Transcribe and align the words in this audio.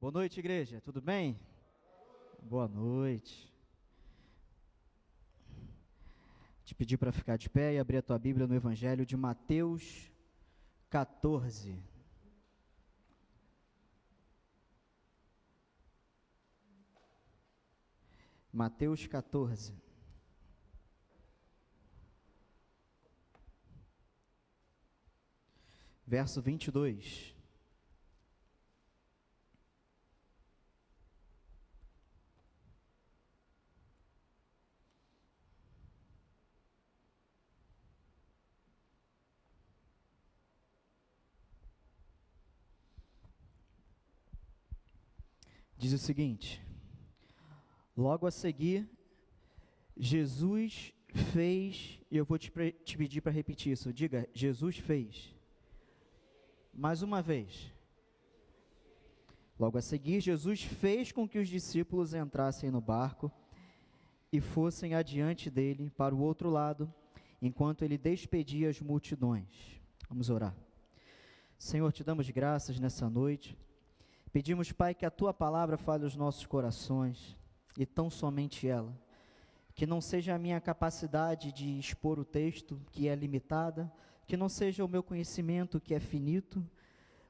Boa 0.00 0.12
noite, 0.12 0.38
igreja. 0.38 0.80
Tudo 0.80 1.02
bem? 1.02 1.36
Boa 2.40 2.68
noite. 2.68 3.52
Te 6.64 6.72
pedir 6.72 6.96
para 6.96 7.10
ficar 7.10 7.36
de 7.36 7.50
pé 7.50 7.74
e 7.74 7.80
abrir 7.80 7.96
a 7.96 8.02
tua 8.02 8.16
Bíblia 8.16 8.46
no 8.46 8.54
Evangelho 8.54 9.04
de 9.04 9.16
Mateus 9.16 10.08
14. 10.88 11.82
Mateus 18.52 19.04
14. 19.04 19.74
Verso 26.06 26.40
22. 26.40 27.37
Diz 45.78 45.92
o 45.92 45.98
seguinte: 45.98 46.60
Logo 47.96 48.26
a 48.26 48.30
seguir, 48.30 48.88
Jesus 49.96 50.92
fez, 51.32 52.00
e 52.10 52.16
eu 52.16 52.24
vou 52.24 52.36
te, 52.36 52.52
te 52.84 52.98
pedir 52.98 53.20
para 53.20 53.32
repetir 53.32 53.72
isso. 53.72 53.92
Diga, 53.92 54.28
Jesus 54.34 54.76
fez. 54.76 55.34
Mais 56.74 57.02
uma 57.02 57.22
vez. 57.22 57.72
Logo 59.58 59.78
a 59.78 59.82
seguir, 59.82 60.20
Jesus 60.20 60.62
fez 60.62 61.10
com 61.10 61.26
que 61.26 61.38
os 61.38 61.48
discípulos 61.48 62.14
entrassem 62.14 62.70
no 62.70 62.80
barco 62.80 63.32
e 64.32 64.40
fossem 64.40 64.94
adiante 64.94 65.50
dele 65.50 65.90
para 65.96 66.14
o 66.14 66.20
outro 66.20 66.50
lado, 66.50 66.92
enquanto 67.42 67.82
ele 67.82 67.98
despedia 67.98 68.68
as 68.68 68.80
multidões. 68.80 69.80
Vamos 70.08 70.30
orar. 70.30 70.54
Senhor, 71.58 71.90
te 71.92 72.04
damos 72.04 72.30
graças 72.30 72.78
nessa 72.78 73.10
noite 73.10 73.56
Pedimos, 74.32 74.72
Pai, 74.72 74.94
que 74.94 75.06
a 75.06 75.10
tua 75.10 75.32
palavra 75.32 75.78
fale 75.78 76.04
os 76.04 76.14
nossos 76.14 76.44
corações 76.44 77.36
e 77.78 77.86
tão 77.86 78.10
somente 78.10 78.68
ela. 78.68 78.94
Que 79.74 79.86
não 79.86 80.00
seja 80.00 80.34
a 80.34 80.38
minha 80.38 80.60
capacidade 80.60 81.50
de 81.52 81.78
expor 81.78 82.18
o 82.18 82.24
texto, 82.24 82.80
que 82.90 83.08
é 83.08 83.14
limitada, 83.14 83.90
que 84.26 84.36
não 84.36 84.48
seja 84.48 84.84
o 84.84 84.88
meu 84.88 85.02
conhecimento, 85.02 85.80
que 85.80 85.94
é 85.94 86.00
finito, 86.00 86.64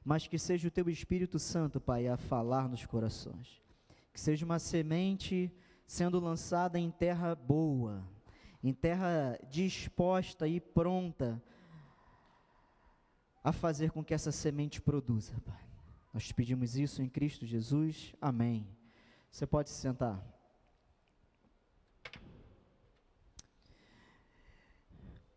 mas 0.03 0.27
que 0.27 0.37
seja 0.37 0.67
o 0.67 0.71
teu 0.71 0.89
Espírito 0.89 1.39
Santo, 1.39 1.79
Pai, 1.79 2.07
a 2.07 2.17
falar 2.17 2.67
nos 2.67 2.85
corações. 2.85 3.61
Que 4.11 4.19
seja 4.19 4.45
uma 4.45 4.59
semente 4.59 5.53
sendo 5.87 6.19
lançada 6.19 6.77
em 6.77 6.91
terra 6.91 7.33
boa, 7.33 8.03
em 8.61 8.73
terra 8.73 9.39
disposta 9.49 10.47
e 10.47 10.59
pronta 10.59 11.41
a 13.41 13.53
fazer 13.53 13.91
com 13.91 14.03
que 14.03 14.13
essa 14.13 14.31
semente 14.31 14.81
produza, 14.81 15.39
Pai. 15.45 15.68
Nós 16.13 16.25
te 16.25 16.33
pedimos 16.33 16.75
isso 16.75 17.01
em 17.01 17.09
Cristo 17.09 17.45
Jesus. 17.45 18.13
Amém. 18.19 18.67
Você 19.31 19.45
pode 19.45 19.69
se 19.69 19.75
sentar. 19.75 20.19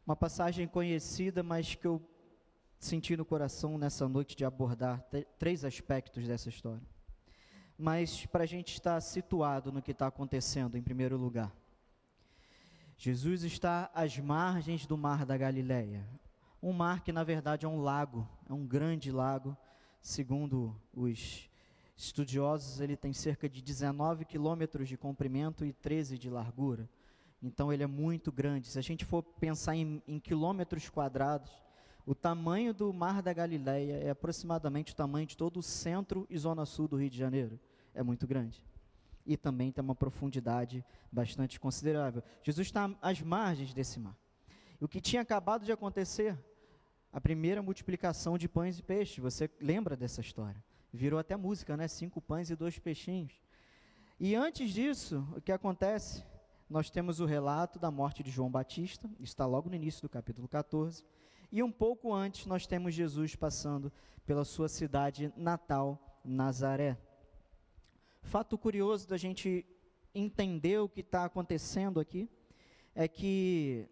Uma 0.07 0.17
passagem 0.17 0.67
conhecida, 0.67 1.43
mas 1.43 1.75
que 1.75 1.87
eu 1.87 2.01
senti 2.79 3.17
no 3.17 3.25
coração 3.25 3.77
nessa 3.77 4.09
noite 4.09 4.35
de 4.35 4.45
abordar 4.45 5.07
três 5.39 5.65
aspectos 5.65 6.27
dessa 6.27 6.49
história. 6.49 6.83
Mas 7.79 8.25
para 8.27 8.45
a 8.45 8.47
gente 8.47 8.73
estar 8.73 9.01
situado 9.01 9.71
no 9.71 9.83
que 9.83 9.93
está 9.93 10.07
acontecendo, 10.07 10.77
em 10.77 10.83
primeiro 10.83 11.17
lugar. 11.17 11.55
Jesus 12.97 13.43
está 13.43 13.91
às 13.95 14.19
margens 14.19 14.87
do 14.87 14.97
mar 14.97 15.27
da 15.27 15.37
Galileia. 15.37 16.09
Um 16.63 16.73
mar 16.73 17.03
que 17.03 17.13
na 17.13 17.25
verdade 17.25 17.67
é 17.67 17.69
um 17.69 17.81
lago, 17.81 18.29
é 18.49 18.53
um 18.53 18.67
grande 18.67 19.11
lago 19.11 19.57
segundo 20.03 20.77
os 20.93 21.49
estudiosos, 21.97 22.81
ele 22.81 22.97
tem 22.97 23.13
cerca 23.13 23.49
de 23.49 23.63
19 23.63 24.25
quilômetros 24.25 24.89
de 24.89 24.97
comprimento 24.97 25.65
e 25.65 25.73
13 25.73 26.19
de 26.19 26.29
largura. 26.29 26.89
Então 27.41 27.73
ele 27.73 27.85
é 27.85 27.87
muito 27.87 28.33
grande. 28.33 28.67
Se 28.67 28.79
a 28.79 28.83
gente 28.83 29.05
for 29.05 29.23
pensar 29.23 29.77
em, 29.77 30.03
em, 30.07 30.19
quilômetros 30.19 30.89
quadrados, 30.89 31.51
o 32.05 32.15
tamanho 32.15 32.75
do 32.75 32.93
Mar 32.93 33.23
da 33.23 33.33
Galileia 33.33 33.95
é 33.99 34.11
aproximadamente 34.11 34.93
o 34.93 34.97
tamanho 34.97 35.27
de 35.27 35.37
todo 35.37 35.59
o 35.59 35.63
centro 35.63 36.27
e 36.29 36.37
zona 36.37 36.67
sul 36.67 36.89
do 36.89 36.97
Rio 36.97 37.11
de 37.11 37.19
Janeiro. 37.19 37.59
É 37.95 38.03
muito 38.03 38.27
grande. 38.27 38.65
E 39.25 39.37
também 39.37 39.71
tem 39.71 39.83
uma 39.83 39.95
profundidade 39.95 40.85
bastante 41.11 41.61
considerável. 41.61 42.23
Jesus 42.43 42.67
está 42.67 42.91
às 43.01 43.21
margens 43.21 43.73
desse 43.73 44.01
mar. 44.01 44.17
O 44.81 44.89
que 44.89 45.01
tinha 45.01 45.23
acabado 45.23 45.65
de 45.65 45.71
acontecer 45.71 46.37
a 47.13 47.21
primeira 47.21 47.63
multiplicação 47.63 48.39
de 48.39 48.49
pães 48.49 48.79
e 48.79 48.83
peixes. 48.83 49.19
Você 49.19 49.51
lembra 49.61 49.95
dessa 49.95 50.21
história? 50.21 50.65
Virou 50.93 51.19
até 51.21 51.37
música, 51.37 51.77
né? 51.77 51.87
Cinco 51.87 52.21
pães 52.21 52.49
e 52.49 52.57
dois 52.57 52.79
peixinhos. 52.79 53.33
E 54.19 54.35
antes 54.35 54.71
disso, 54.71 55.27
o 55.37 55.41
que 55.41 55.53
acontece? 55.53 56.25
Nós 56.71 56.89
temos 56.89 57.21
o 57.21 57.27
relato 57.27 57.79
da 57.79 57.91
morte 57.91 58.23
de 58.23 58.31
João 58.31 58.51
Batista, 58.51 59.11
está 59.21 59.45
logo 59.45 59.69
no 59.69 59.75
início 59.75 60.01
do 60.01 60.09
capítulo 60.09 60.49
14. 60.49 61.05
E 61.51 61.63
um 61.63 61.71
pouco 61.71 62.15
antes, 62.15 62.47
nós 62.47 62.67
temos 62.67 62.95
Jesus 62.95 63.35
passando 63.37 63.93
pela 64.25 64.45
sua 64.45 64.69
cidade 64.69 65.31
natal, 65.37 66.21
Nazaré. 66.25 66.97
Fato 68.23 68.57
curioso 68.57 69.07
da 69.07 69.19
gente 69.19 69.67
entender 70.15 70.79
o 70.79 70.89
que 70.89 71.01
está 71.01 71.25
acontecendo 71.25 72.01
aqui 72.01 72.31
é 72.95 73.09
que 73.09 73.89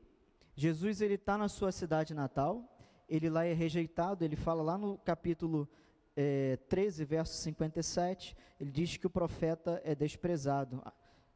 Jesus 0.54 1.00
ele 1.00 1.14
está 1.14 1.36
na 1.36 1.48
sua 1.48 1.72
cidade 1.72 2.14
natal, 2.14 2.69
ele 3.10 3.28
lá 3.28 3.44
é 3.44 3.53
rejeitado, 3.53 4.25
ele 4.25 4.37
fala 4.37 4.62
lá 4.62 4.78
no 4.78 4.97
capítulo 4.98 5.69
é, 6.16 6.56
13, 6.69 7.04
verso 7.04 7.34
57, 7.43 8.37
ele 8.60 8.71
diz 8.71 8.97
que 8.97 9.06
o 9.06 9.10
profeta 9.10 9.82
é 9.84 9.97
desprezado 9.97 10.81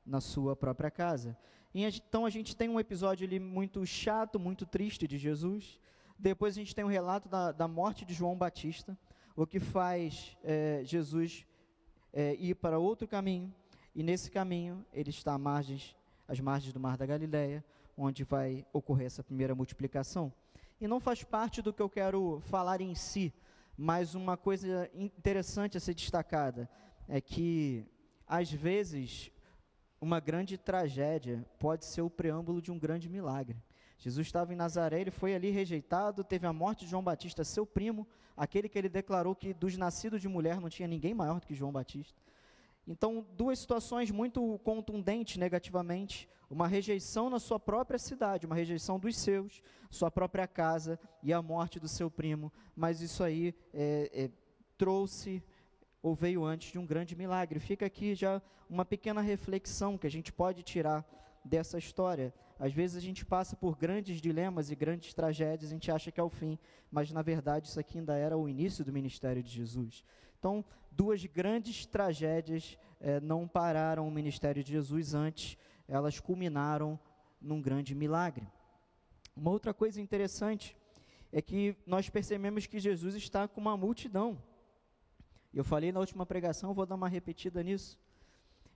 na 0.07 0.21
sua 0.21 0.55
própria 0.55 0.89
casa. 0.89 1.37
E, 1.75 1.85
então 1.85 2.25
a 2.25 2.31
gente 2.31 2.55
tem 2.55 2.69
um 2.69 2.79
episódio 2.79 3.27
ali 3.27 3.41
muito 3.41 3.85
chato, 3.85 4.39
muito 4.39 4.65
triste 4.65 5.09
de 5.09 5.19
Jesus. 5.19 5.81
Depois 6.17 6.55
a 6.55 6.61
gente 6.61 6.77
tem 6.77 6.85
um 6.85 6.89
relato 6.89 7.29
da, 7.29 7.51
da 7.51 7.67
morte 7.67 8.05
de 8.05 8.15
João 8.15 8.37
Batista, 8.37 8.97
o 9.35 9.45
que 9.45 9.59
faz 9.59 10.37
é, 10.45 10.81
Jesus 10.85 11.45
é, 12.12 12.37
ir 12.37 12.55
para 12.55 12.79
outro 12.79 13.09
caminho. 13.09 13.53
E 13.93 14.03
nesse 14.05 14.31
caminho 14.31 14.87
ele 14.93 15.11
está 15.11 15.35
às 15.35 15.41
margens, 15.41 15.97
às 16.29 16.39
margens 16.39 16.73
do 16.73 16.79
Mar 16.79 16.97
da 16.97 17.05
Galileia, 17.05 17.65
onde 17.97 18.23
vai 18.23 18.65
ocorrer 18.73 19.06
essa 19.06 19.25
primeira 19.25 19.56
multiplicação 19.56 20.33
e 20.84 20.89
não 20.89 21.00
faz 21.00 21.25
parte 21.25 21.62
do 21.62 21.72
que 21.72 21.81
eu 21.81 21.89
quero 21.89 22.41
falar 22.45 22.83
em 22.83 22.95
si, 22.95 23.33
mas 23.75 24.15
uma 24.15 24.37
coisa 24.37 24.91
interessante 24.93 25.78
a 25.78 25.81
ser 25.81 25.95
destacada 25.95 26.69
é 27.09 27.22
que, 27.22 27.87
às 28.27 28.53
vezes, 28.53 29.31
uma 29.99 30.21
grande 30.21 30.59
tragédia 30.59 31.43
pode 31.59 31.87
ser 31.87 32.03
o 32.03 32.11
preâmbulo 32.11 32.61
de 32.61 32.71
um 32.71 32.78
grande 32.78 33.09
milagre. 33.09 33.56
Jesus 33.97 34.27
estava 34.27 34.53
em 34.53 34.56
Nazaré, 34.56 35.00
ele 35.00 35.11
foi 35.11 35.34
ali 35.34 35.49
rejeitado, 35.49 36.23
teve 36.23 36.47
a 36.47 36.53
morte 36.53 36.84
de 36.84 36.91
João 36.91 37.03
Batista, 37.03 37.44
seu 37.44 37.65
primo, 37.65 38.06
aquele 38.37 38.69
que 38.69 38.78
ele 38.78 38.91
declarou 38.91 39.34
que 39.34 39.55
dos 39.55 39.78
nascidos 39.78 40.21
de 40.21 40.28
mulher 40.28 40.61
não 40.61 40.69
tinha 40.69 40.87
ninguém 40.87 41.15
maior 41.15 41.41
do 41.41 41.47
que 41.47 41.55
João 41.55 41.73
Batista. 41.73 42.21
Então, 42.87 43.27
duas 43.33 43.59
situações 43.59 44.11
muito 44.11 44.59
contundentes 44.59 45.39
negativamente: 45.39 46.28
uma 46.54 46.69
rejeição 46.69 47.28
na 47.28 47.41
sua 47.41 47.59
própria 47.59 47.98
cidade, 47.98 48.47
uma 48.47 48.54
rejeição 48.54 48.97
dos 48.97 49.16
seus, 49.16 49.60
sua 49.91 50.09
própria 50.09 50.47
casa 50.47 51.00
e 51.20 51.32
a 51.32 51.42
morte 51.42 51.81
do 51.81 51.88
seu 51.88 52.09
primo. 52.09 52.53
Mas 52.76 53.00
isso 53.00 53.25
aí 53.25 53.53
é, 53.72 54.09
é, 54.15 54.31
trouxe 54.78 55.43
ou 56.00 56.14
veio 56.14 56.44
antes 56.44 56.70
de 56.70 56.78
um 56.78 56.87
grande 56.87 57.16
milagre. 57.16 57.58
Fica 57.58 57.84
aqui 57.84 58.14
já 58.14 58.40
uma 58.70 58.84
pequena 58.84 59.20
reflexão 59.20 59.99
que 59.99 60.06
a 60.06 60.11
gente 60.11 60.32
pode 60.32 60.62
tirar 60.62 61.05
dessa 61.44 61.76
história. 61.76 62.32
Às 62.56 62.73
vezes 62.73 62.96
a 62.96 63.00
gente 63.00 63.26
passa 63.26 63.56
por 63.56 63.76
grandes 63.76 64.20
dilemas 64.20 64.70
e 64.70 64.76
grandes 64.76 65.12
tragédias, 65.12 65.73
a 65.73 65.75
gente 65.75 65.90
acha 65.90 66.12
que 66.12 66.20
é 66.20 66.23
o 66.23 66.31
fim, 66.31 66.56
mas 66.88 67.11
na 67.11 67.20
verdade 67.20 67.67
isso 67.67 67.81
aqui 67.81 67.99
ainda 67.99 68.17
era 68.17 68.38
o 68.38 68.49
início 68.49 68.84
do 68.84 68.93
ministério 68.93 69.43
de 69.43 69.50
Jesus. 69.50 70.05
Então, 70.38 70.64
duas 70.93 71.25
grandes 71.25 71.84
tragédias 71.84 72.79
eh, 73.00 73.19
não 73.20 73.49
pararam 73.49 74.06
o 74.06 74.11
ministério 74.11 74.62
de 74.62 74.70
Jesus 74.70 75.14
antes, 75.14 75.58
elas 75.88 76.20
culminaram 76.20 76.98
num 77.40 77.60
grande 77.60 77.94
milagre. 77.94 78.46
Uma 79.36 79.50
outra 79.50 79.75
coisa 79.75 80.00
interessante 80.00 80.76
é 81.32 81.42
que 81.42 81.76
nós 81.86 82.08
percebemos 82.08 82.66
que 82.66 82.78
Jesus 82.78 83.14
está 83.14 83.48
com 83.48 83.60
uma 83.60 83.76
multidão. 83.76 84.40
Eu 85.52 85.64
falei 85.64 85.92
na 85.92 86.00
última 86.00 86.25
pregação, 86.25 86.75
vou 86.75 86.86
dar 86.86 86.94
uma 86.94 87.08
repetida 87.08 87.62
nisso. 87.62 87.98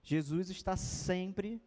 Jesus 0.03 0.49
está 0.49 0.75
sempre 0.75 1.61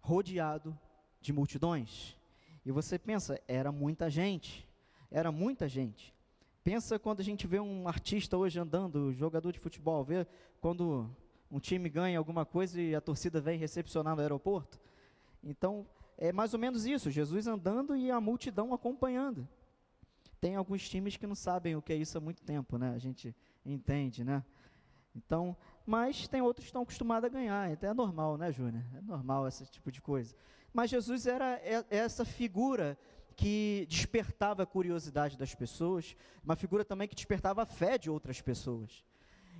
rodeado 0.00 0.78
de 1.20 1.32
multidões. 1.32 2.16
E 2.64 2.70
você 2.70 2.98
pensa, 2.98 3.40
era 3.48 3.72
muita 3.72 4.10
gente, 4.10 4.68
era 5.10 5.32
muita 5.32 5.68
gente. 5.68 6.14
Pensa 6.62 6.98
quando 6.98 7.20
a 7.20 7.24
gente 7.24 7.46
vê 7.46 7.60
um 7.60 7.86
artista 7.86 8.36
hoje 8.36 8.58
andando, 8.58 9.12
jogador 9.12 9.52
de 9.52 9.58
futebol, 9.58 10.02
vê 10.02 10.26
quando 10.60 11.14
um 11.54 11.60
time 11.60 11.88
ganha 11.88 12.18
alguma 12.18 12.44
coisa 12.44 12.80
e 12.80 12.96
a 12.96 13.00
torcida 13.00 13.40
vem 13.40 13.56
recepcionar 13.56 14.16
no 14.16 14.20
aeroporto. 14.20 14.76
Então, 15.40 15.86
é 16.18 16.32
mais 16.32 16.52
ou 16.52 16.58
menos 16.58 16.84
isso, 16.84 17.12
Jesus 17.12 17.46
andando 17.46 17.94
e 17.94 18.10
a 18.10 18.20
multidão 18.20 18.74
acompanhando. 18.74 19.48
Tem 20.40 20.56
alguns 20.56 20.88
times 20.88 21.16
que 21.16 21.28
não 21.28 21.36
sabem 21.36 21.76
o 21.76 21.80
que 21.80 21.92
é 21.92 21.96
isso 21.96 22.18
há 22.18 22.20
muito 22.20 22.42
tempo, 22.42 22.76
né? 22.76 22.92
A 22.92 22.98
gente 22.98 23.32
entende, 23.64 24.24
né? 24.24 24.44
Então, 25.14 25.56
mas 25.86 26.26
tem 26.26 26.42
outros 26.42 26.64
que 26.64 26.70
estão 26.70 26.82
acostumados 26.82 27.30
a 27.30 27.32
ganhar, 27.32 27.70
então 27.70 27.88
é 27.88 27.94
normal, 27.94 28.36
né, 28.36 28.50
Júnior? 28.50 28.82
É 28.92 29.00
normal 29.00 29.46
esse 29.46 29.64
tipo 29.66 29.92
de 29.92 30.02
coisa. 30.02 30.34
Mas 30.72 30.90
Jesus 30.90 31.24
era 31.24 31.60
essa 31.88 32.24
figura 32.24 32.98
que 33.36 33.86
despertava 33.88 34.64
a 34.64 34.66
curiosidade 34.66 35.38
das 35.38 35.54
pessoas, 35.54 36.16
uma 36.42 36.56
figura 36.56 36.84
também 36.84 37.06
que 37.06 37.14
despertava 37.14 37.62
a 37.62 37.66
fé 37.66 37.96
de 37.96 38.10
outras 38.10 38.40
pessoas. 38.40 39.04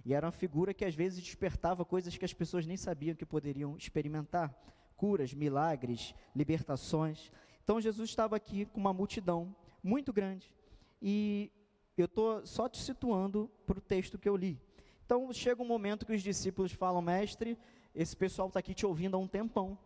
E 0.04 0.12
era 0.12 0.26
uma 0.26 0.32
figura 0.32 0.74
que 0.74 0.84
às 0.84 0.94
vezes 0.94 1.22
despertava 1.22 1.84
coisas 1.84 2.16
que 2.16 2.24
as 2.24 2.32
pessoas 2.32 2.66
nem 2.66 2.76
sabiam 2.76 3.16
que 3.16 3.24
poderiam 3.24 3.76
experimentar 3.76 4.54
curas, 4.96 5.32
milagres, 5.32 6.14
libertações. 6.34 7.30
Então 7.62 7.80
Jesus 7.80 8.10
estava 8.10 8.36
aqui 8.36 8.66
com 8.66 8.78
uma 8.78 8.92
multidão 8.92 9.54
muito 9.82 10.12
grande. 10.12 10.52
E 11.00 11.50
eu 11.96 12.04
estou 12.04 12.44
só 12.46 12.68
te 12.68 12.78
situando 12.78 13.50
para 13.66 13.78
o 13.78 13.80
texto 13.80 14.18
que 14.18 14.28
eu 14.28 14.36
li. 14.36 14.60
Então 15.06 15.32
chega 15.32 15.62
um 15.62 15.66
momento 15.66 16.04
que 16.04 16.12
os 16.12 16.22
discípulos 16.22 16.72
falam, 16.72 17.00
mestre, 17.00 17.58
esse 17.94 18.16
pessoal 18.16 18.48
está 18.48 18.60
aqui 18.60 18.74
te 18.74 18.84
ouvindo 18.84 19.16
há 19.16 19.18
um 19.18 19.28
tempão. 19.28 19.78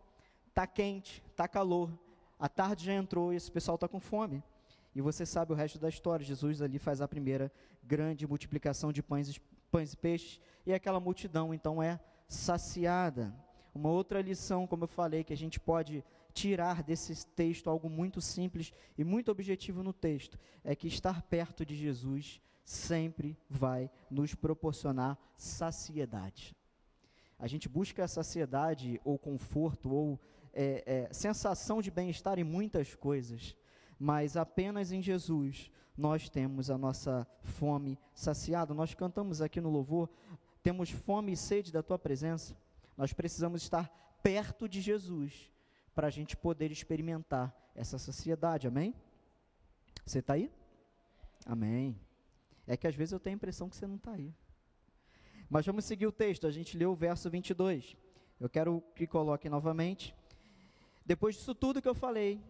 Está 0.47 0.67
quente, 0.67 1.23
está 1.31 1.47
calor, 1.47 1.89
a 2.37 2.49
tarde 2.49 2.85
já 2.85 2.93
entrou 2.93 3.31
e 3.31 3.37
esse 3.37 3.51
pessoal 3.51 3.75
está 3.75 3.87
com 3.87 3.99
fome. 3.99 4.43
E 4.93 5.01
você 5.01 5.25
sabe 5.25 5.53
o 5.53 5.55
resto 5.55 5.79
da 5.79 5.87
história. 5.87 6.25
Jesus 6.25 6.61
ali 6.61 6.79
faz 6.79 7.01
a 7.01 7.07
primeira 7.07 7.51
grande 7.83 8.27
multiplicação 8.27 8.91
de 8.91 9.03
pães, 9.03 9.39
pães 9.69 9.93
e 9.93 9.97
peixes, 9.97 10.39
e 10.65 10.73
aquela 10.73 10.99
multidão 10.99 11.53
então 11.53 11.81
é 11.81 11.99
saciada. 12.27 13.33
Uma 13.73 13.89
outra 13.89 14.21
lição, 14.21 14.67
como 14.67 14.83
eu 14.83 14.87
falei, 14.87 15.23
que 15.23 15.33
a 15.33 15.37
gente 15.37 15.59
pode 15.59 16.03
tirar 16.33 16.83
desse 16.83 17.25
texto 17.27 17.69
algo 17.69 17.89
muito 17.89 18.21
simples 18.21 18.73
e 18.97 19.03
muito 19.03 19.31
objetivo 19.31 19.83
no 19.83 19.93
texto, 19.93 20.37
é 20.63 20.75
que 20.75 20.87
estar 20.87 21.21
perto 21.23 21.65
de 21.65 21.75
Jesus 21.75 22.41
sempre 22.63 23.37
vai 23.49 23.89
nos 24.09 24.35
proporcionar 24.35 25.17
saciedade. 25.35 26.55
A 27.37 27.47
gente 27.47 27.69
busca 27.69 28.07
saciedade 28.07 28.99
ou 29.03 29.17
conforto 29.17 29.89
ou 29.89 30.19
é, 30.53 30.83
é, 30.85 31.13
sensação 31.13 31.81
de 31.81 31.89
bem-estar 31.89 32.37
em 32.37 32.43
muitas 32.43 32.93
coisas, 32.95 33.55
mas 33.97 34.35
apenas 34.35 34.91
em 34.91 35.01
Jesus 35.01 35.71
nós 35.99 36.29
temos 36.29 36.69
a 36.69 36.77
nossa 36.77 37.27
fome 37.43 37.99
saciada. 38.13 38.73
Nós 38.73 38.93
cantamos 38.93 39.41
aqui 39.41 39.59
no 39.59 39.69
louvor, 39.69 40.09
temos 40.63 40.89
fome 40.89 41.33
e 41.33 41.37
sede 41.37 41.73
da 41.73 41.83
tua 41.83 41.99
presença. 41.99 42.55
Nós 42.95 43.11
precisamos 43.11 43.61
estar 43.61 43.89
perto 44.23 44.67
de 44.67 44.79
Jesus 44.79 45.51
para 45.93 46.07
a 46.07 46.09
gente 46.09 46.37
poder 46.37 46.71
experimentar 46.71 47.53
essa 47.75 47.97
saciedade, 47.97 48.65
amém? 48.65 48.95
Você 50.05 50.19
está 50.19 50.33
aí? 50.33 50.49
Amém. 51.45 51.99
É 52.65 52.77
que 52.77 52.87
às 52.87 52.95
vezes 52.95 53.11
eu 53.11 53.19
tenho 53.19 53.35
a 53.35 53.37
impressão 53.37 53.69
que 53.69 53.75
você 53.75 53.85
não 53.85 53.95
está 53.97 54.13
aí. 54.13 54.33
Mas 55.49 55.65
vamos 55.65 55.83
seguir 55.83 56.07
o 56.07 56.11
texto, 56.11 56.47
a 56.47 56.51
gente 56.51 56.77
leu 56.77 56.91
o 56.91 56.95
verso 56.95 57.29
22. 57.29 57.97
Eu 58.39 58.49
quero 58.49 58.81
que 58.95 59.05
coloque 59.05 59.49
novamente. 59.49 60.15
Depois 61.05 61.35
disso 61.35 61.53
tudo 61.53 61.81
que 61.81 61.89
eu 61.89 61.95
falei, 61.95 62.41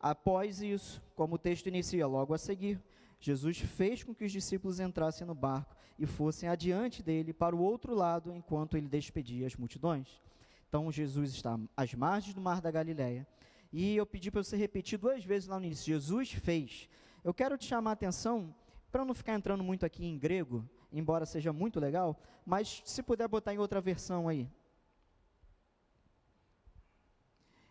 após 0.00 0.62
isso, 0.62 1.02
como 1.14 1.34
o 1.34 1.38
texto 1.38 1.66
inicia, 1.66 2.06
logo 2.06 2.32
a 2.32 2.38
seguir, 2.38 2.80
Jesus 3.20 3.58
fez 3.58 4.02
com 4.02 4.14
que 4.14 4.24
os 4.24 4.32
discípulos 4.32 4.80
entrassem 4.80 5.26
no 5.26 5.34
barco 5.34 5.74
e 5.98 6.06
fossem 6.06 6.48
adiante 6.48 7.02
dele 7.02 7.32
para 7.32 7.54
o 7.54 7.60
outro 7.60 7.94
lado, 7.94 8.34
enquanto 8.34 8.76
ele 8.76 8.88
despedia 8.88 9.46
as 9.46 9.56
multidões. 9.56 10.20
Então 10.68 10.90
Jesus 10.90 11.30
está 11.30 11.58
às 11.76 11.94
margens 11.94 12.34
do 12.34 12.40
mar 12.40 12.60
da 12.60 12.70
Galileia. 12.70 13.26
E 13.72 13.96
eu 13.96 14.04
pedi 14.04 14.30
para 14.30 14.42
você 14.42 14.56
repetir 14.56 14.98
duas 14.98 15.24
vezes 15.24 15.48
lá 15.48 15.58
no 15.58 15.66
início: 15.66 15.86
Jesus 15.86 16.32
fez. 16.32 16.88
Eu 17.22 17.32
quero 17.32 17.56
te 17.56 17.66
chamar 17.66 17.90
a 17.90 17.92
atenção, 17.94 18.54
para 18.90 19.04
não 19.04 19.14
ficar 19.14 19.34
entrando 19.34 19.64
muito 19.64 19.86
aqui 19.86 20.04
em 20.04 20.18
grego, 20.18 20.68
embora 20.92 21.26
seja 21.26 21.52
muito 21.52 21.80
legal, 21.80 22.20
mas 22.44 22.82
se 22.84 23.02
puder 23.02 23.26
botar 23.26 23.54
em 23.54 23.58
outra 23.58 23.80
versão 23.80 24.28
aí. 24.28 24.48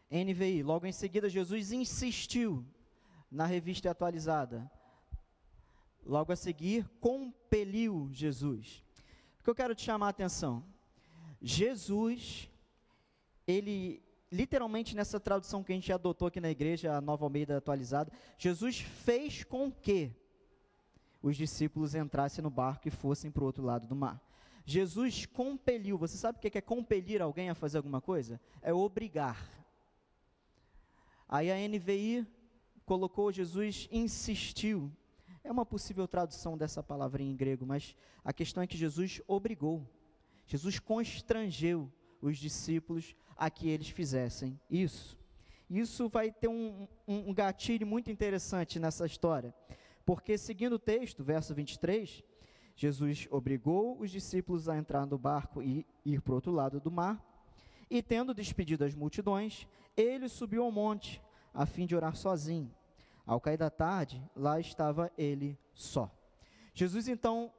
NVI. 0.10 0.62
Logo 0.62 0.86
em 0.86 0.92
seguida, 0.92 1.28
Jesus 1.30 1.72
insistiu 1.72 2.66
na 3.32 3.46
revista 3.46 3.90
atualizada. 3.90 4.70
Logo 6.06 6.32
a 6.32 6.36
seguir, 6.36 6.88
compeliu 7.00 8.10
Jesus. 8.12 8.84
O 9.40 9.44
que 9.44 9.50
eu 9.50 9.56
quero 9.56 9.76
te 9.76 9.84
chamar 9.84 10.08
a 10.08 10.10
atenção? 10.10 10.64
Jesus, 11.42 12.50
ele, 13.48 14.02
literalmente 14.32 14.96
nessa 14.96 15.20
tradução 15.20 15.64
que 15.64 15.72
a 15.72 15.76
gente 15.76 15.92
adotou 15.92 16.28
aqui 16.28 16.40
na 16.40 16.50
igreja, 16.50 16.96
a 16.96 17.02
Nova 17.02 17.26
Almeida 17.26 17.58
atualizada, 17.58 18.12
Jesus 18.38 18.80
fez 18.80 19.44
com 19.44 19.72
que 19.72 20.16
os 21.22 21.38
discípulos 21.38 21.96
entrassem 21.96 22.42
no 22.44 22.50
barco 22.50 22.88
e 22.88 22.92
fossem 22.92 23.32
para 23.32 23.44
o 23.44 23.46
outro 23.46 23.64
lado 23.64 23.88
do 23.88 23.96
mar. 23.96 24.22
Jesus 24.66 25.26
compeliu. 25.26 25.98
Você 25.98 26.18
sabe 26.18 26.38
o 26.38 26.42
que 26.42 26.58
é 26.58 26.62
compelir 26.62 27.22
alguém 27.22 27.50
a 27.50 27.56
fazer 27.56 27.78
alguma 27.78 28.02
coisa? 28.02 28.40
É 28.62 28.74
obrigar. 28.74 29.50
Aí 31.28 31.52
a 31.52 31.68
NVI 31.68 32.28
colocou 32.86 33.32
Jesus 33.32 33.88
insistiu. 33.92 34.92
É 35.44 35.52
uma 35.52 35.66
possível 35.66 36.08
tradução 36.08 36.58
dessa 36.58 36.82
palavrinha 36.82 37.32
em 37.32 37.36
grego, 37.36 37.66
mas 37.66 37.96
a 38.24 38.32
questão 38.32 38.64
é 38.64 38.68
que 38.68 38.78
Jesus 38.78 39.22
obrigou, 39.28 39.86
Jesus 40.46 40.80
constrangeu 40.80 41.92
os 42.22 42.38
discípulos 42.38 43.14
a 43.36 43.50
que 43.50 43.68
eles 43.68 43.90
fizessem 43.90 44.58
isso. 44.70 45.18
Isso 45.70 46.08
vai 46.08 46.32
ter 46.32 46.48
um, 46.48 46.88
um, 47.06 47.30
um 47.30 47.34
gatilho 47.34 47.86
muito 47.86 48.10
interessante 48.10 48.80
nessa 48.80 49.06
história, 49.06 49.54
porque 50.06 50.38
seguindo 50.38 50.74
o 50.74 50.80
texto, 50.80 51.24
verso 51.24 51.54
23, 51.54 52.24
Jesus 52.76 53.28
obrigou 53.30 54.00
os 54.00 54.12
discípulos 54.12 54.70
a 54.70 54.78
entrar 54.78 55.06
no 55.06 55.18
barco 55.18 55.62
e 55.62 55.86
ir 56.06 56.22
para 56.22 56.32
o 56.32 56.36
outro 56.36 56.52
lado 56.52 56.80
do 56.80 56.90
mar, 56.92 57.22
e 57.90 58.02
tendo 58.02 58.34
despedido 58.34 58.86
as 58.86 58.96
multidões, 58.96 59.68
ele 59.96 60.30
subiu 60.30 60.64
ao 60.64 60.72
monte, 60.72 61.22
a 61.54 61.66
fim 61.66 61.86
de 61.86 61.96
orar 61.96 62.16
sozinho. 62.16 62.74
Ao 63.26 63.40
cair 63.40 63.58
da 63.58 63.70
tarde, 63.70 64.22
lá 64.36 64.60
estava 64.60 65.12
ele 65.18 65.58
só. 65.74 66.12
Jesus 66.74 67.08
então 67.08 67.52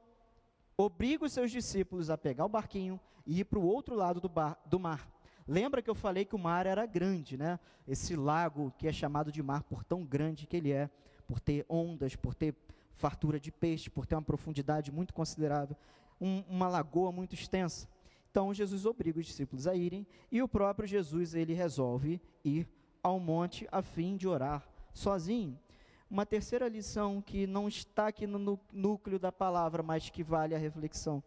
obriga 0.77 1.25
os 1.25 1.33
seus 1.33 1.49
discípulos 1.49 2.09
a 2.09 2.17
pegar 2.17 2.45
o 2.45 2.49
barquinho 2.49 2.99
e 3.25 3.39
ir 3.39 3.45
para 3.45 3.59
o 3.59 3.65
outro 3.65 3.95
lado 3.95 4.21
do, 4.21 4.29
bar, 4.29 4.59
do 4.65 4.79
mar. 4.79 5.09
Lembra 5.47 5.81
que 5.81 5.89
eu 5.89 5.95
falei 5.95 6.25
que 6.25 6.35
o 6.35 6.39
mar 6.39 6.65
era 6.65 6.85
grande, 6.85 7.37
né? 7.37 7.59
Esse 7.87 8.15
lago 8.15 8.73
que 8.77 8.87
é 8.87 8.91
chamado 8.91 9.31
de 9.31 9.41
mar 9.41 9.63
por 9.63 9.83
tão 9.83 10.03
grande 10.03 10.47
que 10.47 10.57
ele 10.57 10.71
é, 10.71 10.89
por 11.27 11.39
ter 11.39 11.65
ondas, 11.69 12.15
por 12.15 12.35
ter 12.35 12.55
fartura 12.95 13.39
de 13.39 13.51
peixe, 13.51 13.89
por 13.89 14.05
ter 14.05 14.15
uma 14.15 14.21
profundidade 14.21 14.91
muito 14.91 15.13
considerável, 15.13 15.75
um, 16.19 16.43
uma 16.47 16.67
lagoa 16.67 17.11
muito 17.11 17.33
extensa. 17.33 17.87
Então 18.29 18.53
Jesus 18.53 18.85
obriga 18.85 19.19
os 19.19 19.25
discípulos 19.25 19.67
a 19.67 19.75
irem 19.75 20.05
e 20.31 20.41
o 20.41 20.47
próprio 20.47 20.87
Jesus 20.87 21.33
ele 21.33 21.53
resolve 21.53 22.21
ir 22.43 22.67
ao 23.01 23.19
monte 23.19 23.67
a 23.71 23.81
fim 23.81 24.17
de 24.17 24.27
orar 24.27 24.67
sozinho. 24.95 25.59
Uma 26.09 26.25
terceira 26.25 26.67
lição 26.67 27.21
que 27.21 27.45
não 27.45 27.67
está 27.67 28.07
aqui 28.07 28.25
no 28.25 28.59
núcleo 28.71 29.19
da 29.19 29.31
palavra, 29.31 29.83
mas 29.83 30.09
que 30.09 30.23
vale 30.23 30.55
a 30.55 30.57
reflexão, 30.57 31.21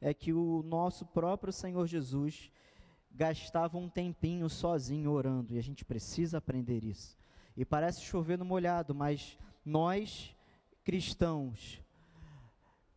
é 0.00 0.12
que 0.12 0.32
o 0.32 0.62
nosso 0.62 1.06
próprio 1.06 1.52
Senhor 1.52 1.86
Jesus 1.86 2.50
gastava 3.10 3.78
um 3.78 3.88
tempinho 3.88 4.48
sozinho 4.50 5.10
orando, 5.10 5.54
e 5.54 5.58
a 5.58 5.62
gente 5.62 5.84
precisa 5.84 6.38
aprender 6.38 6.84
isso. 6.84 7.16
E 7.56 7.64
parece 7.64 8.02
chover 8.02 8.36
no 8.36 8.44
molhado, 8.44 8.94
mas 8.94 9.38
nós, 9.64 10.34
cristãos, 10.84 11.80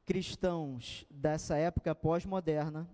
cristãos 0.05 1.05
dessa 1.09 1.55
época 1.55 1.95
pós-moderna, 1.95 2.89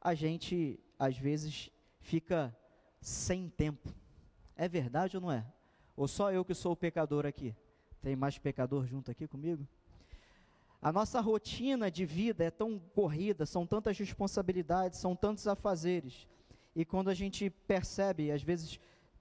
a 0.00 0.14
gente 0.14 0.78
às 0.98 1.16
vezes 1.16 1.70
fica 2.00 2.54
sem 3.00 3.48
tempo. 3.48 3.92
É 4.54 4.68
verdade 4.68 5.16
ou 5.16 5.22
não 5.22 5.32
é? 5.32 5.44
Ou 6.00 6.08
só 6.08 6.32
eu 6.32 6.42
que 6.46 6.54
sou 6.54 6.72
o 6.72 6.76
pecador 6.76 7.26
aqui? 7.26 7.54
Tem 8.00 8.16
mais 8.16 8.38
pecador 8.38 8.86
junto 8.86 9.10
aqui 9.10 9.28
comigo? 9.28 9.68
A 10.80 10.90
nossa 10.90 11.20
rotina 11.20 11.90
de 11.90 12.06
vida 12.06 12.42
é 12.42 12.50
tão 12.50 12.78
corrida, 12.94 13.44
são 13.44 13.66
tantas 13.66 13.98
responsabilidades, 13.98 14.98
são 14.98 15.14
tantos 15.14 15.46
afazeres. 15.46 16.26
E 16.74 16.86
quando 16.86 17.10
a 17.10 17.14
gente 17.14 17.50
percebe, 17.50 18.30
às 18.32 18.42
vezes 18.42 18.80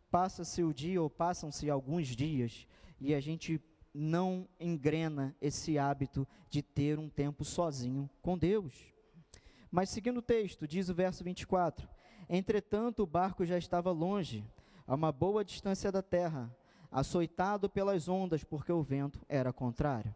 passa-se 0.09 0.63
o 0.63 0.73
dia 0.73 1.01
ou 1.01 1.09
passam-se 1.09 1.69
alguns 1.69 2.07
dias 2.07 2.65
e 2.97 3.13
a 3.13 3.19
gente 3.19 3.61
não 3.93 4.47
engrena 4.57 5.35
esse 5.41 5.77
hábito 5.77 6.25
de 6.49 6.61
ter 6.61 6.97
um 6.97 7.09
tempo 7.09 7.43
sozinho 7.43 8.09
com 8.21 8.37
Deus. 8.37 8.73
Mas 9.69 9.89
seguindo 9.89 10.19
o 10.19 10.21
texto, 10.21 10.65
diz 10.65 10.87
o 10.87 10.95
verso 10.95 11.25
24: 11.25 11.89
Entretanto, 12.29 13.03
o 13.03 13.05
barco 13.05 13.45
já 13.45 13.57
estava 13.57 13.91
longe, 13.91 14.45
a 14.87 14.95
uma 14.95 15.11
boa 15.11 15.43
distância 15.43 15.91
da 15.91 16.01
terra, 16.01 16.49
açoitado 16.91 17.69
pelas 17.69 18.07
ondas, 18.07 18.43
porque 18.43 18.71
o 18.71 18.81
vento 18.81 19.19
era 19.27 19.53
contrário. 19.53 20.13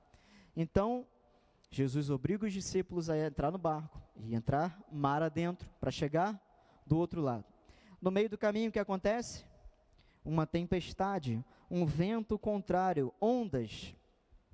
Então, 0.56 1.06
Jesus 1.70 2.10
obriga 2.10 2.46
os 2.46 2.53
discípulos 2.53 3.10
a 3.10 3.18
entrar 3.18 3.51
no 3.51 3.58
barco 3.58 4.01
e 4.15 4.36
entrar 4.36 4.80
mar 4.92 5.24
adentro 5.24 5.70
para 5.80 5.92
chegar 5.92 6.39
do 6.86 6.98
outro 6.98 7.22
lado. 7.22 7.46
No 8.01 8.12
meio 8.12 8.30
do 8.30 8.38
caminho, 8.38 8.70
o 8.70 8.72
que 8.72 8.80
acontece? 8.80 9.46
Uma 10.24 10.46
tempestade, 10.46 11.44
um 11.70 11.86
vento 11.86 12.38
contrário, 12.38 13.13
ondas, 13.20 13.96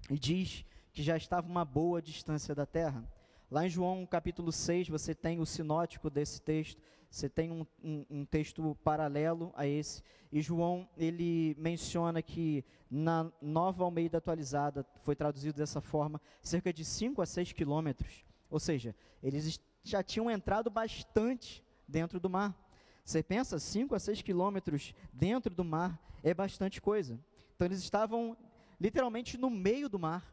e 0.10 0.18
diz 0.18 0.66
que 0.94 1.04
já 1.04 1.18
estava 1.18 1.48
uma 1.48 1.66
boa 1.66 2.02
distância 2.02 2.56
da 2.56 2.66
terra. 2.66 3.04
Lá 3.52 3.66
em 3.66 3.70
João 3.70 4.06
capítulo 4.06 4.52
6, 4.52 4.90
você 4.90 5.16
tem 5.16 5.40
o 5.40 5.46
sinótico 5.46 6.08
desse 6.08 6.40
texto, 6.40 6.80
você 7.10 7.28
tem 7.28 7.50
um, 7.50 7.66
um, 7.84 8.06
um, 8.08 8.26
texto 8.26 8.78
paralelo 8.84 9.52
a 9.56 9.66
esse, 9.66 10.04
e 10.32 10.40
João, 10.40 10.88
ele 10.96 11.56
menciona 11.58 12.22
que 12.22 12.64
na 12.92 13.32
nova 13.42 13.84
Almeida 13.84 14.20
atualizada, 14.20 14.86
foi 15.02 15.16
traduzido 15.16 15.58
dessa 15.58 15.82
forma, 15.82 16.22
cerca 16.44 16.72
de 16.72 16.86
5 16.86 17.24
a 17.24 17.26
6 17.26 17.52
quilômetros, 17.54 18.24
ou 18.52 18.60
seja, 18.60 18.96
eles 19.24 19.60
já 19.84 20.04
tinham 20.04 20.30
entrado 20.30 20.70
bastante 20.70 21.64
dentro 21.88 22.20
do 22.20 22.30
mar. 22.30 22.56
Você 23.04 23.24
pensa, 23.24 23.58
5 23.58 23.96
a 23.96 24.00
6 24.00 24.22
quilômetros 24.22 24.94
dentro 25.12 25.52
do 25.56 25.64
mar 25.64 26.00
é 26.24 26.36
bastante 26.36 26.80
coisa. 26.80 27.20
Então 27.56 27.66
eles 27.66 27.80
estavam 27.80 28.38
literalmente 28.80 29.40
no 29.40 29.50
meio 29.50 29.90
do 29.90 29.98
mar, 29.98 30.32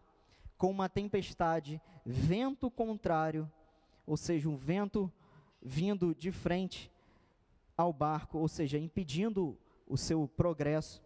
com 0.57 0.71
uma 0.71 0.89
tempestade, 0.89 1.81
vento 2.05 2.71
contrário, 2.71 3.51
ou 4.07 4.17
seja, 4.17 4.49
um 4.49 4.57
vento 4.57 5.13
vindo 5.61 6.15
de 6.15 6.31
frente 6.31 6.91
ao 7.77 7.93
barco, 7.93 8.39
ou 8.39 8.49
seja, 8.49 8.79
impedindo 8.79 9.59
o 9.87 9.97
seu 9.97 10.27
progresso 10.29 11.03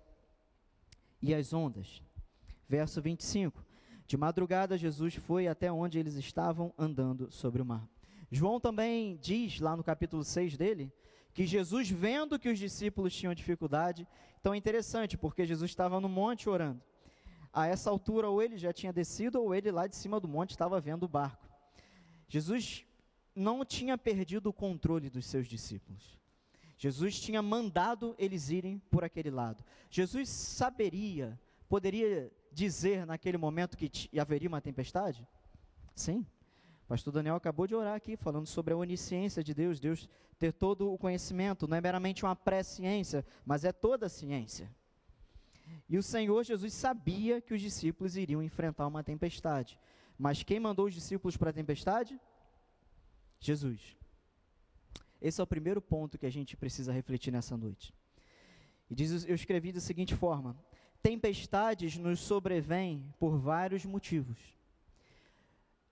e 1.20 1.34
as 1.34 1.52
ondas. 1.52 2.02
Verso 2.68 3.00
25. 3.00 3.64
De 4.06 4.16
madrugada, 4.16 4.78
Jesus 4.78 5.14
foi 5.14 5.48
até 5.48 5.70
onde 5.70 5.98
eles 5.98 6.14
estavam 6.14 6.72
andando 6.78 7.30
sobre 7.30 7.62
o 7.62 7.64
mar. 7.64 7.88
João 8.30 8.60
também 8.60 9.16
diz, 9.20 9.60
lá 9.60 9.76
no 9.76 9.82
capítulo 9.82 10.24
6 10.24 10.56
dele, 10.56 10.92
que 11.32 11.46
Jesus, 11.46 11.88
vendo 11.90 12.38
que 12.38 12.48
os 12.48 12.58
discípulos 12.58 13.14
tinham 13.14 13.34
dificuldade, 13.34 14.06
então 14.40 14.54
é 14.54 14.56
interessante, 14.56 15.16
porque 15.16 15.46
Jesus 15.46 15.70
estava 15.70 16.00
no 16.00 16.08
monte 16.08 16.48
orando. 16.48 16.82
A 17.52 17.66
essa 17.66 17.90
altura, 17.90 18.28
ou 18.28 18.42
ele 18.42 18.56
já 18.56 18.72
tinha 18.72 18.92
descido, 18.92 19.42
ou 19.42 19.54
ele 19.54 19.70
lá 19.70 19.86
de 19.86 19.96
cima 19.96 20.20
do 20.20 20.28
monte 20.28 20.50
estava 20.50 20.80
vendo 20.80 21.04
o 21.04 21.08
barco. 21.08 21.48
Jesus 22.28 22.84
não 23.34 23.64
tinha 23.64 23.98
perdido 23.98 24.48
o 24.48 24.52
controle 24.52 25.10
dos 25.10 25.26
seus 25.26 25.46
discípulos. 25.46 26.18
Jesus 26.78 27.20
tinha 27.20 27.42
mandado 27.42 28.14
eles 28.18 28.50
irem 28.50 28.78
por 28.90 29.04
aquele 29.04 29.30
lado. 29.30 29.64
Jesus 29.90 30.28
saberia, 30.28 31.38
poderia 31.68 32.32
dizer 32.52 33.04
naquele 33.04 33.36
momento 33.36 33.76
que 33.76 33.90
haveria 34.18 34.48
uma 34.48 34.60
tempestade? 34.60 35.26
Sim. 35.94 36.26
O 36.84 36.88
pastor 36.88 37.12
Daniel 37.12 37.36
acabou 37.36 37.66
de 37.66 37.74
orar 37.74 37.94
aqui, 37.94 38.16
falando 38.16 38.46
sobre 38.46 38.72
a 38.72 38.76
onisciência 38.76 39.44
de 39.44 39.52
Deus, 39.52 39.78
Deus 39.78 40.08
ter 40.38 40.52
todo 40.52 40.90
o 40.90 40.96
conhecimento, 40.96 41.68
não 41.68 41.76
é 41.76 41.80
meramente 41.80 42.24
uma 42.24 42.34
pré-ciência, 42.34 43.24
mas 43.44 43.64
é 43.64 43.72
toda 43.72 44.06
a 44.06 44.08
ciência. 44.08 44.74
E 45.88 45.98
o 45.98 46.02
Senhor 46.02 46.44
Jesus 46.44 46.72
sabia 46.72 47.40
que 47.40 47.54
os 47.54 47.60
discípulos 47.60 48.16
iriam 48.16 48.42
enfrentar 48.42 48.86
uma 48.86 49.02
tempestade. 49.02 49.78
Mas 50.18 50.42
quem 50.42 50.60
mandou 50.60 50.86
os 50.86 50.94
discípulos 50.94 51.36
para 51.36 51.50
a 51.50 51.52
tempestade? 51.52 52.18
Jesus. 53.40 53.96
Esse 55.20 55.40
é 55.40 55.44
o 55.44 55.46
primeiro 55.46 55.80
ponto 55.80 56.18
que 56.18 56.26
a 56.26 56.30
gente 56.30 56.56
precisa 56.56 56.92
refletir 56.92 57.30
nessa 57.30 57.56
noite. 57.56 57.94
E 58.88 58.94
diz, 58.94 59.24
eu 59.24 59.34
escrevi 59.34 59.72
da 59.72 59.80
seguinte 59.80 60.14
forma: 60.14 60.56
Tempestades 61.02 61.96
nos 61.96 62.20
sobrevêm 62.20 63.04
por 63.18 63.38
vários 63.38 63.84
motivos. 63.84 64.38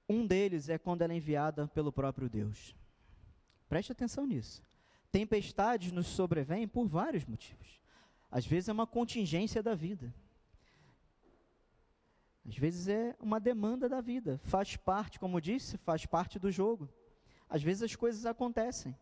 Um 0.08 0.26
deles 0.26 0.68
é 0.68 0.78
quando 0.78 1.02
ela 1.02 1.12
é 1.12 1.16
enviada 1.16 1.68
pelo 1.68 1.92
próprio 1.92 2.28
Deus. 2.28 2.74
Preste 3.68 3.92
atenção 3.92 4.26
nisso. 4.26 4.62
Tempestades 5.12 5.92
nos 5.92 6.06
sobrevêm 6.06 6.66
por 6.66 6.86
vários 6.86 7.24
motivos. 7.24 7.80
Às 8.30 8.46
vezes 8.46 8.68
é 8.68 8.72
uma 8.72 8.86
contingência 8.86 9.62
da 9.62 9.74
vida. 9.74 10.14
Às 12.46 12.56
vezes 12.56 12.88
é 12.88 13.14
uma 13.20 13.38
demanda 13.38 13.88
da 13.88 14.00
vida. 14.00 14.40
Faz 14.44 14.76
parte, 14.76 15.18
como 15.18 15.40
disse, 15.40 15.76
faz 15.78 16.06
parte 16.06 16.38
do 16.38 16.50
jogo. 16.50 16.88
Às 17.48 17.62
vezes 17.62 17.82
as 17.82 17.96
coisas 17.96 18.26
acontecem. 18.26 18.96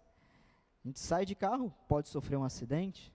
A 0.85 0.89
gente 0.89 0.99
sai 1.01 1.25
de 1.25 1.35
carro, 1.35 1.73
pode 1.89 2.09
sofrer 2.09 2.37
um 2.37 2.45
acidente. 2.45 3.13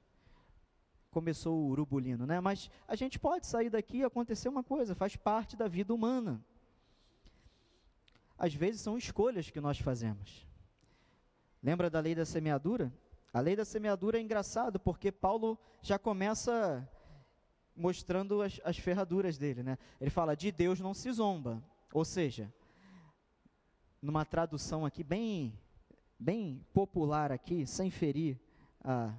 Começou 1.10 1.58
o 1.58 1.68
urubulino, 1.70 2.26
né? 2.26 2.40
Mas 2.40 2.70
a 2.88 2.96
gente 2.96 3.20
pode 3.20 3.46
sair 3.46 3.70
daqui 3.70 3.98
e 3.98 4.04
acontecer 4.04 4.50
uma 4.50 4.64
coisa, 4.64 4.96
faz 4.96 5.16
parte 5.16 5.56
da 5.56 5.68
vida 5.68 5.94
humana. 5.94 6.44
Às 8.38 8.54
vezes 8.54 8.82
são 8.82 8.98
escolhas 8.98 9.50
que 9.50 9.62
nós 9.62 9.80
fazemos. 9.80 10.48
Lembra 11.62 11.90
da 11.90 12.00
lei 12.00 12.16
da 12.16 12.26
semeadura? 12.26 12.92
A 13.34 13.40
lei 13.40 13.56
da 13.56 13.64
semeadura 13.64 14.18
é 14.18 14.22
engraçado 14.22 14.80
porque 14.80 15.12
Paulo 15.12 15.58
já 15.82 15.98
começa 15.98 16.88
mostrando 17.76 18.42
as, 18.42 18.60
as 18.64 18.78
ferraduras 18.78 19.38
dele, 19.38 19.64
né? 19.64 19.78
Ele 20.00 20.10
fala: 20.10 20.36
de 20.36 20.52
Deus 20.52 20.80
não 20.80 20.94
se 20.94 21.12
zomba. 21.12 21.64
Ou 21.94 22.04
seja, 22.04 22.54
numa 24.02 24.26
tradução 24.26 24.86
aqui 24.86 25.04
bem, 25.04 25.58
bem 26.20 26.66
popular 26.74 27.32
aqui, 27.32 27.66
sem 27.66 27.90
ferir 27.90 28.40
a, 28.84 29.14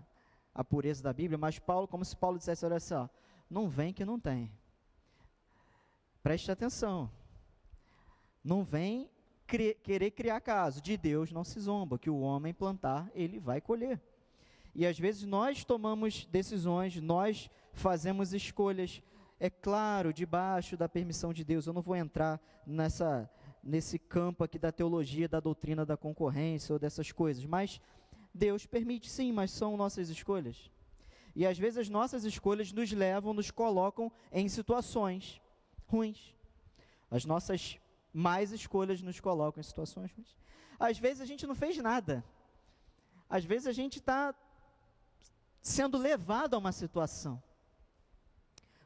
a 0.55 0.65
pureza 0.65 1.03
da 1.03 1.13
Bíblia, 1.13 1.39
mas 1.39 1.59
Paulo, 1.59 1.89
como 1.89 2.05
se 2.05 2.17
Paulo 2.17 2.39
dissesse, 2.39 2.65
olha 2.65 2.81
só, 2.81 3.09
não 3.49 3.69
vem 3.69 3.93
que 3.93 4.05
não 4.05 4.19
tem. 4.19 4.51
Preste 6.23 6.51
atenção. 6.51 7.11
Não 8.45 8.63
vem 8.63 9.11
querer 9.83 10.11
criar 10.11 10.41
caso. 10.41 10.81
De 10.81 10.97
Deus 10.97 11.31
não 11.33 11.45
se 11.45 11.59
zomba. 11.61 11.99
Que 11.99 12.11
o 12.11 12.21
homem 12.21 12.53
plantar, 12.53 13.11
ele 13.15 13.39
vai 13.39 13.61
colher. 13.61 14.01
E 14.75 14.87
às 14.87 14.99
vezes 14.99 15.25
nós 15.25 15.65
tomamos 15.65 16.27
decisões, 16.27 16.97
nós 17.01 17.51
fazemos 17.73 18.33
escolhas, 18.33 19.03
é 19.39 19.51
claro, 19.51 20.13
debaixo 20.13 20.77
da 20.77 20.89
permissão 20.89 21.33
de 21.33 21.45
Deus. 21.45 21.67
Eu 21.67 21.73
não 21.73 21.83
vou 21.83 21.97
entrar 21.97 22.41
nessa 22.67 23.29
nesse 23.63 23.99
campo 23.99 24.43
aqui 24.43 24.59
da 24.59 24.73
teologia, 24.73 25.29
da 25.29 25.39
doutrina 25.39 25.87
da 25.87 25.97
concorrência 25.97 26.73
ou 26.73 26.79
dessas 26.79 27.13
coisas, 27.13 27.45
mas 27.45 27.81
Deus 28.35 28.67
permite 28.67 29.09
sim, 29.09 29.31
mas 29.31 29.51
são 29.53 29.77
nossas 29.77 30.09
escolhas. 30.09 30.71
E 31.35 31.47
às 31.47 31.59
vezes 31.59 31.79
as 31.79 31.89
nossas 31.89 32.25
escolhas 32.25 32.73
nos 32.73 32.91
levam, 32.93 33.33
nos 33.33 33.51
colocam 33.51 34.11
em 34.33 34.49
situações 34.49 35.41
ruins. 35.87 36.35
As 37.11 37.25
nossas 37.25 37.79
mais 38.13 38.53
escolhas 38.53 39.01
nos 39.01 39.21
colocam 39.21 39.61
em 39.61 39.65
situações 39.65 40.13
ruins. 40.13 40.37
Às 40.79 40.99
vezes 40.99 41.21
a 41.21 41.27
gente 41.27 41.47
não 41.47 41.55
fez 41.55 41.77
nada. 41.79 42.25
Às 43.29 43.45
vezes 43.45 43.67
a 43.67 43.73
gente 43.73 43.99
está 43.99 44.35
sendo 45.63 45.97
levado 45.97 46.55
a 46.55 46.59
uma 46.59 46.73
situação. 46.73 47.43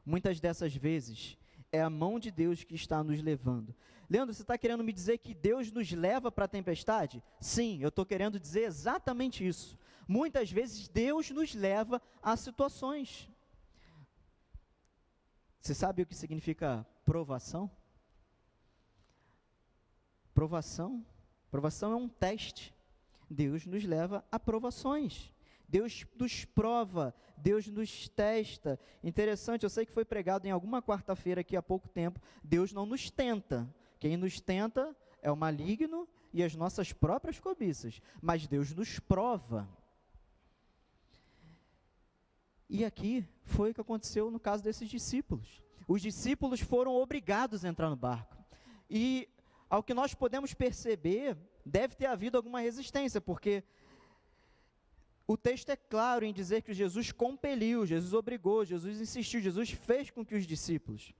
Muitas 0.04 0.38
dessas 0.38 0.74
vezes 0.74 1.36
é 1.72 1.82
a 1.82 1.90
mão 1.90 2.18
de 2.18 2.30
Deus 2.30 2.62
que 2.62 2.74
está 2.74 3.02
nos 3.02 3.20
levando. 3.20 3.74
Leandro, 4.08 4.32
você 4.32 4.42
está 4.42 4.56
querendo 4.56 4.84
me 4.84 4.92
dizer 4.92 5.18
que 5.18 5.34
Deus 5.34 5.72
nos 5.72 5.90
leva 5.90 6.30
para 6.30 6.44
a 6.44 6.48
tempestade? 6.48 7.22
Sim, 7.40 7.78
eu 7.80 7.88
estou 7.88 8.06
querendo 8.06 8.38
dizer 8.38 8.62
exatamente 8.62 9.44
isso. 9.44 9.76
Muitas 10.06 10.50
vezes 10.52 10.86
Deus 10.86 11.30
nos 11.30 11.54
leva 11.54 12.00
a 12.22 12.36
situações. 12.36 13.28
Você 15.60 15.74
sabe 15.74 16.02
o 16.02 16.06
que 16.06 16.14
significa 16.14 16.86
provação? 17.04 17.68
Provação. 20.36 21.02
Provação 21.50 21.92
é 21.92 21.96
um 21.96 22.10
teste. 22.10 22.74
Deus 23.28 23.64
nos 23.64 23.84
leva 23.84 24.22
a 24.30 24.38
provações. 24.38 25.32
Deus 25.66 26.04
nos 26.14 26.44
prova, 26.44 27.14
Deus 27.38 27.66
nos 27.68 28.06
testa. 28.10 28.78
Interessante, 29.02 29.62
eu 29.62 29.70
sei 29.70 29.86
que 29.86 29.92
foi 29.94 30.04
pregado 30.04 30.46
em 30.46 30.50
alguma 30.50 30.82
quarta-feira 30.82 31.40
aqui 31.40 31.56
há 31.56 31.62
pouco 31.62 31.88
tempo. 31.88 32.20
Deus 32.44 32.70
não 32.70 32.84
nos 32.84 33.10
tenta. 33.10 33.66
Quem 33.98 34.14
nos 34.18 34.38
tenta 34.38 34.94
é 35.22 35.32
o 35.32 35.36
maligno 35.36 36.06
e 36.34 36.44
as 36.44 36.54
nossas 36.54 36.92
próprias 36.92 37.40
cobiças. 37.40 38.02
Mas 38.20 38.46
Deus 38.46 38.74
nos 38.74 38.98
prova. 38.98 39.66
E 42.68 42.84
aqui 42.84 43.26
foi 43.42 43.70
o 43.70 43.74
que 43.74 43.80
aconteceu 43.80 44.30
no 44.30 44.38
caso 44.38 44.62
desses 44.62 44.90
discípulos. 44.90 45.62
Os 45.88 46.02
discípulos 46.02 46.60
foram 46.60 46.94
obrigados 46.94 47.64
a 47.64 47.68
entrar 47.70 47.88
no 47.88 47.96
barco. 47.96 48.36
E, 48.90 49.26
ao 49.68 49.82
que 49.82 49.94
nós 49.94 50.14
podemos 50.14 50.54
perceber, 50.54 51.36
deve 51.64 51.94
ter 51.94 52.06
havido 52.06 52.36
alguma 52.36 52.60
resistência, 52.60 53.20
porque 53.20 53.64
o 55.26 55.36
texto 55.36 55.70
é 55.70 55.76
claro 55.76 56.24
em 56.24 56.32
dizer 56.32 56.62
que 56.62 56.72
Jesus 56.72 57.10
compeliu, 57.10 57.84
Jesus 57.84 58.12
obrigou, 58.12 58.64
Jesus 58.64 59.00
insistiu, 59.00 59.40
Jesus 59.40 59.70
fez 59.70 60.10
com 60.10 60.24
que 60.24 60.36
os 60.36 60.46
discípulos. 60.46 61.12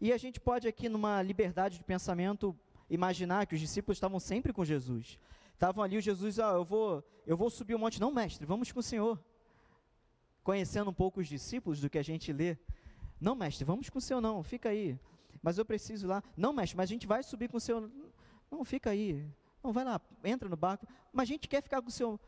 E 0.00 0.12
a 0.12 0.18
gente 0.18 0.38
pode 0.38 0.68
aqui 0.68 0.88
numa 0.88 1.22
liberdade 1.22 1.78
de 1.78 1.84
pensamento 1.84 2.54
imaginar 2.90 3.46
que 3.46 3.54
os 3.54 3.60
discípulos 3.60 3.96
estavam 3.96 4.20
sempre 4.20 4.52
com 4.52 4.64
Jesus. 4.64 5.18
Estavam 5.54 5.82
ali, 5.82 5.96
o 5.96 6.00
Jesus, 6.00 6.38
ah, 6.38 6.52
eu 6.52 6.64
vou, 6.64 7.02
eu 7.26 7.36
vou 7.36 7.50
subir 7.50 7.74
o 7.74 7.78
monte, 7.78 8.00
não, 8.00 8.12
mestre, 8.12 8.46
vamos 8.46 8.70
com 8.70 8.80
o 8.80 8.82
Senhor. 8.82 9.18
Conhecendo 10.44 10.90
um 10.90 10.94
pouco 10.94 11.20
os 11.20 11.26
discípulos 11.26 11.80
do 11.80 11.90
que 11.90 11.98
a 11.98 12.02
gente 12.02 12.32
lê. 12.32 12.56
Não, 13.20 13.34
mestre, 13.34 13.64
vamos 13.64 13.88
com 13.88 13.98
o 13.98 14.00
Senhor 14.00 14.20
não, 14.20 14.42
fica 14.42 14.68
aí. 14.68 14.98
Mas 15.42 15.58
eu 15.58 15.64
preciso 15.64 16.06
lá. 16.06 16.22
Não, 16.36 16.52
mestre, 16.52 16.76
mas 16.76 16.88
a 16.88 16.92
gente 16.92 17.06
vai 17.06 17.22
subir 17.22 17.48
com 17.48 17.56
o 17.56 17.60
seu. 17.60 17.90
Não, 18.50 18.64
fica 18.64 18.90
aí. 18.90 19.26
Não, 19.62 19.72
vai 19.72 19.84
lá, 19.84 20.00
entra 20.24 20.48
no 20.48 20.56
barco. 20.56 20.86
Mas 21.12 21.28
a 21.28 21.32
gente 21.32 21.48
quer 21.48 21.62
ficar 21.62 21.82
com 21.82 21.88
o 21.88 21.92
seu. 21.92 22.20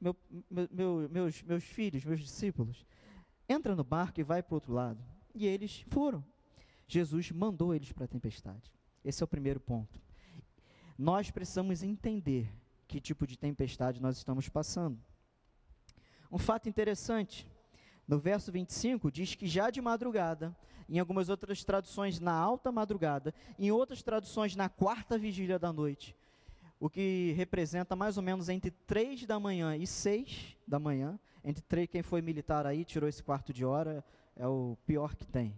Meu, 0.00 0.16
meu, 0.50 1.08
meus, 1.10 1.42
meus 1.42 1.64
filhos, 1.64 2.04
meus 2.04 2.20
discípulos. 2.20 2.84
Entra 3.48 3.74
no 3.74 3.84
barco 3.84 4.20
e 4.20 4.22
vai 4.22 4.42
para 4.42 4.52
o 4.52 4.56
outro 4.56 4.72
lado. 4.72 5.02
E 5.34 5.46
eles 5.46 5.84
foram. 5.88 6.24
Jesus 6.86 7.30
mandou 7.30 7.74
eles 7.74 7.92
para 7.92 8.04
a 8.04 8.08
tempestade. 8.08 8.72
Esse 9.04 9.22
é 9.22 9.24
o 9.24 9.28
primeiro 9.28 9.60
ponto. 9.60 10.00
Nós 10.96 11.30
precisamos 11.30 11.82
entender 11.82 12.50
que 12.86 13.00
tipo 13.00 13.26
de 13.26 13.36
tempestade 13.36 14.00
nós 14.00 14.16
estamos 14.16 14.48
passando. 14.48 14.98
Um 16.30 16.38
fato 16.38 16.68
interessante, 16.68 17.46
no 18.06 18.18
verso 18.18 18.52
25 18.52 19.10
diz 19.10 19.34
que 19.34 19.46
já 19.46 19.70
de 19.70 19.80
madrugada, 19.80 20.56
em 20.88 20.98
algumas 20.98 21.28
outras 21.28 21.64
traduções 21.64 22.20
na 22.20 22.32
alta 22.32 22.70
madrugada, 22.70 23.34
em 23.58 23.70
outras 23.70 24.02
traduções 24.02 24.54
na 24.54 24.68
quarta 24.68 25.16
vigília 25.16 25.58
da 25.58 25.72
noite, 25.72 26.14
o 26.78 26.90
que 26.90 27.32
representa 27.36 27.96
mais 27.96 28.16
ou 28.16 28.22
menos 28.22 28.48
entre 28.48 28.70
3 28.70 29.24
da 29.26 29.40
manhã 29.40 29.76
e 29.76 29.86
6 29.86 30.56
da 30.66 30.78
manhã, 30.78 31.18
entre 31.42 31.62
3, 31.62 31.88
quem 31.88 32.02
foi 32.02 32.20
militar 32.20 32.66
aí 32.66 32.84
tirou 32.84 33.08
esse 33.08 33.22
quarto 33.22 33.52
de 33.52 33.64
hora, 33.64 34.04
é 34.36 34.46
o 34.46 34.76
pior 34.86 35.14
que 35.14 35.26
tem. 35.26 35.54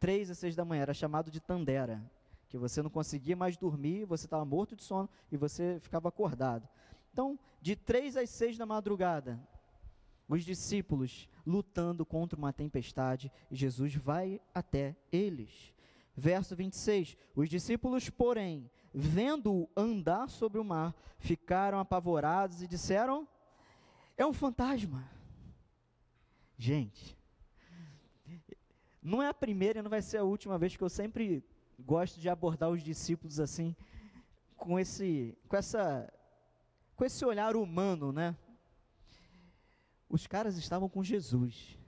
3 0.00 0.30
a 0.30 0.34
6 0.34 0.56
da 0.56 0.64
manhã, 0.64 0.82
era 0.82 0.94
chamado 0.94 1.30
de 1.30 1.40
tandera, 1.40 2.02
que 2.48 2.56
você 2.56 2.82
não 2.82 2.90
conseguia 2.90 3.36
mais 3.36 3.56
dormir, 3.56 4.04
você 4.04 4.26
estava 4.26 4.44
morto 4.44 4.74
de 4.74 4.82
sono 4.82 5.08
e 5.30 5.36
você 5.36 5.78
ficava 5.80 6.08
acordado. 6.08 6.68
Então, 7.12 7.38
de 7.60 7.76
3 7.76 8.16
às 8.16 8.30
6 8.30 8.56
da 8.56 8.64
madrugada, 8.64 9.38
os 10.28 10.44
discípulos 10.44 11.28
lutando 11.46 12.04
contra 12.04 12.38
uma 12.38 12.52
tempestade, 12.52 13.32
Jesus 13.50 13.94
vai 13.94 14.40
até 14.54 14.94
eles. 15.10 15.72
Verso 16.14 16.54
26: 16.54 17.16
Os 17.34 17.48
discípulos, 17.48 18.10
porém, 18.10 18.70
vendo-o 18.92 19.68
andar 19.76 20.28
sobre 20.28 20.58
o 20.58 20.64
mar, 20.64 20.94
ficaram 21.18 21.78
apavorados 21.78 22.62
e 22.62 22.68
disseram: 22.68 23.26
É 24.16 24.26
um 24.26 24.32
fantasma. 24.32 25.08
Gente, 26.58 27.16
não 29.02 29.22
é 29.22 29.28
a 29.28 29.34
primeira 29.34 29.78
e 29.78 29.82
não 29.82 29.90
vai 29.90 30.02
ser 30.02 30.18
a 30.18 30.24
última 30.24 30.58
vez 30.58 30.76
que 30.76 30.82
eu 30.82 30.88
sempre 30.88 31.42
gosto 31.78 32.20
de 32.20 32.28
abordar 32.28 32.68
os 32.68 32.82
discípulos 32.82 33.38
assim, 33.38 33.74
com 34.56 34.78
esse, 34.78 35.38
com 35.48 35.56
essa, 35.56 36.12
com 36.96 37.04
esse 37.04 37.24
olhar 37.24 37.54
humano, 37.56 38.12
né? 38.12 38.36
Os 40.08 40.26
caras 40.26 40.56
estavam 40.56 40.88
com 40.88 41.02
Jesus 41.04 41.78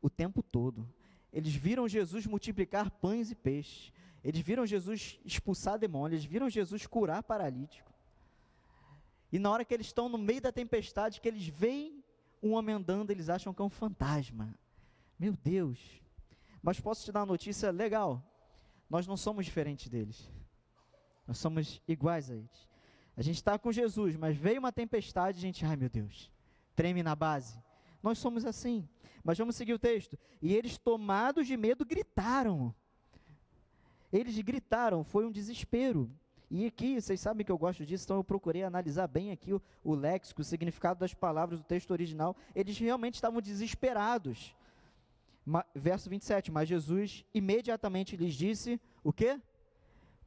o 0.00 0.08
tempo 0.08 0.42
todo. 0.42 0.88
Eles 1.32 1.54
viram 1.54 1.88
Jesus 1.88 2.26
multiplicar 2.26 2.90
pães 2.90 3.30
e 3.30 3.34
peixes. 3.34 3.92
Eles 4.24 4.40
viram 4.40 4.66
Jesus 4.66 5.18
expulsar 5.24 5.78
demônios. 5.78 6.20
Eles 6.20 6.24
viram 6.24 6.48
Jesus 6.48 6.86
curar 6.86 7.22
paralítico. 7.22 7.92
E 9.30 9.38
na 9.38 9.50
hora 9.50 9.64
que 9.64 9.74
eles 9.74 9.88
estão 9.88 10.08
no 10.08 10.16
meio 10.16 10.40
da 10.40 10.52
tempestade, 10.52 11.20
que 11.20 11.28
eles 11.28 11.46
veem 11.46 12.02
um 12.42 12.52
homem 12.52 12.74
andando, 12.74 13.10
eles 13.10 13.28
acham 13.28 13.52
que 13.52 13.60
é 13.60 13.64
um 13.64 13.70
fantasma. 13.70 14.56
Meu 15.18 15.36
Deus. 15.36 15.78
Mas 16.62 16.80
posso 16.80 17.04
te 17.04 17.12
dar 17.12 17.20
uma 17.20 17.26
notícia 17.26 17.70
legal. 17.70 18.22
Nós 18.88 19.06
não 19.06 19.16
somos 19.16 19.44
diferentes 19.44 19.88
deles. 19.88 20.30
Nós 21.26 21.38
somos 21.38 21.82
iguais 21.86 22.30
a 22.30 22.34
eles. 22.34 22.68
A 23.16 23.22
gente 23.22 23.36
está 23.36 23.58
com 23.58 23.72
Jesus, 23.72 24.14
mas 24.16 24.36
veio 24.36 24.60
uma 24.60 24.70
tempestade, 24.70 25.38
a 25.38 25.40
gente, 25.40 25.64
ai 25.64 25.74
meu 25.74 25.88
Deus, 25.88 26.30
treme 26.74 27.02
na 27.02 27.14
base. 27.14 27.58
Nós 28.06 28.18
somos 28.18 28.44
assim. 28.46 28.88
Mas 29.24 29.36
vamos 29.36 29.56
seguir 29.56 29.72
o 29.72 29.80
texto. 29.80 30.16
E 30.40 30.54
eles, 30.54 30.78
tomados 30.78 31.44
de 31.44 31.56
medo, 31.56 31.84
gritaram. 31.84 32.72
Eles 34.12 34.38
gritaram, 34.38 35.02
foi 35.02 35.26
um 35.26 35.32
desespero. 35.32 36.08
E 36.48 36.66
aqui, 36.66 37.00
vocês 37.00 37.20
sabem 37.20 37.44
que 37.44 37.50
eu 37.50 37.58
gosto 37.58 37.84
disso, 37.84 38.04
então 38.04 38.18
eu 38.18 38.22
procurei 38.22 38.62
analisar 38.62 39.08
bem 39.08 39.32
aqui 39.32 39.52
o, 39.52 39.60
o 39.82 39.92
léxico, 39.92 40.40
o 40.40 40.44
significado 40.44 41.00
das 41.00 41.12
palavras 41.14 41.58
do 41.58 41.64
texto 41.64 41.90
original. 41.90 42.36
Eles 42.54 42.78
realmente 42.78 43.14
estavam 43.14 43.40
desesperados. 43.40 44.54
Ma, 45.44 45.66
verso 45.74 46.08
27, 46.08 46.52
mas 46.52 46.68
Jesus 46.68 47.24
imediatamente 47.34 48.16
lhes 48.16 48.34
disse, 48.34 48.80
o 49.02 49.12
quê? 49.12 49.40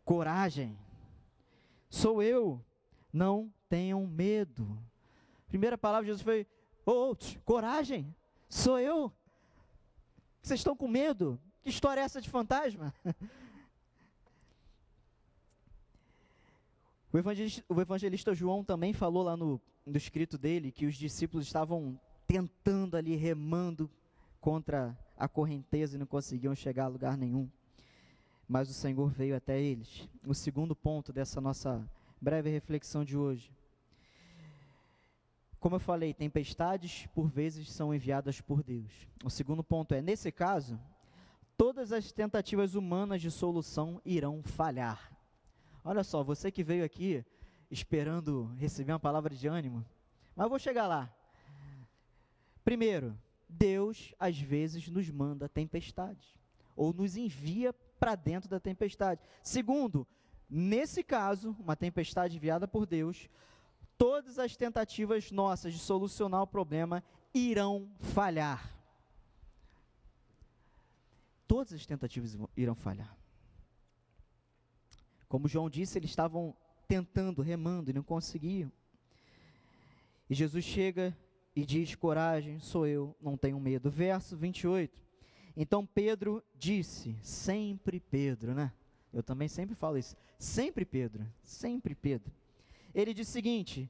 Coragem. 0.04 0.78
Sou 1.90 2.22
eu, 2.22 2.62
não 3.14 3.50
tenham 3.70 4.06
medo. 4.06 4.78
Primeira 5.48 5.78
palavra 5.78 6.04
de 6.04 6.08
Jesus 6.08 6.22
foi, 6.22 6.46
oh, 6.92 7.16
coragem, 7.46 8.16
sou 8.48 8.80
eu. 8.80 9.12
Vocês 10.42 10.60
estão 10.60 10.76
com 10.76 10.88
medo? 10.88 11.40
Que 11.62 11.70
história 11.70 12.02
é 12.02 12.04
essa 12.04 12.22
de 12.22 12.30
fantasma? 12.30 12.94
O 17.12 17.18
evangelista, 17.18 17.64
o 17.68 17.82
evangelista, 17.82 18.36
João 18.36 18.64
também 18.64 18.94
falou 18.94 19.24
lá 19.24 19.36
no, 19.36 19.60
no 19.84 19.98
escrito 19.98 20.38
dele 20.38 20.72
que 20.72 20.86
os 20.86 20.94
discípulos 20.94 21.48
estavam 21.48 22.00
tentando 22.28 22.96
ali, 22.96 23.16
remando 23.16 23.90
contra 24.40 24.96
a 25.18 25.28
correnteza 25.28 25.96
e 25.96 26.00
não 26.00 26.06
conseguiam 26.06 26.54
chegar 26.54 26.86
a 26.86 26.88
lugar 26.88 27.18
nenhum. 27.18 27.50
Mas 28.48 28.70
o 28.70 28.74
Senhor 28.74 29.10
veio 29.10 29.36
até 29.36 29.60
eles. 29.60 30.08
O 30.24 30.36
segundo 30.36 30.76
ponto 30.76 31.12
dessa 31.12 31.42
nossa 31.42 31.84
breve 32.22 32.52
reflexão 32.52 33.04
de 33.04 33.18
hoje. 33.18 33.52
Como 35.60 35.76
eu 35.76 35.80
falei, 35.80 36.14
tempestades 36.14 37.08
por 37.08 37.28
vezes 37.28 37.70
são 37.72 37.94
enviadas 37.94 38.40
por 38.40 38.64
Deus. 38.64 38.92
O 39.24 39.30
segundo 39.30 39.64
ponto 39.64 39.94
é: 39.94 40.02
nesse 40.02 40.32
caso, 40.32 40.80
todas 41.58 41.92
as 41.92 42.12
tentativas 42.12 42.76
humanas 42.76 43.22
de 43.22 43.30
solução 43.30 44.02
irão 44.06 44.42
falhar. 44.42 45.12
Olha 45.84 46.04
só, 46.04 46.24
você 46.24 46.50
que 46.52 46.64
veio 46.64 46.86
aqui 46.86 47.26
esperando 47.70 48.46
receber 48.58 48.94
uma 48.94 49.00
palavra 49.00 49.36
de 49.36 49.48
ânimo, 49.48 49.86
mas 50.36 50.46
eu 50.46 50.50
vou 50.50 50.60
chegar 50.60 50.88
lá. 50.88 51.14
Primeiro, 52.64 53.18
Deus 53.48 54.14
às 54.20 54.40
vezes 54.40 54.88
nos 54.88 55.10
manda 55.10 55.50
tempestades, 55.50 56.38
ou 56.76 56.94
nos 56.94 57.18
envia 57.18 57.74
para 58.00 58.16
dentro 58.16 58.50
da 58.50 58.60
tempestade. 58.60 59.22
Segundo, 59.44 60.08
nesse 60.50 61.04
caso, 61.04 61.56
uma 61.60 61.76
tempestade 61.76 62.38
enviada 62.38 62.68
por 62.68 62.86
Deus, 62.86 63.30
todas 64.00 64.40
as 64.40 64.56
tentativas 64.56 65.30
nossas 65.30 65.74
de 65.74 65.80
solucionar 65.80 66.42
o 66.42 66.48
problema 66.48 67.04
irão 67.34 67.92
falhar. 68.00 68.74
Todas 71.46 71.74
as 71.74 71.86
tentativas 71.86 72.38
irão 72.56 72.74
falhar. 72.74 73.14
Como 75.28 75.50
João 75.50 75.70
disse, 75.70 76.00
eles 76.00 76.10
estavam 76.10 76.56
tentando, 76.88 77.42
remando 77.42 77.90
e 77.90 77.94
não 77.94 78.02
conseguiam. 78.02 78.72
E 80.30 80.34
Jesus 80.34 80.64
chega 80.64 81.16
e 81.54 81.66
diz: 81.66 81.94
Coragem, 81.94 82.60
sou 82.60 82.88
eu, 82.88 83.14
não 83.22 83.36
tenho 83.36 83.60
medo. 83.60 83.92
Verso 83.92 84.38
28. 84.38 84.98
Então 85.58 85.86
Pedro 85.86 86.42
disse, 86.58 87.18
sempre 87.22 88.00
Pedro, 88.00 88.54
né? 88.54 88.72
Eu 89.12 89.22
também 89.22 89.50
sempre 89.50 89.76
falo 89.76 89.98
isso. 89.98 90.16
Sempre 90.38 90.86
Pedro, 90.86 91.28
sempre 91.44 91.94
Pedro. 91.94 92.39
Ele 92.94 93.14
diz 93.14 93.28
o 93.28 93.32
seguinte: 93.32 93.90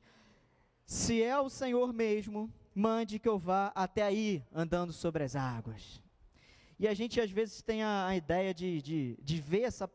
Se 0.86 1.22
é 1.22 1.40
o 1.40 1.50
Senhor 1.50 1.94
mesmo, 1.94 2.52
mande 2.74 3.20
que 3.20 3.28
eu 3.28 3.38
vá 3.38 3.72
até 3.76 4.04
aí 4.04 4.44
andando 4.54 4.94
sobre 4.94 5.24
as 5.24 5.36
águas. 5.36 6.02
E 6.80 6.88
a 6.88 6.94
gente 6.94 7.20
às 7.20 7.30
vezes 7.30 7.62
tem 7.62 7.84
a, 7.84 8.08
a 8.08 8.16
ideia 8.16 8.54
de, 8.54 8.82
de, 8.82 9.18
de 9.22 9.42
ver 9.42 9.64
essa, 9.64 9.90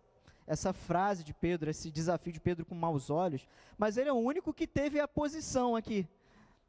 essa 0.46 0.72
frase 0.72 1.24
de 1.24 1.32
Pedro, 1.32 1.70
esse 1.70 1.90
desafio 1.90 2.32
de 2.32 2.40
Pedro 2.40 2.66
com 2.66 2.74
maus 2.74 3.08
olhos, 3.08 3.48
mas 3.78 3.96
ele 3.96 4.10
é 4.10 4.12
o 4.12 4.16
único 4.16 4.52
que 4.52 4.66
teve 4.66 5.00
a 5.00 5.08
posição 5.08 5.74
aqui. 5.74 6.06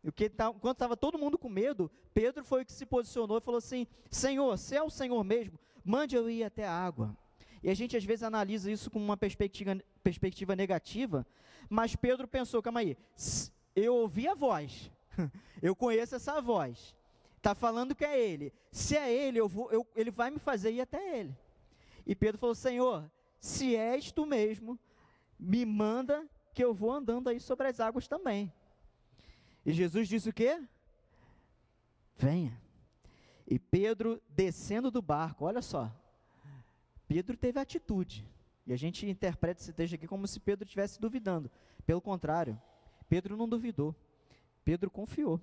O 0.04 0.12
que 0.12 0.30
tá, 0.30 0.54
enquanto 0.56 0.76
estava 0.76 0.96
todo 0.96 1.18
mundo 1.18 1.38
com 1.38 1.50
medo, 1.50 1.92
Pedro 2.14 2.46
foi 2.46 2.62
o 2.62 2.66
que 2.66 2.72
se 2.72 2.86
posicionou 2.86 3.40
e 3.40 3.42
falou 3.42 3.58
assim: 3.58 3.88
Senhor, 4.10 4.58
se 4.58 4.76
é 4.76 4.84
o 4.84 4.90
Senhor 4.90 5.22
mesmo, 5.24 5.60
mande 5.84 6.16
eu 6.16 6.30
ir 6.30 6.44
até 6.44 6.66
a 6.66 6.72
água. 6.72 7.18
E 7.66 7.70
a 7.72 7.74
gente 7.74 7.98
às 7.98 8.04
vezes 8.04 8.22
analisa 8.22 8.70
isso 8.70 8.92
com 8.92 9.00
uma 9.00 9.18
perspectiva, 9.18 9.76
perspectiva 10.04 10.56
negativa, 10.56 11.26
mas 11.68 11.96
Pedro 11.96 12.28
pensou: 12.28 12.62
calma 12.62 12.82
aí, 12.82 12.96
eu 13.76 13.96
ouvi 13.96 14.28
a 14.28 14.36
voz, 14.36 14.92
eu 15.64 15.76
conheço 15.76 16.14
essa 16.14 16.40
voz, 16.40 16.96
está 17.38 17.56
falando 17.56 17.96
que 17.96 18.06
é 18.06 18.22
ele. 18.22 18.54
Se 18.72 18.96
é 18.96 19.12
ele, 19.12 19.40
eu 19.40 19.48
vou, 19.50 19.72
eu, 19.72 19.84
ele 19.96 20.12
vai 20.12 20.30
me 20.30 20.38
fazer 20.38 20.74
ir 20.74 20.82
até 20.82 21.18
ele. 21.18 21.36
E 22.06 22.14
Pedro 22.14 22.38
falou: 22.38 22.54
Senhor, 22.54 23.12
se 23.40 23.76
és 23.76 24.12
tu 24.12 24.28
mesmo, 24.28 24.80
me 25.40 25.66
manda 25.66 26.24
que 26.54 26.64
eu 26.64 26.72
vou 26.72 26.92
andando 26.92 27.30
aí 27.30 27.40
sobre 27.40 27.68
as 27.68 27.80
águas 27.80 28.08
também. 28.08 28.54
E 29.66 29.74
Jesus 29.74 30.08
disse 30.08 30.30
o 30.30 30.34
quê? 30.34 30.62
Venha. 32.16 32.62
E 33.48 33.58
Pedro 33.58 34.22
descendo 34.30 34.92
do 34.92 35.02
barco, 35.02 35.46
olha 35.46 35.64
só. 35.64 35.92
Pedro 37.08 37.38
teve 37.38 37.60
atitude. 37.60 38.26
E 38.66 38.74
a 38.74 38.78
gente 38.78 39.08
interpreta 39.08 39.62
esse 39.62 39.72
texto 39.72 39.96
aqui 39.96 40.08
como 40.08 40.28
se 40.28 40.40
Pedro 40.40 40.66
estivesse 40.66 41.00
duvidando. 41.00 41.52
Pelo 41.86 42.02
contrário, 42.02 42.60
Pedro 43.08 43.38
não 43.38 43.48
duvidou. 43.48 43.96
Pedro 44.64 44.90
confiou. 44.90 45.40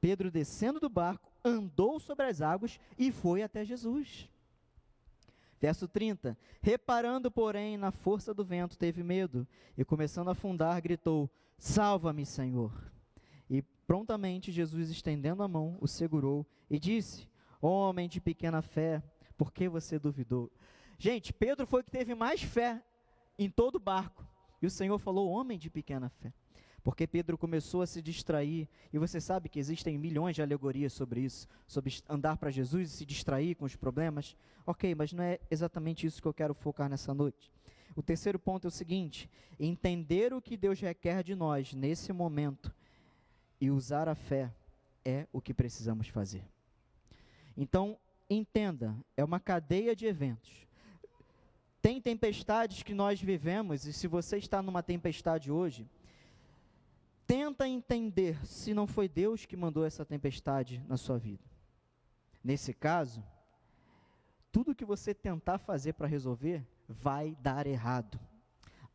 Pedro, 0.00 0.30
descendo 0.30 0.78
do 0.78 0.88
barco, 0.88 1.32
andou 1.44 1.98
sobre 1.98 2.26
as 2.26 2.42
águas 2.42 2.78
e 2.98 3.10
foi 3.10 3.42
até 3.42 3.64
Jesus. 3.64 4.28
Verso 5.60 5.86
30: 5.86 6.36
Reparando, 6.60 7.30
porém, 7.30 7.76
na 7.76 7.92
força 7.92 8.34
do 8.34 8.44
vento, 8.44 8.76
teve 8.76 9.02
medo 9.02 9.46
e, 9.78 9.84
começando 9.84 10.28
a 10.28 10.32
afundar, 10.32 10.82
gritou: 10.82 11.30
Salva-me, 11.56 12.26
Senhor. 12.26 12.72
E 13.48 13.62
prontamente 13.86 14.50
Jesus, 14.50 14.90
estendendo 14.90 15.42
a 15.42 15.48
mão, 15.48 15.78
o 15.80 15.86
segurou 15.86 16.44
e 16.68 16.78
disse: 16.80 17.28
Homem 17.60 18.08
de 18.08 18.20
pequena 18.20 18.60
fé, 18.60 19.00
por 19.38 19.52
que 19.52 19.68
você 19.68 20.00
duvidou? 20.00 20.50
Gente, 21.02 21.32
Pedro 21.32 21.66
foi 21.66 21.80
o 21.80 21.84
que 21.84 21.90
teve 21.90 22.14
mais 22.14 22.44
fé 22.44 22.80
em 23.36 23.50
todo 23.50 23.74
o 23.74 23.80
barco. 23.80 24.24
E 24.62 24.66
o 24.66 24.70
Senhor 24.70 24.96
falou: 25.00 25.28
Homem 25.28 25.58
de 25.58 25.68
pequena 25.68 26.08
fé. 26.08 26.32
Porque 26.84 27.08
Pedro 27.08 27.36
começou 27.36 27.82
a 27.82 27.88
se 27.88 28.00
distrair, 28.00 28.68
e 28.92 28.98
você 28.98 29.20
sabe 29.20 29.48
que 29.48 29.58
existem 29.58 29.98
milhões 29.98 30.36
de 30.36 30.42
alegorias 30.42 30.92
sobre 30.92 31.22
isso, 31.22 31.48
sobre 31.66 31.92
andar 32.08 32.36
para 32.36 32.52
Jesus 32.52 32.92
e 32.92 32.96
se 32.98 33.04
distrair 33.04 33.56
com 33.56 33.64
os 33.64 33.74
problemas. 33.74 34.36
Ok, 34.64 34.94
mas 34.94 35.12
não 35.12 35.24
é 35.24 35.40
exatamente 35.50 36.06
isso 36.06 36.22
que 36.22 36.28
eu 36.28 36.32
quero 36.32 36.54
focar 36.54 36.88
nessa 36.88 37.12
noite. 37.12 37.50
O 37.96 38.02
terceiro 38.02 38.38
ponto 38.38 38.68
é 38.68 38.68
o 38.68 38.70
seguinte: 38.70 39.28
entender 39.58 40.32
o 40.32 40.40
que 40.40 40.56
Deus 40.56 40.78
requer 40.78 41.24
de 41.24 41.34
nós 41.34 41.74
nesse 41.74 42.12
momento 42.12 42.72
e 43.60 43.72
usar 43.72 44.08
a 44.08 44.14
fé 44.14 44.54
é 45.04 45.26
o 45.32 45.40
que 45.40 45.52
precisamos 45.52 46.06
fazer. 46.06 46.44
Então, 47.56 47.98
entenda, 48.30 48.94
é 49.16 49.24
uma 49.24 49.40
cadeia 49.40 49.96
de 49.96 50.06
eventos. 50.06 50.62
Tem 51.82 52.00
tempestades 52.00 52.84
que 52.84 52.94
nós 52.94 53.20
vivemos, 53.20 53.84
e 53.86 53.92
se 53.92 54.06
você 54.06 54.38
está 54.38 54.62
numa 54.62 54.84
tempestade 54.84 55.50
hoje, 55.50 55.90
tenta 57.26 57.66
entender 57.66 58.38
se 58.46 58.72
não 58.72 58.86
foi 58.86 59.08
Deus 59.08 59.44
que 59.44 59.56
mandou 59.56 59.84
essa 59.84 60.04
tempestade 60.04 60.80
na 60.86 60.96
sua 60.96 61.18
vida. 61.18 61.42
Nesse 62.42 62.72
caso, 62.72 63.20
tudo 64.52 64.76
que 64.76 64.84
você 64.84 65.12
tentar 65.12 65.58
fazer 65.58 65.94
para 65.94 66.06
resolver 66.06 66.64
vai 66.88 67.36
dar 67.40 67.66
errado, 67.66 68.20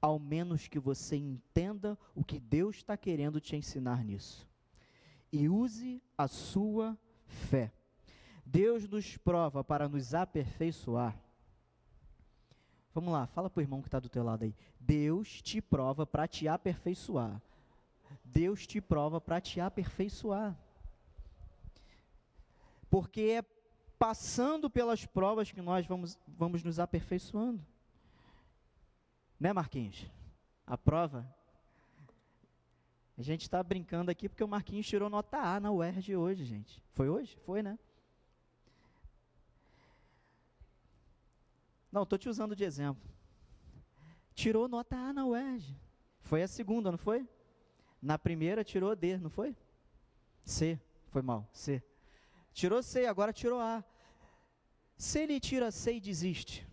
ao 0.02 0.18
menos 0.18 0.70
que 0.70 0.80
você 0.80 1.18
entenda 1.18 1.98
o 2.16 2.24
que 2.24 2.40
Deus 2.40 2.78
está 2.78 2.96
querendo 2.96 3.42
te 3.42 3.58
ensinar 3.58 4.02
nisso. 4.02 4.48
E 5.30 5.50
use 5.50 6.02
a 6.18 6.26
sua 6.30 6.98
fé. 7.26 7.74
Deus 8.46 8.88
nos 8.88 9.18
prova 9.18 9.62
para 9.62 9.90
nos 9.90 10.14
aperfeiçoar. 10.14 11.27
Vamos 12.98 13.14
lá, 13.14 13.28
fala 13.28 13.48
para 13.48 13.60
o 13.60 13.62
irmão 13.62 13.80
que 13.80 13.88
está 13.88 14.00
do 14.00 14.10
teu 14.10 14.24
lado 14.24 14.42
aí. 14.42 14.56
Deus 14.80 15.40
te 15.44 15.62
prova 15.62 16.04
para 16.04 16.28
te 16.28 16.48
aperfeiçoar. 16.48 17.40
Deus 18.26 18.66
te 18.66 18.82
prova 18.82 19.22
para 19.22 19.40
te 19.40 19.60
aperfeiçoar. 19.60 20.58
Porque 22.90 23.22
é 23.22 23.46
passando 24.00 24.68
pelas 24.68 25.06
provas 25.06 25.52
que 25.52 25.62
nós 25.62 25.86
vamos, 25.86 26.18
vamos 26.28 26.64
nos 26.64 26.80
aperfeiçoando. 26.80 27.64
Né, 29.40 29.54
Marquinhos? 29.54 30.08
A 30.66 30.76
prova. 30.76 31.32
A 33.16 33.22
gente 33.22 33.44
está 33.44 33.62
brincando 33.62 34.10
aqui 34.10 34.28
porque 34.28 34.44
o 34.44 34.48
Marquinhos 34.48 34.88
tirou 34.88 35.08
nota 35.08 35.38
A 35.38 35.60
na 35.60 35.72
UERJ 35.72 36.16
hoje, 36.16 36.44
gente. 36.44 36.82
Foi 36.94 37.08
hoje? 37.08 37.38
Foi, 37.46 37.62
né? 37.62 37.78
Não, 41.98 42.04
estou 42.04 42.20
te 42.20 42.30
usando 42.30 42.56
de 42.56 42.64
exemplo. 42.64 43.10
Tirou 44.36 44.68
nota 44.68 44.96
A 44.96 45.12
na 45.12 45.26
UERJ. 45.26 45.76
Foi 46.20 46.44
a 46.44 46.48
segunda, 46.48 46.92
não 46.92 46.98
foi? 47.00 47.28
Na 48.00 48.20
primeira 48.20 48.64
tirou 48.64 48.96
D, 48.96 49.18
não 49.18 49.32
foi? 49.32 49.58
C, 50.46 50.80
foi 51.08 51.24
mal, 51.24 51.50
C. 51.52 51.82
Tirou 52.54 52.84
C, 52.84 53.08
agora 53.08 53.34
tirou 53.34 53.60
A. 53.60 53.84
Se 54.96 55.22
ele 55.22 55.40
tira 55.40 55.72
C 55.72 55.96
e 55.96 56.00
desiste, 56.00 56.68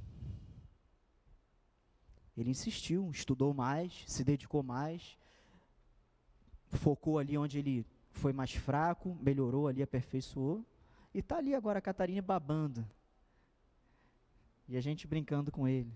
ele 2.37 2.51
insistiu, 2.51 3.11
estudou 3.11 3.55
mais, 3.55 4.05
se 4.07 4.23
dedicou 4.25 4.63
mais, 4.63 5.17
focou 6.69 7.19
ali 7.19 7.39
onde 7.39 7.61
ele 7.61 7.87
foi 8.11 8.35
mais 8.35 8.53
fraco, 8.53 9.17
melhorou 9.23 9.69
ali, 9.69 9.83
aperfeiçoou, 9.83 10.63
e 11.15 11.21
está 11.21 11.39
ali 11.39 11.55
agora 11.55 11.79
a 11.79 11.83
Catarina 11.83 12.21
babando. 12.21 12.87
E 14.69 14.77
a 14.77 14.81
gente 14.81 15.07
brincando 15.07 15.53
com 15.53 15.69
ele. 15.69 15.93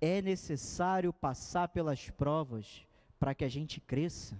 É 0.00 0.22
necessário 0.22 1.12
passar 1.12 1.68
pelas 1.68 2.08
provas 2.10 2.86
para 3.18 3.34
que 3.34 3.44
a 3.44 3.48
gente 3.48 3.80
cresça. 3.80 4.38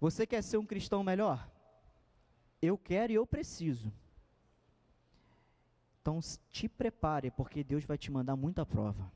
Você 0.00 0.26
quer 0.26 0.42
ser 0.42 0.56
um 0.56 0.66
cristão 0.66 1.02
melhor? 1.02 1.48
Eu 2.60 2.78
quero 2.78 3.12
e 3.12 3.16
eu 3.16 3.26
preciso. 3.26 3.92
Então 6.00 6.20
te 6.50 6.68
prepare, 6.68 7.30
porque 7.30 7.62
Deus 7.62 7.84
vai 7.84 7.98
te 7.98 8.10
mandar 8.10 8.36
muita 8.36 8.66
prova. 8.66 9.10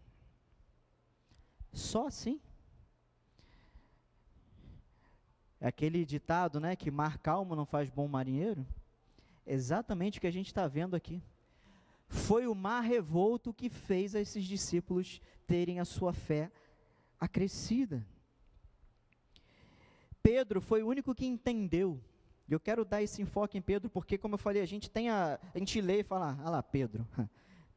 Só 1.73 2.07
assim. 2.07 2.41
É 5.61 5.69
aquele 5.69 6.05
ditado, 6.05 6.61
né, 6.61 6.77
que 6.77 6.91
mar 6.91 7.19
calmo 7.19 7.57
não 7.57 7.67
faz 7.67 7.91
bom 7.91 8.07
marinheiro. 8.07 8.67
Exatamente 9.47 10.19
o 10.19 10.21
que 10.21 10.27
a 10.27 10.33
gente 10.33 10.47
está 10.47 10.67
vendo 10.67 10.95
aqui. 10.95 11.23
Foi 12.09 12.47
o 12.47 12.55
mar 12.55 12.81
revolto 12.81 13.53
que 13.53 13.69
fez 13.69 14.15
esses 14.15 14.45
discípulos 14.45 15.21
terem 15.47 15.81
a 15.81 15.85
sua 15.85 16.13
fé 16.13 16.51
acrescida. 17.19 18.07
Pedro 20.23 20.61
foi 20.61 20.83
o 20.83 20.89
único 20.89 21.15
que 21.15 21.27
entendeu. 21.27 22.01
Eu 22.49 22.61
quero 22.61 22.85
dar 22.85 23.03
esse 23.03 23.23
enfoque 23.23 23.59
em 23.59 23.63
Pedro, 23.63 23.91
porque, 23.91 24.17
como 24.17 24.35
eu 24.35 24.39
falei, 24.39 24.63
a 24.63 24.67
gente 24.67 24.89
tem 24.89 25.11
a. 25.11 25.39
A 25.55 25.59
gente 25.59 25.81
lê 25.81 26.01
e 26.01 26.05
fala, 26.05 26.39
ah 26.45 26.51
lá, 26.51 26.63
Pedro. 26.63 27.07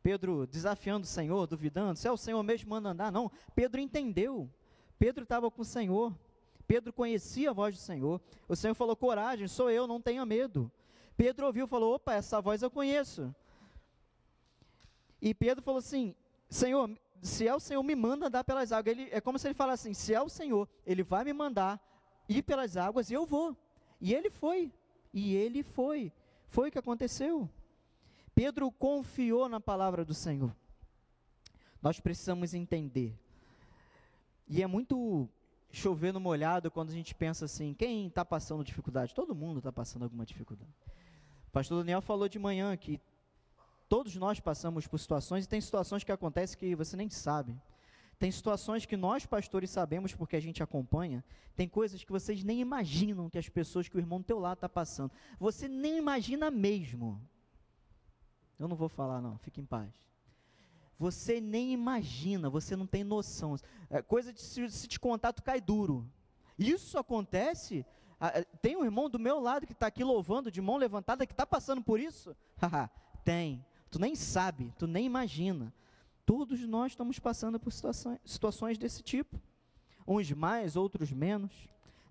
Pedro 0.02 0.48
desafiando 0.48 1.04
o 1.04 1.08
Senhor, 1.08 1.46
duvidando, 1.46 2.00
se 2.00 2.08
é 2.08 2.12
o 2.12 2.18
Senhor 2.18 2.42
mesmo 2.42 2.70
manda 2.70 2.90
andar. 2.90 3.12
Não, 3.12 3.32
Pedro 3.54 3.82
entendeu. 3.82 4.50
Pedro 4.98 5.24
estava 5.24 5.50
com 5.52 5.62
o 5.62 5.66
Senhor. 5.66 6.16
Pedro 6.68 6.94
conhecia 6.94 7.50
a 7.50 7.54
voz 7.54 7.76
do 7.76 7.82
Senhor. 7.82 8.22
O 8.48 8.56
Senhor 8.56 8.74
falou: 8.76 8.96
coragem, 8.96 9.48
sou 9.48 9.70
eu, 9.70 9.88
não 9.88 10.00
tenha 10.00 10.26
medo. 10.26 10.72
Pedro 11.18 11.48
ouviu 11.48 11.66
e 11.66 11.70
falou: 11.70 11.96
opa, 11.96 12.14
essa 12.14 12.40
voz 12.40 12.62
eu 12.62 12.70
conheço. 12.70 13.34
E 15.22 15.34
Pedro 15.34 15.64
falou 15.64 15.80
assim: 15.80 16.16
Senhor, 16.50 16.90
se 17.22 17.48
é 17.48 17.54
o 17.54 17.60
Senhor, 17.60 17.84
me 17.84 17.96
manda 17.96 18.28
andar 18.28 18.44
pelas 18.44 18.72
águas. 18.72 18.98
Ele, 18.98 19.10
é 19.12 19.20
como 19.20 19.38
se 19.38 19.48
ele 19.48 19.54
falasse 19.54 19.88
assim: 19.88 19.94
se 19.94 20.14
é 20.14 20.22
o 20.22 20.30
Senhor, 20.30 20.68
ele 20.86 21.04
vai 21.04 21.24
me 21.24 21.34
mandar 21.34 21.80
ir 22.28 22.42
pelas 22.44 22.78
águas 22.78 23.10
e 23.10 23.14
eu 23.14 23.26
vou. 23.26 23.56
E 24.00 24.14
ele 24.14 24.30
foi. 24.30 24.72
E 25.14 25.36
ele 25.36 25.64
foi. 25.64 26.12
Foi 26.48 26.70
o 26.70 26.72
que 26.72 26.80
aconteceu. 26.80 27.50
Pedro 28.34 28.72
confiou 28.72 29.50
na 29.50 29.60
palavra 29.60 30.06
do 30.06 30.14
Senhor. 30.14 30.56
Nós 31.82 32.00
precisamos 32.00 32.54
entender. 32.54 33.18
E 34.48 34.64
é 34.64 34.68
muito 34.68 35.28
chover 35.72 36.12
no 36.14 36.20
molhado 36.20 36.72
quando 36.72 36.90
a 36.90 36.94
gente 36.94 37.14
pensa 37.14 37.46
assim: 37.46 37.74
quem 37.74 38.08
está 38.08 38.24
passando 38.24 38.64
dificuldade? 38.64 39.14
Todo 39.14 39.36
mundo 39.36 39.58
está 39.58 39.72
passando 39.72 40.04
alguma 40.04 40.26
dificuldade. 40.26 40.72
O 41.48 41.52
pastor 41.52 41.80
Daniel 41.80 42.02
falou 42.02 42.30
de 42.30 42.40
manhã 42.40 42.76
que 42.78 43.00
Todos 43.90 44.16
nós 44.16 44.40
passamos 44.40 44.86
por 44.86 45.00
situações 45.00 45.46
e 45.46 45.50
tem 45.50 45.60
situações 45.60 46.04
que 46.04 46.12
acontecem 46.12 46.60
que 46.60 46.76
você 46.76 46.96
nem 46.96 47.10
sabe. 47.10 47.60
Tem 48.20 48.32
situações 48.32 48.86
que 48.86 48.96
nós 48.96 49.26
pastores 49.26 49.72
sabemos 49.72 50.14
porque 50.14 50.36
a 50.36 50.40
gente 50.40 50.62
acompanha. 50.62 51.24
Tem 51.56 51.68
coisas 51.68 52.04
que 52.04 52.12
vocês 52.12 52.44
nem 52.44 52.62
imaginam 52.62 53.30
que 53.30 53.38
as 53.40 53.50
pessoas 53.50 53.90
que 53.90 53.98
o 53.98 54.00
irmão 54.00 54.20
do 54.20 54.26
teu 54.26 54.38
lado 54.38 54.58
está 54.58 54.70
passando. 54.70 55.12
Você 55.40 55.68
nem 55.68 55.98
imagina 55.98 56.52
mesmo. 56.52 57.20
Eu 58.60 58.68
não 58.68 58.76
vou 58.76 58.90
falar 58.90 59.22
não, 59.22 59.38
fique 59.40 59.60
em 59.60 59.66
paz. 59.66 59.92
Você 61.00 61.42
nem 61.42 61.72
imagina, 61.72 62.50
você 62.50 62.76
não 62.76 62.86
tem 62.86 63.04
noção. 63.04 63.56
É 63.90 64.02
coisa 64.02 64.32
de 64.32 64.42
se, 64.42 64.70
se 64.70 64.88
te 64.88 65.00
contar, 65.00 65.34
tu 65.34 65.42
cai 65.42 65.60
duro. 65.60 66.06
Isso 66.60 66.98
acontece. 66.98 67.86
Tem 68.62 68.76
um 68.76 68.84
irmão 68.84 69.10
do 69.10 69.18
meu 69.18 69.40
lado 69.40 69.66
que 69.66 69.72
está 69.72 69.88
aqui 69.88 70.04
louvando, 70.04 70.52
de 70.52 70.62
mão 70.62 70.76
levantada, 70.76 71.26
que 71.26 71.34
está 71.34 71.48
passando 71.48 71.82
por 71.82 72.00
isso? 72.00 72.36
tem. 73.24 73.66
Tu 73.90 74.00
nem 74.00 74.16
sabe, 74.16 74.74
tu 74.78 74.86
nem 74.86 75.06
imagina. 75.06 75.74
Todos 76.26 76.62
nós 76.62 76.92
estamos 76.92 77.18
passando 77.18 77.60
por 77.60 77.72
situações, 77.72 78.20
situações 78.24 78.78
desse 78.78 79.02
tipo. 79.02 79.42
Uns 80.08 80.32
mais, 80.32 80.76
outros 80.76 81.12
menos, 81.12 81.52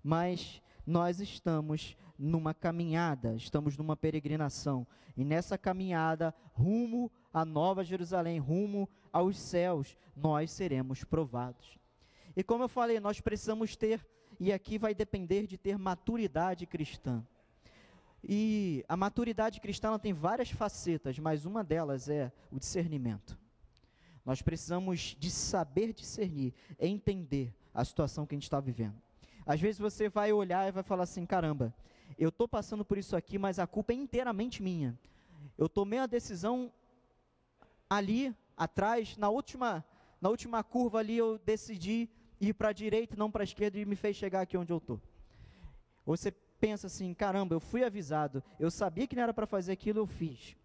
mas 0.03 0.61
nós 0.85 1.19
estamos 1.19 1.95
numa 2.17 2.53
caminhada, 2.53 3.35
estamos 3.35 3.77
numa 3.77 3.95
peregrinação. 3.95 4.85
E 5.15 5.23
nessa 5.23 5.57
caminhada, 5.57 6.33
rumo 6.53 7.11
à 7.33 7.45
Nova 7.45 7.83
Jerusalém, 7.83 8.39
rumo 8.39 8.89
aos 9.11 9.37
céus, 9.37 9.97
nós 10.15 10.51
seremos 10.51 11.03
provados. 11.03 11.77
E 12.35 12.43
como 12.43 12.63
eu 12.63 12.69
falei, 12.69 12.99
nós 12.99 13.21
precisamos 13.21 13.75
ter, 13.75 14.05
e 14.39 14.51
aqui 14.51 14.77
vai 14.77 14.93
depender 14.93 15.47
de 15.47 15.57
ter 15.57 15.77
maturidade 15.77 16.65
cristã. 16.65 17.25
E 18.23 18.83
a 18.87 18.97
maturidade 18.97 19.61
cristã 19.61 19.97
tem 19.97 20.13
várias 20.13 20.49
facetas, 20.49 21.17
mas 21.17 21.45
uma 21.45 21.63
delas 21.63 22.09
é 22.09 22.31
o 22.51 22.59
discernimento. 22.59 23.37
Nós 24.25 24.41
precisamos 24.41 25.15
de 25.17 25.31
saber 25.31 25.93
discernir, 25.93 26.53
entender 26.79 27.53
a 27.73 27.83
situação 27.83 28.25
que 28.25 28.35
a 28.35 28.37
gente 28.37 28.43
está 28.43 28.59
vivendo. 28.59 28.95
Às 29.45 29.59
vezes 29.59 29.79
você 29.79 30.09
vai 30.09 30.31
olhar 30.31 30.67
e 30.67 30.71
vai 30.71 30.83
falar 30.83 31.03
assim: 31.03 31.25
caramba, 31.25 31.73
eu 32.17 32.29
estou 32.29 32.47
passando 32.47 32.83
por 32.83 32.97
isso 32.97 33.15
aqui, 33.15 33.37
mas 33.37 33.57
a 33.57 33.65
culpa 33.65 33.93
é 33.93 33.95
inteiramente 33.95 34.61
minha. 34.61 34.97
Eu 35.57 35.69
tomei 35.69 35.99
a 35.99 36.05
decisão 36.05 36.71
ali 37.89 38.35
atrás, 38.55 39.17
na 39.17 39.29
última, 39.29 39.83
na 40.21 40.29
última 40.29 40.63
curva 40.63 40.99
ali, 40.99 41.17
eu 41.17 41.39
decidi 41.39 42.09
ir 42.39 42.53
para 42.53 42.69
a 42.69 42.73
direita, 42.73 43.15
não 43.15 43.31
para 43.31 43.43
a 43.43 43.45
esquerda, 43.45 43.79
e 43.79 43.85
me 43.85 43.95
fez 43.95 44.15
chegar 44.15 44.41
aqui 44.41 44.57
onde 44.57 44.71
eu 44.71 44.77
estou. 44.77 45.01
Você 46.05 46.33
pensa 46.59 46.87
assim: 46.87 47.13
caramba, 47.13 47.55
eu 47.55 47.59
fui 47.59 47.83
avisado, 47.83 48.43
eu 48.59 48.69
sabia 48.69 49.07
que 49.07 49.15
não 49.15 49.23
era 49.23 49.33
para 49.33 49.47
fazer 49.47 49.71
aquilo, 49.71 49.99
eu 49.99 50.07
fiz. 50.07 50.55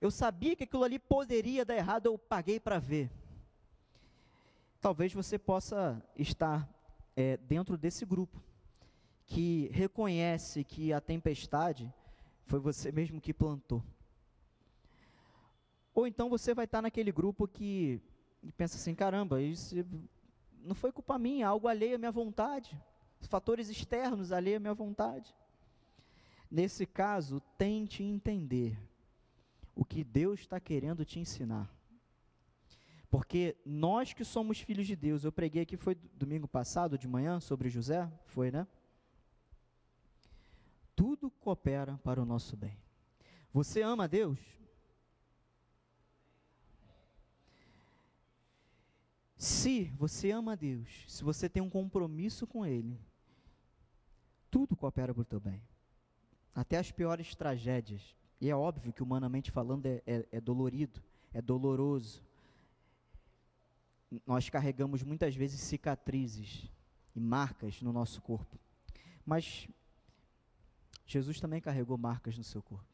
Eu 0.00 0.10
sabia 0.10 0.54
que 0.54 0.64
aquilo 0.64 0.84
ali 0.84 0.98
poderia 0.98 1.64
dar 1.64 1.76
errado, 1.76 2.06
eu 2.06 2.18
paguei 2.18 2.60
para 2.60 2.78
ver. 2.78 3.10
Talvez 4.80 5.12
você 5.12 5.38
possa 5.38 6.02
estar 6.16 6.68
é, 7.16 7.36
dentro 7.38 7.76
desse 7.76 8.04
grupo 8.04 8.42
que 9.26 9.68
reconhece 9.72 10.62
que 10.62 10.92
a 10.92 11.00
tempestade 11.00 11.92
foi 12.44 12.60
você 12.60 12.92
mesmo 12.92 13.20
que 13.20 13.32
plantou. 13.32 13.82
Ou 15.94 16.06
então 16.06 16.28
você 16.28 16.54
vai 16.54 16.66
estar 16.66 16.82
naquele 16.82 17.10
grupo 17.10 17.48
que 17.48 18.00
pensa 18.56 18.76
assim: 18.76 18.94
caramba, 18.94 19.40
isso 19.40 19.74
não 20.62 20.74
foi 20.74 20.92
culpa 20.92 21.18
minha, 21.18 21.48
algo 21.48 21.66
alheio 21.66 21.94
à 21.94 21.98
minha 21.98 22.12
vontade, 22.12 22.78
fatores 23.26 23.68
externos 23.68 24.32
alheio 24.32 24.56
à 24.56 24.60
minha 24.60 24.74
vontade. 24.74 25.34
Nesse 26.50 26.86
caso, 26.86 27.40
tente 27.58 28.02
entender 28.02 28.78
o 29.74 29.84
que 29.84 30.02
Deus 30.02 30.40
está 30.40 30.58
querendo 30.58 31.04
te 31.04 31.18
ensinar. 31.18 31.70
Porque 33.10 33.56
nós 33.64 34.12
que 34.12 34.24
somos 34.24 34.60
filhos 34.60 34.86
de 34.86 34.96
Deus, 34.96 35.24
eu 35.24 35.32
preguei 35.32 35.62
aqui, 35.62 35.76
foi 35.76 35.94
domingo 35.94 36.48
passado 36.48 36.98
de 36.98 37.06
manhã, 37.06 37.40
sobre 37.40 37.68
José, 37.68 38.10
foi, 38.26 38.50
né? 38.50 38.66
Tudo 40.94 41.30
coopera 41.30 41.98
para 42.02 42.22
o 42.22 42.24
nosso 42.24 42.56
bem. 42.56 42.76
Você 43.52 43.82
ama 43.82 44.08
Deus? 44.08 44.38
Se 49.36 49.84
você 49.96 50.30
ama 50.30 50.56
Deus, 50.56 51.04
se 51.06 51.22
você 51.22 51.48
tem 51.48 51.62
um 51.62 51.68
compromisso 51.68 52.46
com 52.46 52.64
Ele, 52.64 52.98
tudo 54.56 54.74
coopera 54.74 55.12
para 55.12 55.20
o 55.20 55.24
teu 55.24 55.38
bem. 55.38 55.60
Até 56.54 56.78
as 56.78 56.90
piores 56.90 57.34
tragédias. 57.34 58.16
E 58.40 58.48
é 58.48 58.56
óbvio 58.56 58.90
que, 58.90 59.02
humanamente 59.02 59.50
falando, 59.50 59.84
é, 59.84 60.02
é, 60.06 60.26
é 60.32 60.40
dolorido, 60.40 61.02
é 61.34 61.42
doloroso 61.42 62.24
nós 64.24 64.48
carregamos 64.48 65.02
muitas 65.02 65.34
vezes 65.34 65.60
cicatrizes 65.60 66.70
e 67.14 67.20
marcas 67.20 67.82
no 67.82 67.92
nosso 67.92 68.22
corpo. 68.22 68.58
Mas 69.26 69.68
Jesus 71.06 71.40
também 71.40 71.60
carregou 71.60 71.98
marcas 71.98 72.38
no 72.38 72.44
seu 72.44 72.62
corpo. 72.62 72.86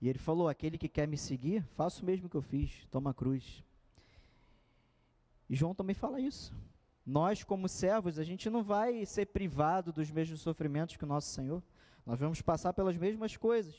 E 0.00 0.08
ele 0.08 0.18
falou: 0.18 0.48
aquele 0.48 0.78
que 0.78 0.88
quer 0.88 1.06
me 1.06 1.16
seguir, 1.16 1.62
faça 1.76 2.02
o 2.02 2.06
mesmo 2.06 2.28
que 2.28 2.36
eu 2.36 2.42
fiz, 2.42 2.86
toma 2.90 3.10
a 3.10 3.14
cruz. 3.14 3.62
E 5.48 5.54
João 5.54 5.74
também 5.74 5.94
fala 5.94 6.20
isso. 6.20 6.52
Nós, 7.06 7.44
como 7.44 7.68
servos, 7.68 8.18
a 8.18 8.24
gente 8.24 8.50
não 8.50 8.64
vai 8.64 9.06
ser 9.06 9.26
privado 9.26 9.92
dos 9.92 10.10
mesmos 10.10 10.40
sofrimentos 10.40 10.96
que 10.96 11.04
o 11.04 11.06
nosso 11.06 11.28
Senhor. 11.28 11.62
Nós 12.04 12.18
vamos 12.18 12.42
passar 12.42 12.72
pelas 12.72 12.96
mesmas 12.96 13.36
coisas. 13.36 13.76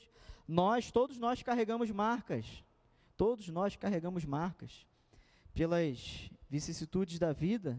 Nós, 0.48 0.92
todos 0.92 1.18
nós 1.18 1.44
carregamos 1.44 1.92
marcas. 1.92 2.64
Todos 3.18 3.50
nós 3.50 3.76
carregamos 3.76 4.24
marcas 4.24 4.86
pelas 5.54 6.32
vicissitudes 6.50 7.20
da 7.20 7.34
vida, 7.34 7.78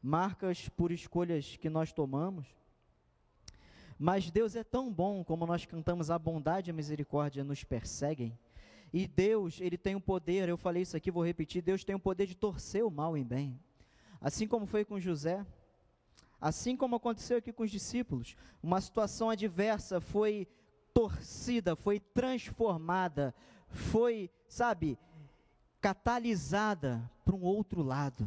marcas 0.00 0.68
por 0.68 0.92
escolhas 0.92 1.56
que 1.56 1.68
nós 1.68 1.92
tomamos. 1.92 2.46
Mas 3.98 4.30
Deus 4.30 4.54
é 4.54 4.62
tão 4.62 4.92
bom, 4.92 5.24
como 5.24 5.46
nós 5.46 5.64
cantamos, 5.64 6.10
a 6.10 6.18
bondade 6.18 6.70
e 6.70 6.72
a 6.72 6.74
misericórdia 6.74 7.42
nos 7.42 7.64
perseguem. 7.64 8.38
E 8.92 9.08
Deus, 9.08 9.60
Ele 9.60 9.78
tem 9.78 9.96
o 9.96 10.00
poder, 10.00 10.48
eu 10.48 10.56
falei 10.56 10.82
isso 10.82 10.96
aqui, 10.96 11.10
vou 11.10 11.24
repetir: 11.24 11.62
Deus 11.62 11.82
tem 11.82 11.96
o 11.96 12.00
poder 12.00 12.26
de 12.26 12.36
torcer 12.36 12.84
o 12.84 12.90
mal 12.90 13.16
em 13.16 13.24
bem. 13.24 13.58
Assim 14.24 14.48
como 14.48 14.64
foi 14.64 14.86
com 14.86 14.98
José, 14.98 15.44
assim 16.40 16.74
como 16.78 16.96
aconteceu 16.96 17.36
aqui 17.36 17.52
com 17.52 17.62
os 17.62 17.70
discípulos, 17.70 18.34
uma 18.62 18.80
situação 18.80 19.28
adversa 19.28 20.00
foi 20.00 20.48
torcida, 20.94 21.76
foi 21.76 22.00
transformada, 22.00 23.34
foi, 23.68 24.30
sabe, 24.48 24.98
catalisada 25.78 27.10
para 27.22 27.34
um 27.34 27.42
outro 27.42 27.82
lado. 27.82 28.26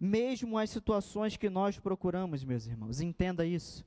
Mesmo 0.00 0.56
as 0.56 0.70
situações 0.70 1.36
que 1.36 1.50
nós 1.50 1.78
procuramos, 1.78 2.42
meus 2.42 2.66
irmãos, 2.66 3.02
entenda 3.02 3.44
isso. 3.44 3.84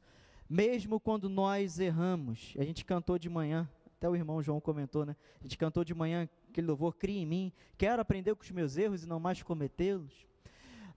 Mesmo 0.47 0.99
quando 0.99 1.27
nós 1.27 1.79
erramos, 1.79 2.53
a 2.55 2.63
gente 2.63 2.85
cantou 2.85 3.17
de 3.17 3.29
manhã, 3.29 3.67
até 3.97 4.07
o 4.07 4.15
irmão 4.15 4.43
João 4.43 4.61
comentou, 4.61 5.07
né? 5.07 5.15
A 5.39 5.41
gente 5.41 5.57
cantou 5.57 5.83
de 5.83 5.95
manhã 5.95 6.29
aquele 6.49 6.67
louvor, 6.67 6.95
cria 6.95 7.19
em 7.19 7.25
mim, 7.25 7.53
quero 7.77 8.01
aprender 8.01 8.35
com 8.35 8.43
os 8.43 8.51
meus 8.51 8.77
erros 8.77 9.03
e 9.03 9.07
não 9.07 9.19
mais 9.19 9.41
cometê-los. 9.41 10.27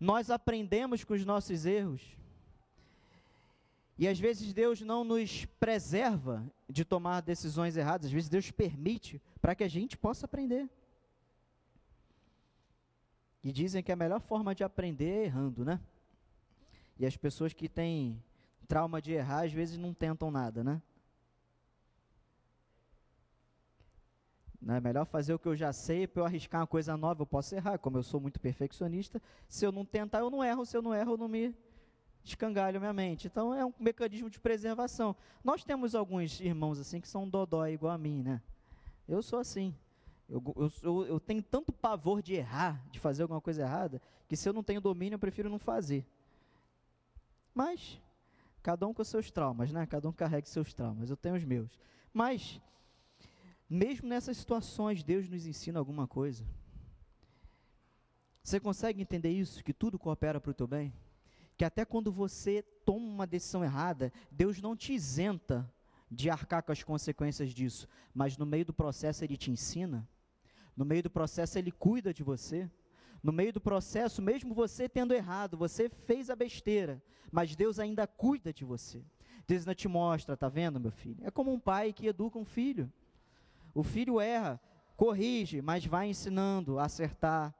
Nós 0.01 0.31
aprendemos 0.31 1.05
com 1.05 1.15
os 1.15 1.25
nossos 1.25 1.65
erros. 1.65 2.03
E 3.99 4.09
às 4.09 4.19
vezes 4.19 4.53
Deus 4.53 4.81
não 4.81 5.05
nos 5.05 5.45
preserva 5.61 6.45
de 6.69 6.85
tomar 6.85 7.21
decisões 7.21 7.77
erradas, 7.77 8.07
às 8.07 8.12
vezes 8.12 8.29
Deus 8.29 8.51
permite 8.51 9.23
para 9.41 9.55
que 9.55 9.62
a 9.62 9.69
gente 9.69 9.97
possa 9.97 10.27
aprender. 10.27 10.69
E 13.45 13.53
dizem 13.53 13.83
que 13.83 13.93
a 13.93 13.97
melhor 13.97 14.21
forma 14.21 14.55
de 14.55 14.65
aprender 14.65 15.11
é 15.11 15.25
errando, 15.25 15.65
né? 15.65 15.81
E 16.99 17.07
as 17.07 17.17
pessoas 17.17 17.53
que 17.53 17.69
têm 17.69 18.23
trauma 18.67 19.03
de 19.03 19.12
errar, 19.12 19.45
às 19.45 19.53
vezes 19.53 19.77
não 19.77 19.93
tentam 19.93 20.31
nada, 20.31 20.65
né? 20.65 20.81
É 24.68 24.81
melhor 24.81 25.05
fazer 25.05 25.35
o 25.35 25.38
que 25.38 25.48
eu 25.48 25.57
já 25.57 25.72
sei, 25.72 26.07
para 26.07 26.22
eu 26.22 26.27
arriscar 26.27 26.61
uma 26.61 26.66
coisa 26.66 26.96
nova, 26.96 27.22
eu 27.22 27.27
posso 27.27 27.55
errar. 27.55 27.79
Como 27.79 27.98
eu 27.98 28.03
sou 28.03 28.20
muito 28.20 28.38
perfeccionista, 28.38 29.20
se 29.48 29.66
eu 29.66 29.72
não 29.72 29.85
tentar, 29.85 30.20
eu 30.20 30.31
não 30.31 30.42
erro. 30.42 30.64
Se 30.64 30.77
eu 30.77 30.83
não 30.83 30.94
erro, 30.94 31.14
eu 31.14 31.16
não 31.16 31.29
me 31.29 31.55
escangalho 32.25 32.81
minha 32.81 32.92
mente. 32.92 33.27
Então 33.27 33.53
é 33.53 33.64
um 33.64 33.72
mecanismo 33.79 34.31
de 34.31 34.38
preservação. 34.38 35.16
Nós 35.42 35.64
temos 35.64 35.94
alguns 35.94 36.40
irmãos 36.40 36.79
assim 36.79 37.01
que 37.01 37.09
são 37.09 37.29
dodói 37.29 37.72
igual 37.72 37.92
a 37.92 37.98
mim, 37.98 38.22
né? 38.22 38.40
Eu 39.09 39.22
sou 39.22 39.38
assim. 39.38 39.75
Eu, 40.29 40.42
eu, 40.83 41.07
eu, 41.07 41.20
tenho 41.20 41.42
tanto 41.42 41.72
pavor 41.72 42.22
de 42.22 42.35
errar, 42.35 42.83
de 42.90 42.98
fazer 42.98 43.22
alguma 43.22 43.40
coisa 43.40 43.62
errada, 43.62 44.01
que 44.29 44.37
se 44.37 44.48
eu 44.48 44.53
não 44.53 44.62
tenho 44.62 44.81
domínio, 44.81 45.16
eu 45.16 45.18
prefiro 45.18 45.51
não 45.51 45.59
fazer. 45.59 46.07
Mas, 47.55 48.01
cada 48.62 48.87
um 48.87 48.94
com 48.94 49.05
seus 49.05 49.31
traumas, 49.31 49.70
né? 49.72 49.85
Cada 49.85 50.09
um 50.09 50.12
carrega 50.12 50.46
seus 50.46 50.72
traumas. 50.72 51.11
Eu 51.11 51.16
tenho 51.16 51.35
os 51.35 51.44
meus. 51.44 51.79
Mas, 52.14 52.61
mesmo 53.73 54.09
nessas 54.09 54.37
situações, 54.37 55.03
Deus 55.03 55.29
nos 55.29 55.47
ensina 55.47 55.79
alguma 55.79 56.07
coisa. 56.07 56.45
Você 58.43 58.59
consegue 58.59 59.01
entender 59.01 59.31
isso? 59.31 59.63
Que 59.63 59.73
tudo 59.73 59.99
coopera 59.99 60.41
para 60.41 60.51
o 60.51 60.55
teu 60.55 60.67
bem? 60.67 60.93
Que 61.57 61.65
até 61.65 61.85
quando 61.85 62.11
você 62.11 62.63
toma 62.85 63.07
uma 63.07 63.27
decisão 63.27 63.63
errada, 63.63 64.13
Deus 64.31 64.61
não 64.61 64.77
te 64.77 64.93
isenta 64.93 65.71
de 66.11 66.29
arcar 66.29 66.63
com 66.63 66.73
as 66.73 66.83
consequências 66.83 67.51
disso, 67.51 67.89
mas 68.13 68.37
no 68.37 68.45
meio 68.45 68.65
do 68.65 68.73
processo 68.73 69.25
Ele 69.25 69.37
te 69.37 69.51
ensina 69.51 70.07
no 70.77 70.85
meio 70.85 71.03
do 71.03 71.11
processo, 71.11 71.59
Ele 71.59 71.71
cuida 71.71 72.13
de 72.13 72.23
você. 72.23 72.71
No 73.23 73.33
meio 73.33 73.53
do 73.53 73.61
processo, 73.61 74.21
mesmo 74.21 74.55
você 74.55 74.89
tendo 74.89 75.15
errado, 75.15 75.57
você 75.57 75.89
fez 75.89 76.29
a 76.29 76.35
besteira, 76.35 77.01
mas 77.31 77.55
Deus 77.55 77.79
ainda 77.79 78.07
cuida 78.07 78.53
de 78.53 78.65
você. 78.65 79.05
Deus 79.47 79.63
ainda 79.63 79.75
te 79.75 79.87
mostra, 79.87 80.37
tá 80.37 80.49
vendo, 80.49 80.81
meu 80.81 80.91
filho? 80.91 81.19
É 81.23 81.31
como 81.31 81.53
um 81.53 81.61
pai 81.61 81.93
que 81.93 82.07
educa 82.07 82.39
um 82.39 82.45
filho. 82.45 82.93
O 83.75 83.83
filho 83.83 84.21
erra, 84.21 84.61
corrige, 84.97 85.63
mas 85.63 85.85
vai 85.87 86.09
ensinando 86.09 86.79
a 86.79 86.85
acertar. 86.85 87.55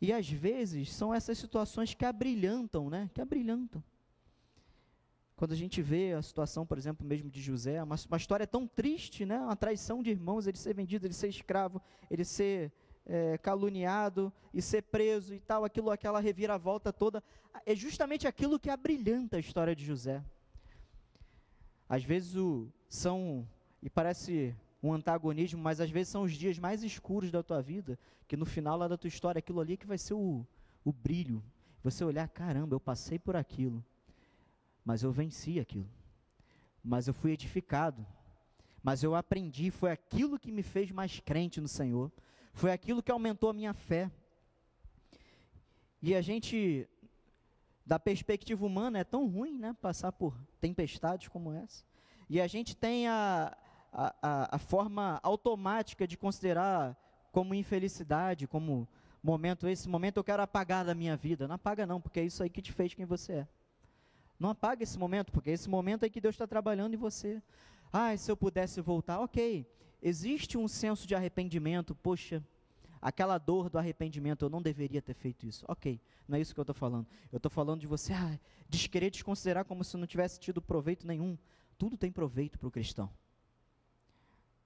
E 0.00 0.12
às 0.12 0.28
vezes 0.28 0.92
são 0.92 1.12
essas 1.12 1.38
situações 1.38 1.94
que 1.94 2.04
abrilhantam, 2.04 2.88
né? 2.88 3.10
Que 3.12 3.20
abrilhantam. 3.20 3.82
Quando 5.38 5.52
a 5.52 5.56
gente 5.56 5.80
vê 5.80 6.14
a 6.14 6.22
situação, 6.22 6.66
por 6.66 6.76
exemplo, 6.76 7.06
mesmo 7.06 7.30
de 7.30 7.40
José, 7.40 7.80
uma, 7.80 7.94
uma 8.08 8.16
história 8.16 8.44
tão 8.44 8.66
triste, 8.66 9.24
né? 9.24 9.38
uma 9.38 9.54
traição 9.54 10.02
de 10.02 10.10
irmãos, 10.10 10.48
ele 10.48 10.58
ser 10.58 10.74
vendido, 10.74 11.06
ele 11.06 11.14
ser 11.14 11.28
escravo, 11.28 11.80
ele 12.10 12.24
ser 12.24 12.72
é, 13.06 13.38
caluniado 13.38 14.32
e 14.52 14.60
ser 14.60 14.82
preso 14.82 15.32
e 15.32 15.38
tal, 15.38 15.64
aquilo, 15.64 15.90
aquela 15.90 16.18
reviravolta 16.18 16.92
toda, 16.92 17.22
é 17.64 17.72
justamente 17.74 18.26
aquilo 18.26 18.58
que 18.58 18.68
abrilhanta 18.68 19.36
a 19.36 19.40
história 19.40 19.76
de 19.76 19.84
José. 19.84 20.24
Às 21.88 22.02
vezes 22.02 22.34
o, 22.34 22.68
são, 22.88 23.48
e 23.82 23.90
parece 23.90 24.54
um 24.82 24.92
antagonismo, 24.92 25.60
mas 25.60 25.80
às 25.80 25.90
vezes 25.90 26.08
são 26.08 26.22
os 26.22 26.32
dias 26.32 26.58
mais 26.58 26.82
escuros 26.82 27.30
da 27.30 27.42
tua 27.42 27.60
vida, 27.60 27.98
que 28.26 28.36
no 28.36 28.46
final 28.46 28.76
lá 28.76 28.88
da 28.88 28.96
tua 28.96 29.08
história, 29.08 29.38
aquilo 29.38 29.60
ali 29.60 29.76
que 29.76 29.86
vai 29.86 29.98
ser 29.98 30.14
o, 30.14 30.46
o 30.84 30.92
brilho. 30.92 31.42
Você 31.82 32.04
olhar, 32.04 32.28
caramba, 32.28 32.74
eu 32.74 32.80
passei 32.80 33.18
por 33.18 33.36
aquilo 33.36 33.84
mas 34.88 35.02
eu 35.02 35.12
venci 35.12 35.60
aquilo. 35.60 35.86
Mas 36.82 37.08
eu 37.08 37.12
fui 37.12 37.32
edificado. 37.32 38.06
Mas 38.82 39.02
eu 39.02 39.14
aprendi, 39.14 39.70
foi 39.70 39.90
aquilo 39.90 40.38
que 40.38 40.50
me 40.50 40.62
fez 40.62 40.90
mais 40.90 41.20
crente 41.20 41.60
no 41.60 41.68
Senhor. 41.68 42.10
Foi 42.54 42.72
aquilo 42.72 43.02
que 43.02 43.12
aumentou 43.12 43.50
a 43.50 43.52
minha 43.52 43.74
fé. 43.74 44.10
E 46.00 46.14
a 46.14 46.22
gente, 46.22 46.88
da 47.84 47.98
perspectiva 47.98 48.64
humana, 48.64 49.00
é 49.00 49.04
tão 49.04 49.28
ruim, 49.28 49.58
né? 49.58 49.76
Passar 49.78 50.10
por 50.10 50.34
tempestades 50.58 51.28
como 51.28 51.52
essa. 51.52 51.84
E 52.26 52.40
a 52.40 52.46
gente 52.46 52.74
tem 52.74 53.08
a, 53.08 53.54
a, 53.92 54.56
a, 54.56 54.58
forma 54.58 55.18
automática 55.22 56.06
de 56.06 56.16
considerar 56.16 56.96
como 57.32 57.54
infelicidade, 57.54 58.46
como 58.46 58.88
momento, 59.22 59.68
esse 59.68 59.88
momento 59.88 60.18
eu 60.18 60.24
quero 60.24 60.42
apagar 60.42 60.84
da 60.84 60.94
minha 60.94 61.16
vida. 61.16 61.48
Não 61.48 61.54
apaga 61.54 61.86
não, 61.86 62.00
porque 62.00 62.20
é 62.20 62.24
isso 62.24 62.42
aí 62.42 62.50
que 62.50 62.62
te 62.62 62.72
fez 62.72 62.94
quem 62.94 63.04
você 63.04 63.32
é. 63.32 63.48
Não 64.38 64.50
apaga 64.50 64.82
esse 64.82 64.98
momento, 64.98 65.32
porque 65.32 65.50
é 65.50 65.52
esse 65.52 65.68
momento 65.68 66.04
aí 66.04 66.10
que 66.10 66.20
Deus 66.20 66.34
está 66.34 66.46
trabalhando 66.46 66.94
em 66.94 66.96
você. 66.96 67.42
Ah, 67.92 68.16
se 68.16 68.30
eu 68.30 68.36
pudesse 68.36 68.80
voltar, 68.80 69.20
ok. 69.20 69.66
Existe 70.00 70.56
um 70.56 70.68
senso 70.68 71.06
de 71.08 71.14
arrependimento, 71.14 71.94
poxa, 71.94 72.44
aquela 73.02 73.36
dor 73.36 73.68
do 73.68 73.78
arrependimento, 73.78 74.44
eu 74.44 74.50
não 74.50 74.62
deveria 74.62 75.02
ter 75.02 75.14
feito 75.14 75.44
isso. 75.44 75.64
Ok, 75.66 76.00
não 76.28 76.38
é 76.38 76.40
isso 76.40 76.54
que 76.54 76.60
eu 76.60 76.62
estou 76.62 76.74
falando. 76.74 77.06
Eu 77.32 77.38
estou 77.38 77.50
falando 77.50 77.80
de 77.80 77.86
você 77.86 78.12
ah, 78.12 78.38
desquerer 78.68 79.10
desconsiderar 79.10 79.64
como 79.64 79.82
se 79.82 79.96
não 79.96 80.06
tivesse 80.06 80.38
tido 80.38 80.62
proveito 80.62 81.06
nenhum. 81.06 81.36
Tudo 81.76 81.96
tem 81.96 82.12
proveito 82.12 82.58
para 82.58 82.68
o 82.68 82.70
cristão. 82.70 83.10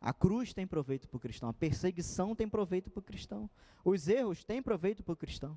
A 0.02 0.12
cruz 0.12 0.52
tem 0.52 0.66
proveito 0.66 1.08
para 1.08 1.16
o 1.16 1.20
cristão, 1.20 1.48
a 1.48 1.52
perseguição 1.52 2.34
tem 2.34 2.48
proveito 2.48 2.90
para 2.90 2.98
o 2.98 3.02
cristão, 3.02 3.48
os 3.84 4.08
erros 4.08 4.42
têm 4.42 4.60
proveito 4.60 5.04
para 5.04 5.12
o 5.12 5.16
cristão. 5.16 5.56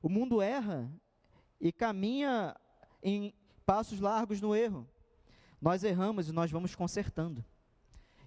O 0.00 0.08
mundo 0.08 0.40
erra 0.40 0.88
e 1.60 1.72
caminha 1.72 2.56
em 3.02 3.34
passos 3.66 3.98
largos 3.98 4.40
no 4.40 4.54
erro. 4.54 4.88
Nós 5.60 5.82
erramos 5.82 6.28
e 6.28 6.32
nós 6.32 6.52
vamos 6.52 6.76
consertando. 6.76 7.44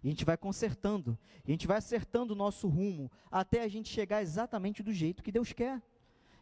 E 0.04 0.10
a 0.10 0.12
gente 0.12 0.26
vai 0.26 0.36
consertando, 0.36 1.18
e 1.46 1.52
a 1.52 1.54
gente 1.54 1.66
vai 1.66 1.78
acertando 1.78 2.34
o 2.34 2.36
nosso 2.36 2.68
rumo 2.68 3.10
até 3.32 3.64
a 3.64 3.68
gente 3.70 3.88
chegar 3.88 4.22
exatamente 4.22 4.84
do 4.84 4.92
jeito 4.92 5.24
que 5.24 5.32
Deus 5.32 5.54
quer. 5.54 5.82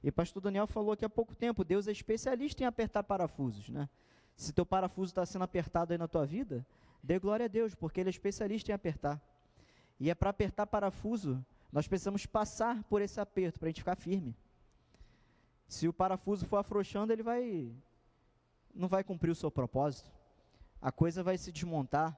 E 0.04 0.10
o 0.10 0.14
pastor 0.14 0.42
Daniel 0.42 0.66
falou 0.66 0.94
aqui 0.94 1.06
há 1.06 1.10
pouco 1.10 1.36
tempo, 1.36 1.64
Deus 1.64 1.88
é 1.88 1.92
especialista 1.92 2.64
em 2.64 2.66
apertar 2.66 3.04
parafusos, 3.04 3.70
né? 3.70 3.88
Se 4.36 4.52
teu 4.52 4.66
parafuso 4.66 5.12
está 5.12 5.26
sendo 5.26 5.44
apertado 5.44 5.94
aí 5.94 5.98
na 5.98 6.08
tua 6.08 6.26
vida, 6.26 6.66
Dê 7.06 7.20
glória 7.20 7.46
a 7.46 7.48
Deus, 7.48 7.76
porque 7.76 8.00
Ele 8.00 8.10
é 8.10 8.16
especialista 8.18 8.72
em 8.72 8.74
apertar. 8.74 9.22
E 10.00 10.10
é 10.10 10.16
para 10.16 10.32
apertar 10.32 10.66
parafuso, 10.66 11.46
nós 11.72 11.88
precisamos 11.88 12.26
passar 12.26 12.84
por 12.86 13.00
esse 13.00 13.22
aperto 13.22 13.60
para 13.60 13.68
a 13.68 13.70
gente 13.70 13.82
ficar 13.82 13.96
firme. 13.96 14.36
Se 15.68 15.88
o 15.88 15.94
parafuso 15.94 16.48
for 16.48 16.58
afrouxando, 16.58 17.14
ele 17.14 17.22
vai 17.22 17.72
não 18.74 18.88
vai 18.88 19.04
cumprir 19.04 19.30
o 19.30 19.36
seu 19.36 19.52
propósito. 19.52 20.12
A 20.82 20.92
coisa 20.92 21.22
vai 21.22 21.38
se 21.38 21.52
desmontar. 21.52 22.18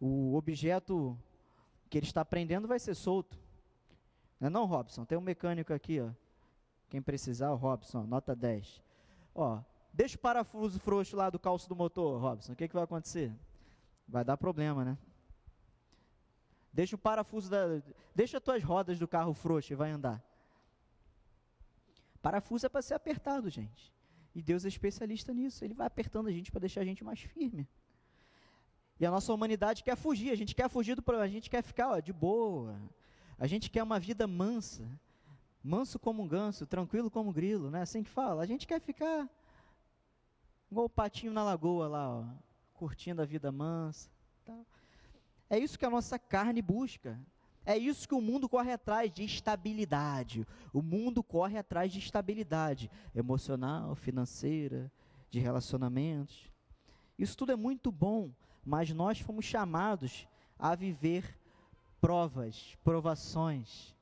O 0.00 0.34
objeto 0.36 1.18
que 1.90 1.98
ele 1.98 2.06
está 2.06 2.24
prendendo 2.24 2.68
vai 2.68 2.78
ser 2.78 2.94
solto. 2.94 3.36
Não 4.38 4.46
é 4.46 4.50
não, 4.50 4.66
Robson? 4.66 5.04
Tem 5.04 5.18
um 5.18 5.20
mecânico 5.20 5.72
aqui, 5.72 6.00
ó. 6.00 6.10
Quem 6.88 7.02
precisar, 7.02 7.50
o 7.50 7.56
Robson, 7.56 8.04
nota 8.04 8.36
10. 8.36 8.82
Ó, 9.34 9.60
deixa 9.92 10.16
o 10.16 10.20
parafuso 10.20 10.78
frouxo 10.78 11.16
lá 11.16 11.28
do 11.28 11.40
calço 11.40 11.68
do 11.68 11.74
motor, 11.74 12.20
Robson. 12.20 12.52
O 12.52 12.56
que, 12.56 12.68
que 12.68 12.74
vai 12.74 12.84
acontecer? 12.84 13.32
Vai 14.06 14.24
dar 14.24 14.36
problema, 14.36 14.84
né? 14.84 14.98
Deixa 16.72 16.96
o 16.96 16.98
parafuso 16.98 17.50
da. 17.50 17.82
Deixa 18.14 18.38
as 18.38 18.42
tuas 18.42 18.62
rodas 18.62 18.98
do 18.98 19.06
carro 19.06 19.34
frouxo 19.34 19.72
e 19.72 19.76
vai 19.76 19.90
andar. 19.90 20.22
Parafuso 22.22 22.66
é 22.66 22.68
para 22.68 22.82
ser 22.82 22.94
apertado, 22.94 23.50
gente. 23.50 23.92
E 24.34 24.40
Deus 24.40 24.64
é 24.64 24.68
especialista 24.68 25.34
nisso. 25.34 25.64
Ele 25.64 25.74
vai 25.74 25.86
apertando 25.86 26.28
a 26.28 26.32
gente 26.32 26.50
para 26.50 26.60
deixar 26.60 26.80
a 26.80 26.84
gente 26.84 27.04
mais 27.04 27.20
firme. 27.20 27.68
E 28.98 29.04
a 29.04 29.10
nossa 29.10 29.32
humanidade 29.32 29.82
quer 29.82 29.96
fugir, 29.96 30.30
a 30.30 30.36
gente 30.36 30.54
quer 30.54 30.70
fugir 30.70 30.94
do 30.94 31.02
problema, 31.02 31.26
a 31.26 31.30
gente 31.30 31.50
quer 31.50 31.62
ficar 31.62 31.90
ó, 31.90 32.00
de 32.00 32.12
boa. 32.12 32.80
A 33.38 33.46
gente 33.46 33.68
quer 33.68 33.82
uma 33.82 33.98
vida 33.98 34.26
mansa. 34.26 34.88
Manso 35.62 35.98
como 35.98 36.22
um 36.22 36.28
ganso, 36.28 36.66
tranquilo 36.66 37.10
como 37.10 37.30
um 37.30 37.32
grilo, 37.32 37.70
né? 37.70 37.82
Assim 37.82 38.02
que 38.02 38.10
fala. 38.10 38.42
A 38.42 38.46
gente 38.46 38.66
quer 38.66 38.80
ficar 38.80 39.28
igual 40.70 40.86
o 40.86 40.90
patinho 40.90 41.32
na 41.32 41.44
lagoa 41.44 41.86
lá, 41.88 42.08
ó 42.08 42.51
curtindo 42.82 43.22
a 43.22 43.24
vida 43.24 43.52
mansa. 43.52 44.10
Tal. 44.44 44.66
É 45.48 45.56
isso 45.56 45.78
que 45.78 45.86
a 45.86 45.90
nossa 45.90 46.18
carne 46.18 46.60
busca. 46.60 47.16
É 47.64 47.78
isso 47.78 48.08
que 48.08 48.14
o 48.14 48.20
mundo 48.20 48.48
corre 48.48 48.72
atrás 48.72 49.12
de 49.12 49.22
estabilidade. 49.22 50.44
O 50.72 50.82
mundo 50.82 51.22
corre 51.22 51.56
atrás 51.56 51.92
de 51.92 52.00
estabilidade 52.00 52.90
emocional, 53.14 53.94
financeira, 53.94 54.90
de 55.30 55.38
relacionamentos. 55.38 56.50
Isso 57.16 57.36
tudo 57.36 57.52
é 57.52 57.56
muito 57.56 57.92
bom, 57.92 58.32
mas 58.64 58.92
nós 58.92 59.20
fomos 59.20 59.44
chamados 59.44 60.26
a 60.58 60.74
viver 60.74 61.38
provas, 62.00 62.76
provações. 62.82 63.94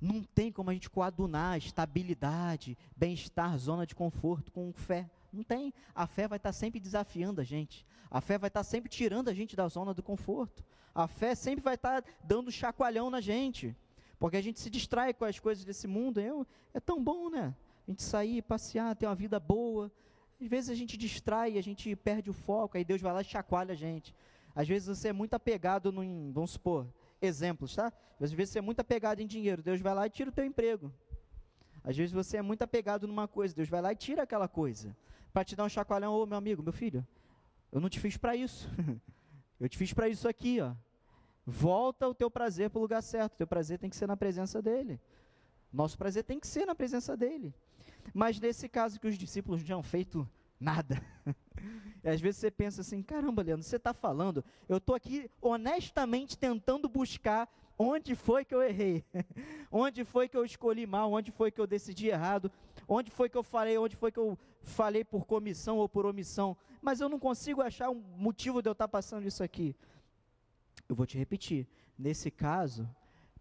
Não 0.00 0.22
tem 0.22 0.50
como 0.50 0.70
a 0.70 0.72
gente 0.72 0.88
coadunar 0.88 1.58
estabilidade, 1.58 2.74
bem-estar, 2.96 3.58
zona 3.58 3.86
de 3.86 3.94
conforto 3.94 4.50
com 4.50 4.72
fé. 4.72 5.10
Não 5.36 5.44
tem. 5.44 5.72
A 5.94 6.06
fé 6.06 6.26
vai 6.26 6.38
estar 6.38 6.52
sempre 6.52 6.80
desafiando 6.80 7.40
a 7.40 7.44
gente. 7.44 7.86
A 8.10 8.20
fé 8.20 8.38
vai 8.38 8.48
estar 8.48 8.64
sempre 8.64 8.88
tirando 8.88 9.28
a 9.28 9.34
gente 9.34 9.54
da 9.54 9.68
zona 9.68 9.92
do 9.92 10.02
conforto. 10.02 10.64
A 10.94 11.06
fé 11.06 11.34
sempre 11.34 11.62
vai 11.62 11.74
estar 11.74 12.02
dando 12.24 12.50
chacoalhão 12.50 13.10
na 13.10 13.20
gente. 13.20 13.76
Porque 14.18 14.36
a 14.36 14.42
gente 14.42 14.58
se 14.58 14.70
distrai 14.70 15.12
com 15.12 15.24
as 15.24 15.38
coisas 15.38 15.64
desse 15.64 15.86
mundo. 15.86 16.18
É, 16.18 16.30
é 16.74 16.80
tão 16.80 17.02
bom, 17.02 17.28
né? 17.28 17.54
A 17.86 17.90
gente 17.90 18.02
sair, 18.02 18.42
passear, 18.42 18.96
ter 18.96 19.06
uma 19.06 19.14
vida 19.14 19.38
boa. 19.38 19.92
Às 20.40 20.48
vezes 20.48 20.70
a 20.70 20.74
gente 20.74 20.96
distrai, 20.96 21.56
a 21.56 21.62
gente 21.62 21.94
perde 21.96 22.28
o 22.28 22.32
foco, 22.32 22.76
aí 22.76 22.84
Deus 22.84 23.00
vai 23.00 23.12
lá 23.12 23.20
e 23.20 23.24
chacoalha 23.24 23.72
a 23.72 23.76
gente. 23.76 24.14
Às 24.54 24.68
vezes 24.68 24.88
você 24.88 25.08
é 25.08 25.12
muito 25.12 25.34
apegado 25.34 25.90
em, 26.02 26.30
vamos 26.32 26.52
supor, 26.52 26.86
exemplos, 27.20 27.74
tá? 27.74 27.92
Às 28.20 28.32
vezes 28.32 28.52
você 28.52 28.58
é 28.58 28.62
muito 28.62 28.80
apegado 28.80 29.20
em 29.20 29.26
dinheiro, 29.26 29.62
Deus 29.62 29.80
vai 29.80 29.94
lá 29.94 30.06
e 30.06 30.10
tira 30.10 30.30
o 30.30 30.32
teu 30.32 30.44
emprego. 30.44 30.92
Às 31.84 31.96
vezes 31.96 32.12
você 32.12 32.38
é 32.38 32.42
muito 32.42 32.62
apegado 32.62 33.06
numa 33.06 33.28
coisa, 33.28 33.54
Deus 33.54 33.68
vai 33.68 33.80
lá 33.80 33.92
e 33.92 33.96
tira 33.96 34.22
aquela 34.22 34.48
coisa 34.48 34.94
para 35.36 35.44
te 35.44 35.54
dar 35.54 35.64
um 35.64 35.68
chacoalhão, 35.68 36.14
ô 36.14 36.24
meu 36.24 36.38
amigo, 36.38 36.62
meu 36.62 36.72
filho, 36.72 37.06
eu 37.70 37.78
não 37.78 37.90
te 37.90 38.00
fiz 38.00 38.16
para 38.16 38.34
isso. 38.34 38.70
eu 39.60 39.68
te 39.68 39.76
fiz 39.76 39.92
para 39.92 40.08
isso 40.08 40.26
aqui, 40.26 40.62
ó. 40.62 40.72
Volta 41.44 42.08
o 42.08 42.14
teu 42.14 42.30
prazer 42.30 42.70
para 42.70 42.78
o 42.78 42.80
lugar 42.80 43.02
certo. 43.02 43.34
O 43.34 43.36
teu 43.36 43.46
prazer 43.46 43.78
tem 43.78 43.90
que 43.90 43.96
ser 43.96 44.06
na 44.06 44.16
presença 44.16 44.62
dele. 44.62 44.98
Nosso 45.70 45.98
prazer 45.98 46.24
tem 46.24 46.40
que 46.40 46.46
ser 46.46 46.64
na 46.64 46.74
presença 46.74 47.14
dele. 47.14 47.52
Mas 48.14 48.40
nesse 48.40 48.66
caso 48.66 48.98
que 48.98 49.06
os 49.06 49.18
discípulos 49.18 49.60
não 49.60 49.66
tinham 49.66 49.82
feito 49.82 50.26
nada. 50.58 51.02
e 52.02 52.08
às 52.08 52.18
vezes 52.18 52.40
você 52.40 52.50
pensa 52.50 52.80
assim: 52.80 53.02
caramba, 53.02 53.42
Leandro, 53.42 53.62
você 53.62 53.76
está 53.76 53.92
falando, 53.92 54.42
eu 54.66 54.78
estou 54.78 54.94
aqui 54.94 55.30
honestamente 55.42 56.38
tentando 56.38 56.88
buscar 56.88 57.46
onde 57.78 58.14
foi 58.14 58.42
que 58.42 58.54
eu 58.54 58.62
errei, 58.62 59.04
onde 59.70 60.02
foi 60.02 60.30
que 60.30 60.36
eu 60.38 60.46
escolhi 60.46 60.86
mal, 60.86 61.12
onde 61.12 61.30
foi 61.30 61.50
que 61.50 61.60
eu 61.60 61.66
decidi 61.66 62.08
errado, 62.08 62.50
onde 62.88 63.10
foi 63.10 63.28
que 63.28 63.36
eu 63.36 63.42
falei, 63.42 63.76
onde 63.78 63.96
foi 63.96 64.12
que 64.12 64.18
eu 64.18 64.38
falei 64.62 65.04
por 65.04 65.24
comissão 65.24 65.78
ou 65.78 65.88
por 65.88 66.06
omissão, 66.06 66.56
mas 66.80 67.00
eu 67.00 67.08
não 67.08 67.18
consigo 67.18 67.62
achar 67.62 67.90
um 67.90 68.02
motivo 68.16 68.62
de 68.62 68.68
eu 68.68 68.72
estar 68.72 68.88
passando 68.88 69.26
isso 69.26 69.42
aqui. 69.42 69.74
Eu 70.88 70.94
vou 70.94 71.06
te 71.06 71.18
repetir, 71.18 71.66
nesse 71.98 72.30
caso, 72.30 72.88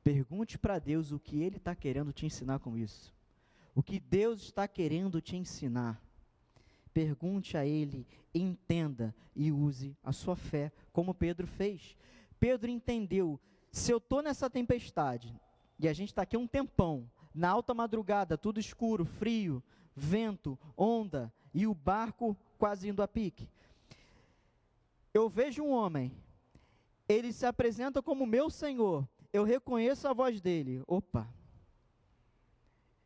pergunte 0.03 0.57
para 0.57 0.79
Deus 0.79 1.11
o 1.11 1.19
que 1.19 1.41
Ele 1.41 1.57
está 1.57 1.75
querendo 1.75 2.11
te 2.11 2.25
ensinar 2.25 2.59
com 2.59 2.77
isso. 2.77 3.13
O 3.73 3.83
que 3.83 3.99
Deus 3.99 4.43
está 4.43 4.67
querendo 4.67 5.21
te 5.21 5.35
ensinar. 5.35 6.01
Pergunte 6.93 7.57
a 7.57 7.65
Ele, 7.65 8.07
entenda 8.33 9.13
e 9.35 9.51
use 9.51 9.95
a 10.03 10.13
sua 10.13 10.35
fé, 10.35 10.71
como 10.93 11.13
Pedro 11.13 11.45
fez. 11.45 11.97
Pedro 12.39 12.71
entendeu: 12.71 13.39
se 13.71 13.91
eu 13.91 13.97
estou 13.97 14.21
nessa 14.21 14.49
tempestade, 14.49 15.35
e 15.77 15.87
a 15.87 15.93
gente 15.93 16.09
está 16.09 16.21
aqui 16.21 16.37
um 16.37 16.47
tempão, 16.47 17.09
na 17.35 17.49
alta 17.49 17.73
madrugada, 17.73 18.37
tudo 18.37 18.59
escuro, 18.59 19.03
frio, 19.03 19.61
vento, 19.93 20.57
onda 20.77 21.31
e 21.53 21.67
o 21.67 21.73
barco 21.73 22.35
quase 22.57 22.87
indo 22.87 23.03
a 23.03 23.07
pique. 23.07 23.49
Eu 25.13 25.29
vejo 25.29 25.63
um 25.63 25.71
homem, 25.71 26.11
ele 27.07 27.33
se 27.33 27.45
apresenta 27.45 28.01
como 28.01 28.25
meu 28.25 28.49
Senhor, 28.49 29.07
eu 29.31 29.43
reconheço 29.43 30.07
a 30.07 30.13
voz 30.13 30.39
dele. 30.39 30.81
Opa, 30.87 31.27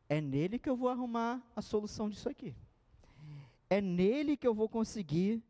é 0.08 0.22
nele 0.22 0.58
que 0.58 0.70
eu 0.70 0.76
vou 0.76 0.90
arrumar 0.90 1.42
a 1.56 1.62
solução 1.62 2.10
disso 2.10 2.30
aqui. 2.30 2.56
É 3.70 3.82
nele 3.82 4.38
que 4.38 4.48
eu 4.48 4.54
vou 4.54 4.70
conseguir 4.70 5.44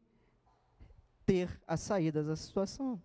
ter 1.26 1.62
a 1.68 1.78
saída 1.78 2.23
da 2.23 2.36
situação. 2.36 3.02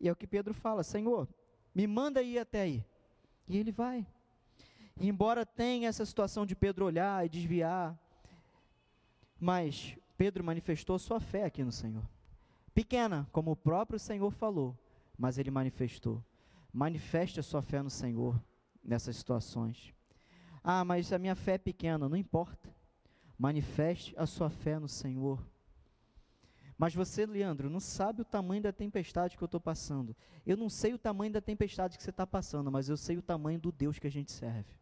E 0.00 0.08
é 0.08 0.12
o 0.12 0.16
que 0.16 0.26
Pedro 0.26 0.54
fala: 0.54 0.82
Senhor, 0.82 1.28
me 1.74 1.86
manda 1.86 2.22
ir 2.22 2.38
até 2.38 2.62
aí. 2.62 2.84
E 3.46 3.58
ele 3.58 3.72
vai. 3.72 4.06
E 5.00 5.08
embora 5.08 5.44
tenha 5.44 5.88
essa 5.88 6.04
situação 6.04 6.46
de 6.46 6.54
Pedro 6.54 6.84
olhar 6.84 7.24
e 7.24 7.28
desviar, 7.28 7.98
mas 9.40 9.96
Pedro 10.16 10.44
manifestou 10.44 10.98
sua 10.98 11.20
fé 11.20 11.44
aqui 11.44 11.64
no 11.64 11.72
Senhor. 11.72 12.04
Pequena, 12.74 13.28
como 13.32 13.52
o 13.52 13.56
próprio 13.56 13.98
Senhor 13.98 14.30
falou, 14.30 14.76
mas 15.18 15.38
ele 15.38 15.50
manifestou. 15.50 16.24
Manifeste 16.72 17.38
a 17.40 17.42
sua 17.42 17.62
fé 17.62 17.82
no 17.82 17.90
Senhor 17.90 18.40
nessas 18.82 19.16
situações. 19.16 19.94
Ah, 20.62 20.84
mas 20.84 21.12
a 21.12 21.18
minha 21.18 21.34
fé 21.34 21.54
é 21.54 21.58
pequena, 21.58 22.08
não 22.08 22.16
importa. 22.16 22.74
Manifeste 23.38 24.14
a 24.16 24.26
sua 24.26 24.48
fé 24.48 24.78
no 24.78 24.88
Senhor. 24.88 25.44
Mas 26.76 26.94
você, 26.94 27.24
Leandro, 27.26 27.70
não 27.70 27.80
sabe 27.80 28.22
o 28.22 28.24
tamanho 28.24 28.62
da 28.62 28.72
tempestade 28.72 29.36
que 29.36 29.42
eu 29.42 29.46
estou 29.46 29.60
passando. 29.60 30.16
Eu 30.44 30.56
não 30.56 30.68
sei 30.68 30.92
o 30.92 30.98
tamanho 30.98 31.32
da 31.32 31.40
tempestade 31.40 31.96
que 31.96 32.02
você 32.02 32.10
está 32.10 32.26
passando, 32.26 32.70
mas 32.70 32.88
eu 32.88 32.96
sei 32.96 33.16
o 33.16 33.22
tamanho 33.22 33.60
do 33.60 33.70
Deus 33.70 33.98
que 33.98 34.06
a 34.06 34.10
gente 34.10 34.32
serve. 34.32 34.72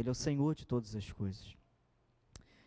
Ele 0.00 0.08
é 0.08 0.12
o 0.12 0.14
Senhor 0.14 0.54
de 0.54 0.66
todas 0.66 0.94
as 0.94 1.10
coisas. 1.10 1.56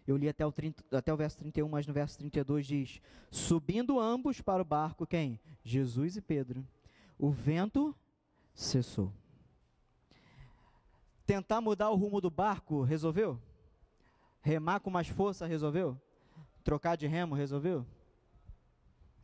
Eu 0.07 0.17
li 0.17 0.27
até 0.27 0.43
o, 0.43 0.51
30, 0.51 0.97
até 0.97 1.13
o 1.13 1.17
verso 1.17 1.37
31, 1.37 1.69
mas 1.69 1.85
no 1.85 1.93
verso 1.93 2.17
32 2.17 2.65
diz: 2.65 3.01
Subindo 3.29 3.99
ambos 3.99 4.41
para 4.41 4.61
o 4.61 4.65
barco, 4.65 5.05
quem? 5.05 5.39
Jesus 5.63 6.17
e 6.17 6.21
Pedro. 6.21 6.67
O 7.17 7.29
vento 7.29 7.95
cessou. 8.55 9.13
Tentar 11.27 11.61
mudar 11.61 11.91
o 11.91 11.95
rumo 11.95 12.19
do 12.19 12.31
barco 12.31 12.81
resolveu? 12.81 13.39
Remar 14.41 14.79
com 14.79 14.89
mais 14.89 15.07
força 15.07 15.45
resolveu? 15.45 16.01
Trocar 16.63 16.95
de 16.95 17.05
remo 17.05 17.35
resolveu? 17.35 17.85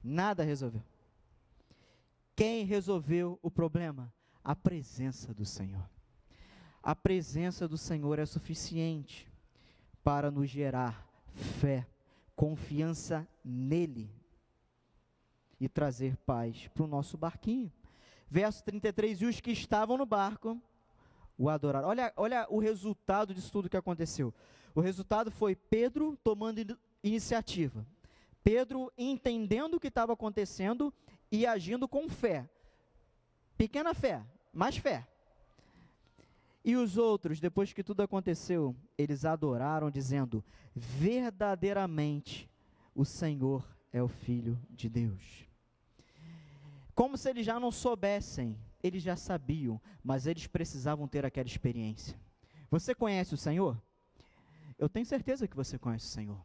Nada 0.03 0.43
resolveu. 0.43 0.84
Quem 2.36 2.64
resolveu 2.64 3.39
o 3.41 3.49
problema? 3.49 4.14
A 4.43 4.56
presença 4.56 5.34
do 5.34 5.45
Senhor. 5.45 5.95
A 6.86 6.96
presença 6.96 7.68
do 7.68 7.80
Senhor 7.80 8.20
é 8.20 8.28
suficiente 8.28 9.28
para 10.04 10.30
nos 10.30 10.48
gerar 10.48 11.04
fé, 11.34 11.88
confiança 12.36 13.28
nele 13.44 14.08
e 15.60 15.68
trazer 15.68 16.16
paz 16.18 16.68
para 16.68 16.84
o 16.84 16.88
nosso 16.88 17.18
barquinho. 17.18 17.74
Verso 18.30 18.64
33: 18.64 19.24
E 19.24 19.26
os 19.26 19.42
que 19.42 19.50
estavam 19.50 19.98
no 19.98 20.06
barco 20.06 20.62
o 21.36 21.50
adoraram. 21.50 21.88
Olha, 21.88 22.14
olha 22.16 22.46
o 22.52 22.60
resultado 22.60 23.34
disso 23.34 23.52
tudo 23.52 23.68
que 23.68 23.76
aconteceu. 23.76 24.32
O 24.76 24.80
resultado 24.80 25.32
foi 25.32 25.56
Pedro 25.56 26.16
tomando 26.24 26.78
iniciativa. 27.04 27.84
Pedro 28.44 28.94
entendendo 28.96 29.74
o 29.74 29.80
que 29.80 29.88
estava 29.88 30.14
acontecendo 30.14 30.94
e 31.32 31.48
agindo 31.48 31.88
com 31.88 32.08
fé. 32.08 32.48
Pequena 33.58 33.96
fé, 33.96 34.24
mas 34.54 34.78
fé. 34.78 35.08
E 36.68 36.76
os 36.76 36.97
outros, 36.97 37.39
depois 37.39 37.72
que 37.72 37.84
tudo 37.84 38.01
aconteceu, 38.01 38.76
eles 38.97 39.24
adoraram, 39.24 39.91
dizendo: 39.91 40.43
verdadeiramente 40.74 42.49
o 42.95 43.05
Senhor 43.05 43.63
é 43.93 44.01
o 44.01 44.07
Filho 44.07 44.59
de 44.72 44.89
Deus. 44.89 45.45
Como 46.95 47.20
se 47.20 47.30
eles 47.30 47.45
já 47.45 47.59
não 47.59 47.72
soubessem, 47.72 48.57
eles 48.82 49.03
já 49.03 49.16
sabiam, 49.16 49.80
mas 50.03 50.26
eles 50.26 50.47
precisavam 50.47 51.07
ter 51.07 51.24
aquela 51.24 51.47
experiência. 51.47 52.20
Você 52.72 52.95
conhece 52.95 53.36
o 53.36 53.38
Senhor? 53.38 53.80
Eu 54.76 54.89
tenho 54.89 55.05
certeza 55.05 55.47
que 55.47 55.55
você 55.55 55.78
conhece 55.78 56.07
o 56.07 56.09
Senhor. 56.09 56.43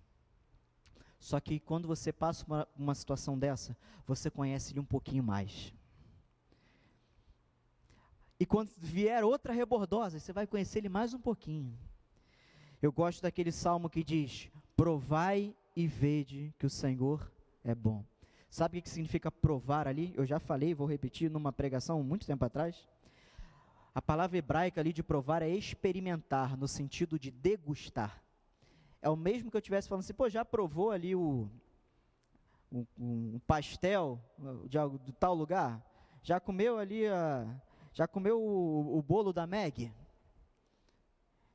Só 1.18 1.40
que 1.40 1.58
quando 1.58 1.88
você 1.88 2.12
passa 2.12 2.44
uma, 2.46 2.68
uma 2.76 2.94
situação 2.94 3.38
dessa, 3.38 3.74
você 4.06 4.30
conhece 4.30 4.74
Ele 4.74 4.80
um 4.80 4.84
pouquinho 4.84 5.22
mais. 5.22 5.72
E 8.40 8.46
quando 8.46 8.70
vier 8.78 9.22
outra 9.22 9.52
rebordosa, 9.52 10.18
você 10.18 10.32
vai 10.32 10.46
conhecer 10.46 10.78
ele 10.78 10.88
mais 10.88 11.12
um 11.12 11.20
pouquinho. 11.20 11.78
Eu 12.80 12.90
gosto 12.90 13.20
daquele 13.20 13.52
salmo 13.52 13.90
que 13.90 14.02
diz: 14.02 14.50
Provai 14.74 15.54
e 15.76 15.86
vede 15.86 16.54
que 16.58 16.64
o 16.64 16.70
Senhor 16.70 17.30
é 17.62 17.74
bom. 17.74 18.02
Sabe 18.48 18.78
o 18.78 18.82
que 18.82 18.88
significa 18.88 19.30
provar 19.30 19.86
ali? 19.86 20.14
Eu 20.16 20.24
já 20.24 20.40
falei, 20.40 20.74
vou 20.74 20.86
repetir 20.86 21.30
numa 21.30 21.52
pregação 21.52 22.02
muito 22.02 22.26
tempo 22.26 22.44
atrás. 22.44 22.88
A 23.94 24.00
palavra 24.00 24.38
hebraica 24.38 24.80
ali 24.80 24.92
de 24.92 25.02
provar 25.02 25.42
é 25.42 25.48
experimentar, 25.48 26.56
no 26.56 26.66
sentido 26.66 27.18
de 27.18 27.30
degustar. 27.30 28.22
É 29.02 29.10
o 29.10 29.16
mesmo 29.16 29.50
que 29.50 29.56
eu 29.56 29.60
estivesse 29.60 29.88
falando 29.88 30.02
assim, 30.02 30.14
pô, 30.14 30.28
já 30.28 30.44
provou 30.44 30.90
ali 30.90 31.14
o, 31.14 31.48
um, 32.72 32.86
um 32.98 33.40
pastel 33.46 34.18
de, 34.68 34.78
de, 35.04 35.12
tal 35.12 35.34
lugar? 35.34 35.84
Já 36.22 36.40
comeu 36.40 36.78
ali 36.78 37.06
a, 37.06 37.46
já 37.92 38.06
comeu 38.06 38.40
o, 38.40 38.98
o 38.98 39.02
bolo 39.02 39.32
da 39.32 39.46
Meg? 39.46 39.92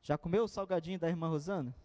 Já 0.02 0.18
comeu 0.18 0.44
o 0.44 0.48
salgadinho 0.48 1.00
da 1.00 1.10
irmã 1.10 1.28
Rosana? 1.28 1.76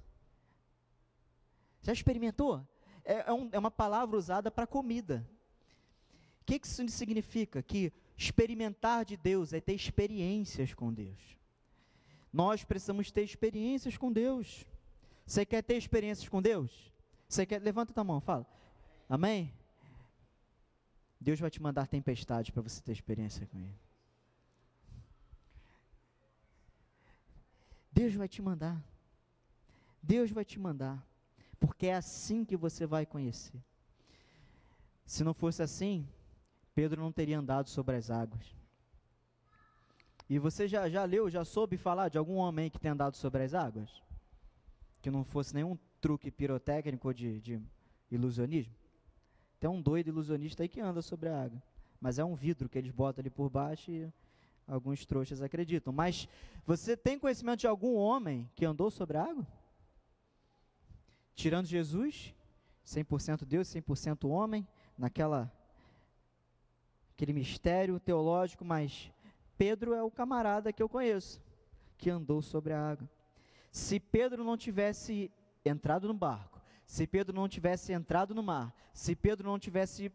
Já 1.83 1.93
experimentou? 1.93 2.67
É, 3.05 3.31
é, 3.31 3.33
um, 3.33 3.49
é 3.53 3.59
uma 3.59 3.71
palavra 3.71 4.17
usada 4.17 4.51
para 4.51 4.67
comida. 4.67 5.27
O 6.43 6.45
que, 6.45 6.59
que 6.59 6.67
isso 6.67 6.87
significa? 6.89 7.63
Que 7.63 7.93
experimentar 8.17 9.05
de 9.05 9.17
Deus 9.17 9.53
é 9.53 9.61
ter 9.61 9.75
experiências 9.75 10.75
com 10.75 10.93
Deus. 10.93 11.39
Nós 12.33 12.63
precisamos 12.65 13.11
ter 13.11 13.23
experiências 13.23 13.97
com 13.97 14.13
Deus. 14.13 14.67
Você 15.27 15.47
quer 15.47 15.63
ter 15.63 15.77
experiências 15.77 16.29
com 16.29 16.43
Deus? 16.43 16.93
Você 17.29 17.47
quer? 17.47 17.63
Levanta 17.63 17.99
a 17.99 18.05
mão, 18.05 18.21
fala. 18.21 18.47
Amém? 19.09 19.53
Deus 21.21 21.41
vai 21.41 21.51
te 21.51 21.61
mandar 21.61 21.87
tempestade 21.87 22.53
para 22.53 22.63
você 22.63 22.81
ter 22.83 22.93
experiência 22.93 23.47
com 23.47 23.59
Ele. 23.59 23.90
Deus 28.01 28.15
vai 28.15 28.27
te 28.27 28.41
mandar. 28.41 28.83
Deus 30.03 30.31
vai 30.31 30.43
te 30.43 30.59
mandar. 30.59 31.07
Porque 31.59 31.87
é 31.87 31.95
assim 31.95 32.47
que 32.47 32.57
você 32.57 32.87
vai 32.87 33.05
conhecer. 33.05 33.63
Se 35.05 35.23
não 35.23 35.35
fosse 35.35 35.63
assim, 35.63 36.09
Pedro 36.75 37.03
não 37.03 37.13
teria 37.13 37.39
andado 37.39 37.69
sobre 37.69 37.97
as 37.97 38.11
águas. 38.11 38.57
E 40.31 40.39
você 40.39 40.67
já, 40.67 40.89
já 40.89 41.05
leu, 41.05 41.29
já 41.29 41.45
soube 41.45 41.77
falar 41.77 42.09
de 42.09 42.17
algum 42.17 42.37
homem 42.37 42.71
que 42.71 42.79
tem 42.79 42.91
andado 42.91 43.17
sobre 43.19 43.43
as 43.43 43.53
águas? 43.53 43.91
Que 45.03 45.11
não 45.11 45.23
fosse 45.23 45.55
nenhum 45.55 45.77
truque 46.01 46.31
pirotécnico 46.31 47.13
de, 47.13 47.39
de 47.43 47.61
ilusionismo? 48.11 48.75
Tem 49.59 49.69
um 49.69 49.83
doido 49.83 50.09
ilusionista 50.09 50.63
aí 50.63 50.71
que 50.71 50.81
anda 50.81 51.03
sobre 51.03 51.29
a 51.29 51.43
água. 51.43 51.63
Mas 52.01 52.19
é 52.19 52.25
um 52.25 52.35
vidro 52.35 52.67
que 52.67 52.79
eles 52.79 52.93
botam 52.93 53.21
ali 53.21 53.29
por 53.29 53.51
baixo 53.51 53.91
e 53.91 54.11
Alguns 54.71 55.05
trouxas 55.05 55.43
acreditam. 55.43 55.93
Mas 55.93 56.29
você 56.65 56.97
tem 56.97 57.19
conhecimento 57.19 57.61
de 57.61 57.67
algum 57.67 57.97
homem 57.97 58.49
que 58.55 58.65
andou 58.65 58.89
sobre 58.91 59.17
a 59.17 59.25
água? 59.25 59.47
Tirando 61.35 61.67
Jesus, 61.67 62.33
100% 62.87 63.45
Deus, 63.45 63.67
100% 63.69 64.29
homem, 64.29 64.67
naquela 64.97 65.53
aquele 67.11 67.33
mistério 67.33 67.99
teológico, 67.99 68.65
mas 68.65 69.13
Pedro 69.59 69.93
é 69.93 70.03
o 70.03 70.11
camarada 70.11 70.73
que 70.73 70.83
eu 70.83 70.89
conheço, 70.89 71.43
que 71.99 72.09
andou 72.09 72.41
sobre 72.41 72.73
a 72.73 72.91
água. 72.93 73.11
Se 73.71 73.99
Pedro 73.99 74.43
não 74.43 74.57
tivesse 74.57 75.31
entrado 75.65 76.09
no 76.09 76.15
barco, 76.15 76.63
se 76.87 77.07
Pedro 77.07 77.35
não 77.35 77.49
tivesse 77.49 77.93
entrado 77.93 78.35
no 78.35 78.43
mar, 78.43 78.75
se 78.95 79.15
Pedro 79.15 79.49
não 79.49 79.59
tivesse 79.59 80.11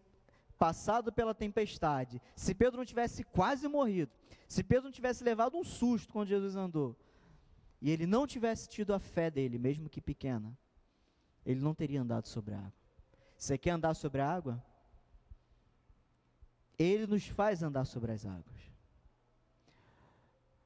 passado 0.58 1.12
pela 1.12 1.34
tempestade, 1.34 2.22
se 2.36 2.54
Pedro 2.54 2.78
não 2.78 2.86
tivesse 2.86 3.24
quase 3.24 3.68
morrido, 3.68 4.12
se 4.48 4.64
Pedro 4.64 4.86
não 4.86 4.92
tivesse 4.92 5.24
levado 5.24 5.58
um 5.58 5.64
susto 5.64 6.14
quando 6.14 6.30
Jesus 6.30 6.56
andou, 6.56 6.96
e 7.82 7.90
ele 7.90 8.06
não 8.06 8.26
tivesse 8.26 8.68
tido 8.68 8.94
a 8.94 9.00
fé 9.00 9.30
dele, 9.30 9.58
mesmo 9.58 9.90
que 9.90 10.02
pequena, 10.02 10.58
ele 11.46 11.60
não 11.60 11.76
teria 11.76 12.02
andado 12.02 12.28
sobre 12.28 12.54
a 12.54 12.58
água. 12.58 12.74
Você 13.38 13.58
quer 13.58 13.72
andar 13.72 13.94
sobre 13.94 14.22
a 14.22 14.30
água? 14.30 14.64
Ele 16.80 17.06
nos 17.06 17.28
faz 17.28 17.62
andar 17.62 17.86
sobre 17.86 18.12
as 18.12 18.26
águas. 18.26 18.72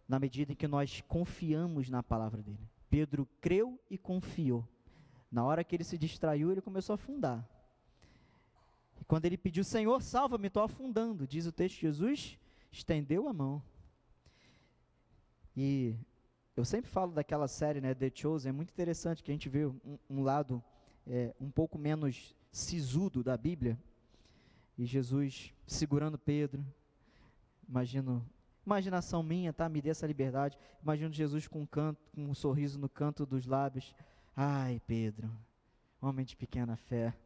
Na 0.08 0.20
medida 0.20 0.54
em 0.54 0.56
que 0.56 0.68
nós 0.68 1.02
confiamos 1.02 1.90
na 1.90 2.02
palavra 2.02 2.42
dele. 2.42 2.70
Pedro 2.90 3.28
creu 3.42 3.80
e 3.90 3.98
confiou. 3.98 4.68
Na 5.32 5.44
hora 5.44 5.64
que 5.64 5.76
ele 5.76 5.84
se 5.84 5.98
distraiu, 5.98 6.52
ele 6.52 6.62
começou 6.62 6.94
a 6.94 6.96
afundar. 6.96 7.48
Quando 9.10 9.26
ele 9.26 9.40
pediu, 9.40 9.64
Senhor, 9.64 10.04
salva-me, 10.04 10.50
estou 10.50 10.62
afundando, 10.62 11.26
diz 11.26 11.48
o 11.48 11.52
texto, 11.52 11.80
Jesus 11.80 12.38
estendeu 12.72 13.28
a 13.28 13.34
mão. 13.34 13.60
E 15.58 15.96
eu 16.56 16.64
sempre 16.64 16.92
falo 16.92 17.12
daquela 17.12 17.48
série, 17.48 17.82
né, 17.82 17.96
The 17.96 18.12
Chosen, 18.14 18.50
é 18.50 18.54
muito 18.54 18.70
interessante 18.70 19.24
que 19.24 19.32
a 19.32 19.34
gente 19.34 19.50
vê 19.50 19.66
um, 19.66 19.98
um 20.08 20.22
lado 20.22 20.64
é, 21.08 21.34
um 21.42 21.50
pouco 21.50 21.76
menos 21.80 22.36
sisudo 22.52 23.24
da 23.24 23.36
Bíblia. 23.36 23.80
E 24.78 24.86
Jesus 24.86 25.56
segurando 25.66 26.16
Pedro. 26.16 26.64
Imagino, 27.68 28.24
imaginação 28.64 29.24
minha, 29.24 29.52
tá? 29.52 29.68
Me 29.68 29.82
dê 29.82 29.90
essa 29.90 30.06
liberdade. 30.06 30.56
Imagino 30.84 31.12
Jesus 31.12 31.48
com 31.48 31.62
um 31.62 31.66
canto, 31.66 32.00
com 32.14 32.26
um 32.26 32.36
sorriso 32.36 32.78
no 32.78 32.88
canto 32.88 33.26
dos 33.26 33.48
lábios. 33.48 33.92
Ai, 34.36 34.80
Pedro, 34.86 35.32
homem 36.00 36.24
de 36.24 36.38
pequena 36.38 36.78
fé. 36.78 37.18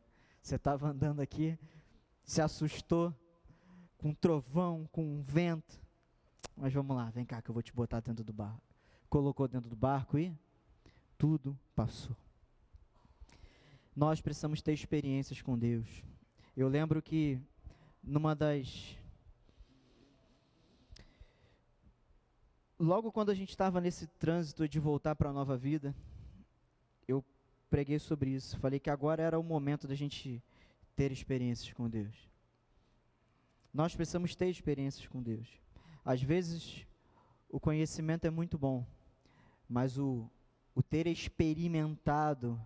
Você 0.43 0.55
estava 0.55 0.89
andando 0.89 1.21
aqui, 1.21 1.57
se 2.25 2.41
assustou 2.41 3.15
com 3.97 4.09
um 4.09 4.13
trovão, 4.13 4.89
com 4.91 5.01
um 5.01 5.23
vento. 5.23 5.81
Mas 6.57 6.73
vamos 6.73 6.97
lá, 6.97 7.09
vem 7.11 7.25
cá 7.25 7.41
que 7.41 7.49
eu 7.49 7.53
vou 7.53 7.63
te 7.63 7.71
botar 7.71 8.01
dentro 8.01 8.25
do 8.25 8.33
barco. 8.33 8.61
Colocou 9.09 9.47
dentro 9.47 9.69
do 9.69 9.75
barco 9.75 10.17
e 10.17 10.37
tudo 11.17 11.57
passou. 11.73 12.15
Nós 13.95 14.19
precisamos 14.19 14.61
ter 14.61 14.73
experiências 14.73 15.41
com 15.41 15.57
Deus. 15.57 16.03
Eu 16.57 16.67
lembro 16.67 17.01
que 17.01 17.39
numa 18.03 18.35
das 18.35 18.97
logo 22.77 23.13
quando 23.13 23.29
a 23.29 23.35
gente 23.35 23.51
estava 23.51 23.79
nesse 23.79 24.07
trânsito 24.07 24.67
de 24.67 24.77
voltar 24.77 25.15
para 25.15 25.29
a 25.29 25.33
nova 25.33 25.55
vida, 25.55 25.95
preguei 27.73 27.97
sobre 27.97 28.29
isso. 28.29 28.55
Falei 28.59 28.79
que 28.79 28.91
agora 28.91 29.23
era 29.23 29.39
o 29.39 29.41
momento 29.41 29.87
da 29.87 29.95
gente 29.95 30.43
ter 30.95 31.11
experiências 31.11 31.73
com 31.73 31.89
Deus. 31.89 32.29
Nós 33.73 33.95
precisamos 33.95 34.35
ter 34.35 34.47
experiências 34.47 35.07
com 35.07 35.23
Deus. 35.23 35.47
Às 36.05 36.21
vezes, 36.21 36.85
o 37.49 37.59
conhecimento 37.59 38.25
é 38.25 38.29
muito 38.29 38.59
bom, 38.59 38.85
mas 39.67 39.97
o, 39.97 40.29
o 40.75 40.83
ter 40.83 41.07
experimentado 41.07 42.61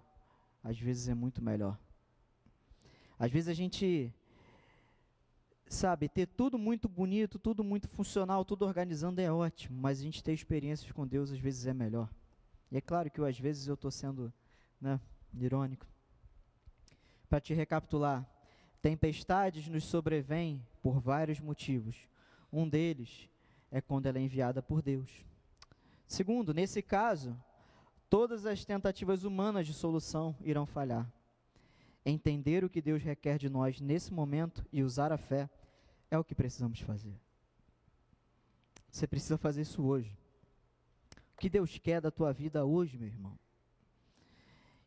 às 0.62 0.78
vezes 0.78 1.08
é 1.08 1.14
muito 1.14 1.42
melhor. 1.42 1.80
Às 3.18 3.32
vezes 3.32 3.48
a 3.48 3.54
gente, 3.54 4.14
sabe, 5.70 6.10
ter 6.10 6.26
tudo 6.26 6.58
muito 6.58 6.90
bonito, 6.90 7.40
tudo 7.40 7.64
muito 7.64 7.88
funcional, 7.88 8.44
tudo 8.44 8.66
organizando 8.66 9.22
é 9.22 9.32
ótimo, 9.32 9.80
mas 9.80 10.02
a 10.02 10.04
gente 10.04 10.22
ter 10.22 10.34
experiências 10.34 10.92
com 10.92 11.08
Deus 11.08 11.32
às 11.32 11.40
vezes 11.40 11.66
é 11.66 11.74
melhor. 11.74 12.10
E 12.70 12.76
é 12.76 12.82
claro 12.82 13.10
que 13.10 13.22
às 13.22 13.40
vezes 13.40 13.68
eu 13.68 13.76
estou 13.76 13.90
sendo 13.90 14.34
né, 14.80 15.00
irônico. 15.34 15.86
Para 17.30 17.42
te 17.42 17.54
recapitular, 17.54 18.26
tempestades 18.82 19.68
nos 19.68 19.84
sobrevêm 19.84 20.66
por 20.82 21.00
vários 21.00 21.40
motivos. 21.40 22.08
Um 22.52 22.68
deles 22.68 23.30
é 23.72 23.82
quando 23.82 24.06
ela 24.06 24.18
é 24.18 24.22
enviada 24.22 24.62
por 24.62 24.82
Deus. 24.82 25.26
Segundo, 26.08 26.54
nesse 26.54 26.82
caso, 26.82 27.38
todas 28.10 28.46
as 28.46 28.64
tentativas 28.64 29.24
humanas 29.24 29.68
de 29.68 29.74
solução 29.74 30.36
irão 30.42 30.66
falhar. 30.66 31.12
Entender 32.06 32.64
o 32.64 32.70
que 32.70 32.82
Deus 32.82 33.04
requer 33.04 33.38
de 33.38 33.50
nós 33.50 33.82
nesse 33.82 34.14
momento 34.14 34.66
e 34.72 34.82
usar 34.82 35.12
a 35.12 35.18
fé 35.18 35.50
é 36.10 36.18
o 36.18 36.24
que 36.24 36.34
precisamos 36.34 36.80
fazer. 36.80 37.20
Você 38.90 39.06
precisa 39.06 39.38
fazer 39.38 39.62
isso 39.62 39.84
hoje. 39.84 40.18
O 41.36 41.40
que 41.40 41.50
Deus 41.50 41.78
quer 41.78 42.00
da 42.00 42.10
tua 42.10 42.32
vida 42.32 42.66
hoje, 42.66 42.98
meu 42.98 43.08
irmão? 43.08 43.38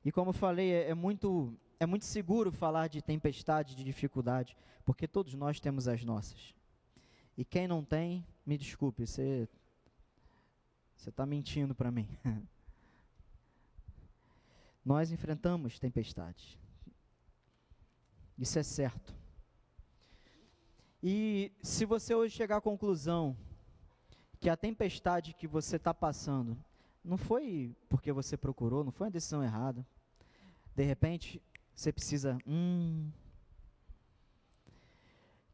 E 0.04 0.10
como 0.10 0.30
eu 0.30 0.34
falei, 0.34 0.72
é, 0.72 0.90
é 0.90 0.94
muito 0.94 1.54
é 1.78 1.86
muito 1.86 2.04
seguro 2.04 2.52
falar 2.52 2.88
de 2.88 3.00
tempestade, 3.00 3.74
de 3.74 3.82
dificuldade, 3.82 4.54
porque 4.84 5.08
todos 5.08 5.32
nós 5.34 5.58
temos 5.58 5.88
as 5.88 6.04
nossas. 6.04 6.54
E 7.38 7.44
quem 7.44 7.66
não 7.66 7.82
tem, 7.82 8.26
me 8.44 8.58
desculpe, 8.58 9.06
você 9.06 9.48
você 10.94 11.08
está 11.08 11.24
mentindo 11.24 11.74
para 11.74 11.90
mim. 11.90 12.06
Nós 14.84 15.10
enfrentamos 15.10 15.78
tempestades. 15.78 16.58
Isso 18.36 18.58
é 18.58 18.62
certo. 18.62 19.14
E 21.02 21.50
se 21.62 21.86
você 21.86 22.14
hoje 22.14 22.36
chegar 22.36 22.58
à 22.58 22.60
conclusão 22.60 23.34
que 24.38 24.50
a 24.50 24.56
tempestade 24.56 25.32
que 25.32 25.46
você 25.46 25.76
está 25.76 25.94
passando 25.94 26.62
não 27.04 27.16
foi 27.16 27.74
porque 27.88 28.12
você 28.12 28.36
procurou, 28.36 28.84
não 28.84 28.92
foi 28.92 29.06
uma 29.06 29.10
decisão 29.10 29.42
errada. 29.42 29.86
De 30.74 30.84
repente, 30.84 31.42
você 31.74 31.92
precisa. 31.92 32.38
Hum. 32.46 33.10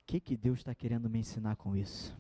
O 0.03 0.07
que, 0.07 0.21
que 0.21 0.37
Deus 0.37 0.59
está 0.59 0.75
querendo 0.75 1.11
me 1.11 1.19
ensinar 1.19 1.57
com 1.57 1.77
isso? 1.77 2.17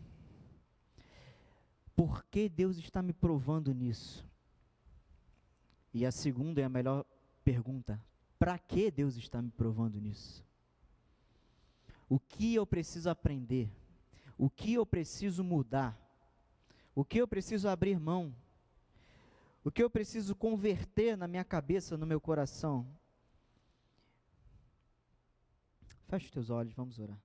Por 1.94 2.24
que 2.24 2.48
Deus 2.48 2.76
está 2.76 3.02
me 3.02 3.12
provando 3.12 3.72
nisso? 3.72 4.26
E 5.94 6.04
a 6.04 6.12
segunda 6.12 6.60
é 6.60 6.64
a 6.64 6.68
melhor 6.68 7.04
pergunta: 7.44 8.00
para 8.38 8.58
que 8.58 8.90
Deus 8.90 9.16
está 9.16 9.40
me 9.40 9.50
provando 9.50 10.00
nisso? 10.00 10.44
O 12.08 12.20
que 12.20 12.54
eu 12.54 12.66
preciso 12.66 13.08
aprender? 13.10 13.70
O 14.38 14.50
que 14.50 14.74
eu 14.74 14.84
preciso 14.84 15.42
mudar? 15.42 15.98
O 16.94 17.04
que 17.04 17.18
eu 17.18 17.26
preciso 17.26 17.68
abrir 17.68 17.98
mão? 17.98 18.34
O 19.66 19.70
que 19.72 19.82
eu 19.82 19.90
preciso 19.90 20.32
converter 20.36 21.16
na 21.16 21.26
minha 21.26 21.42
cabeça, 21.42 21.96
no 21.96 22.06
meu 22.06 22.20
coração? 22.20 22.86
Feche 26.06 26.30
teus 26.30 26.50
olhos, 26.50 26.72
vamos 26.72 27.00
orar. 27.00 27.20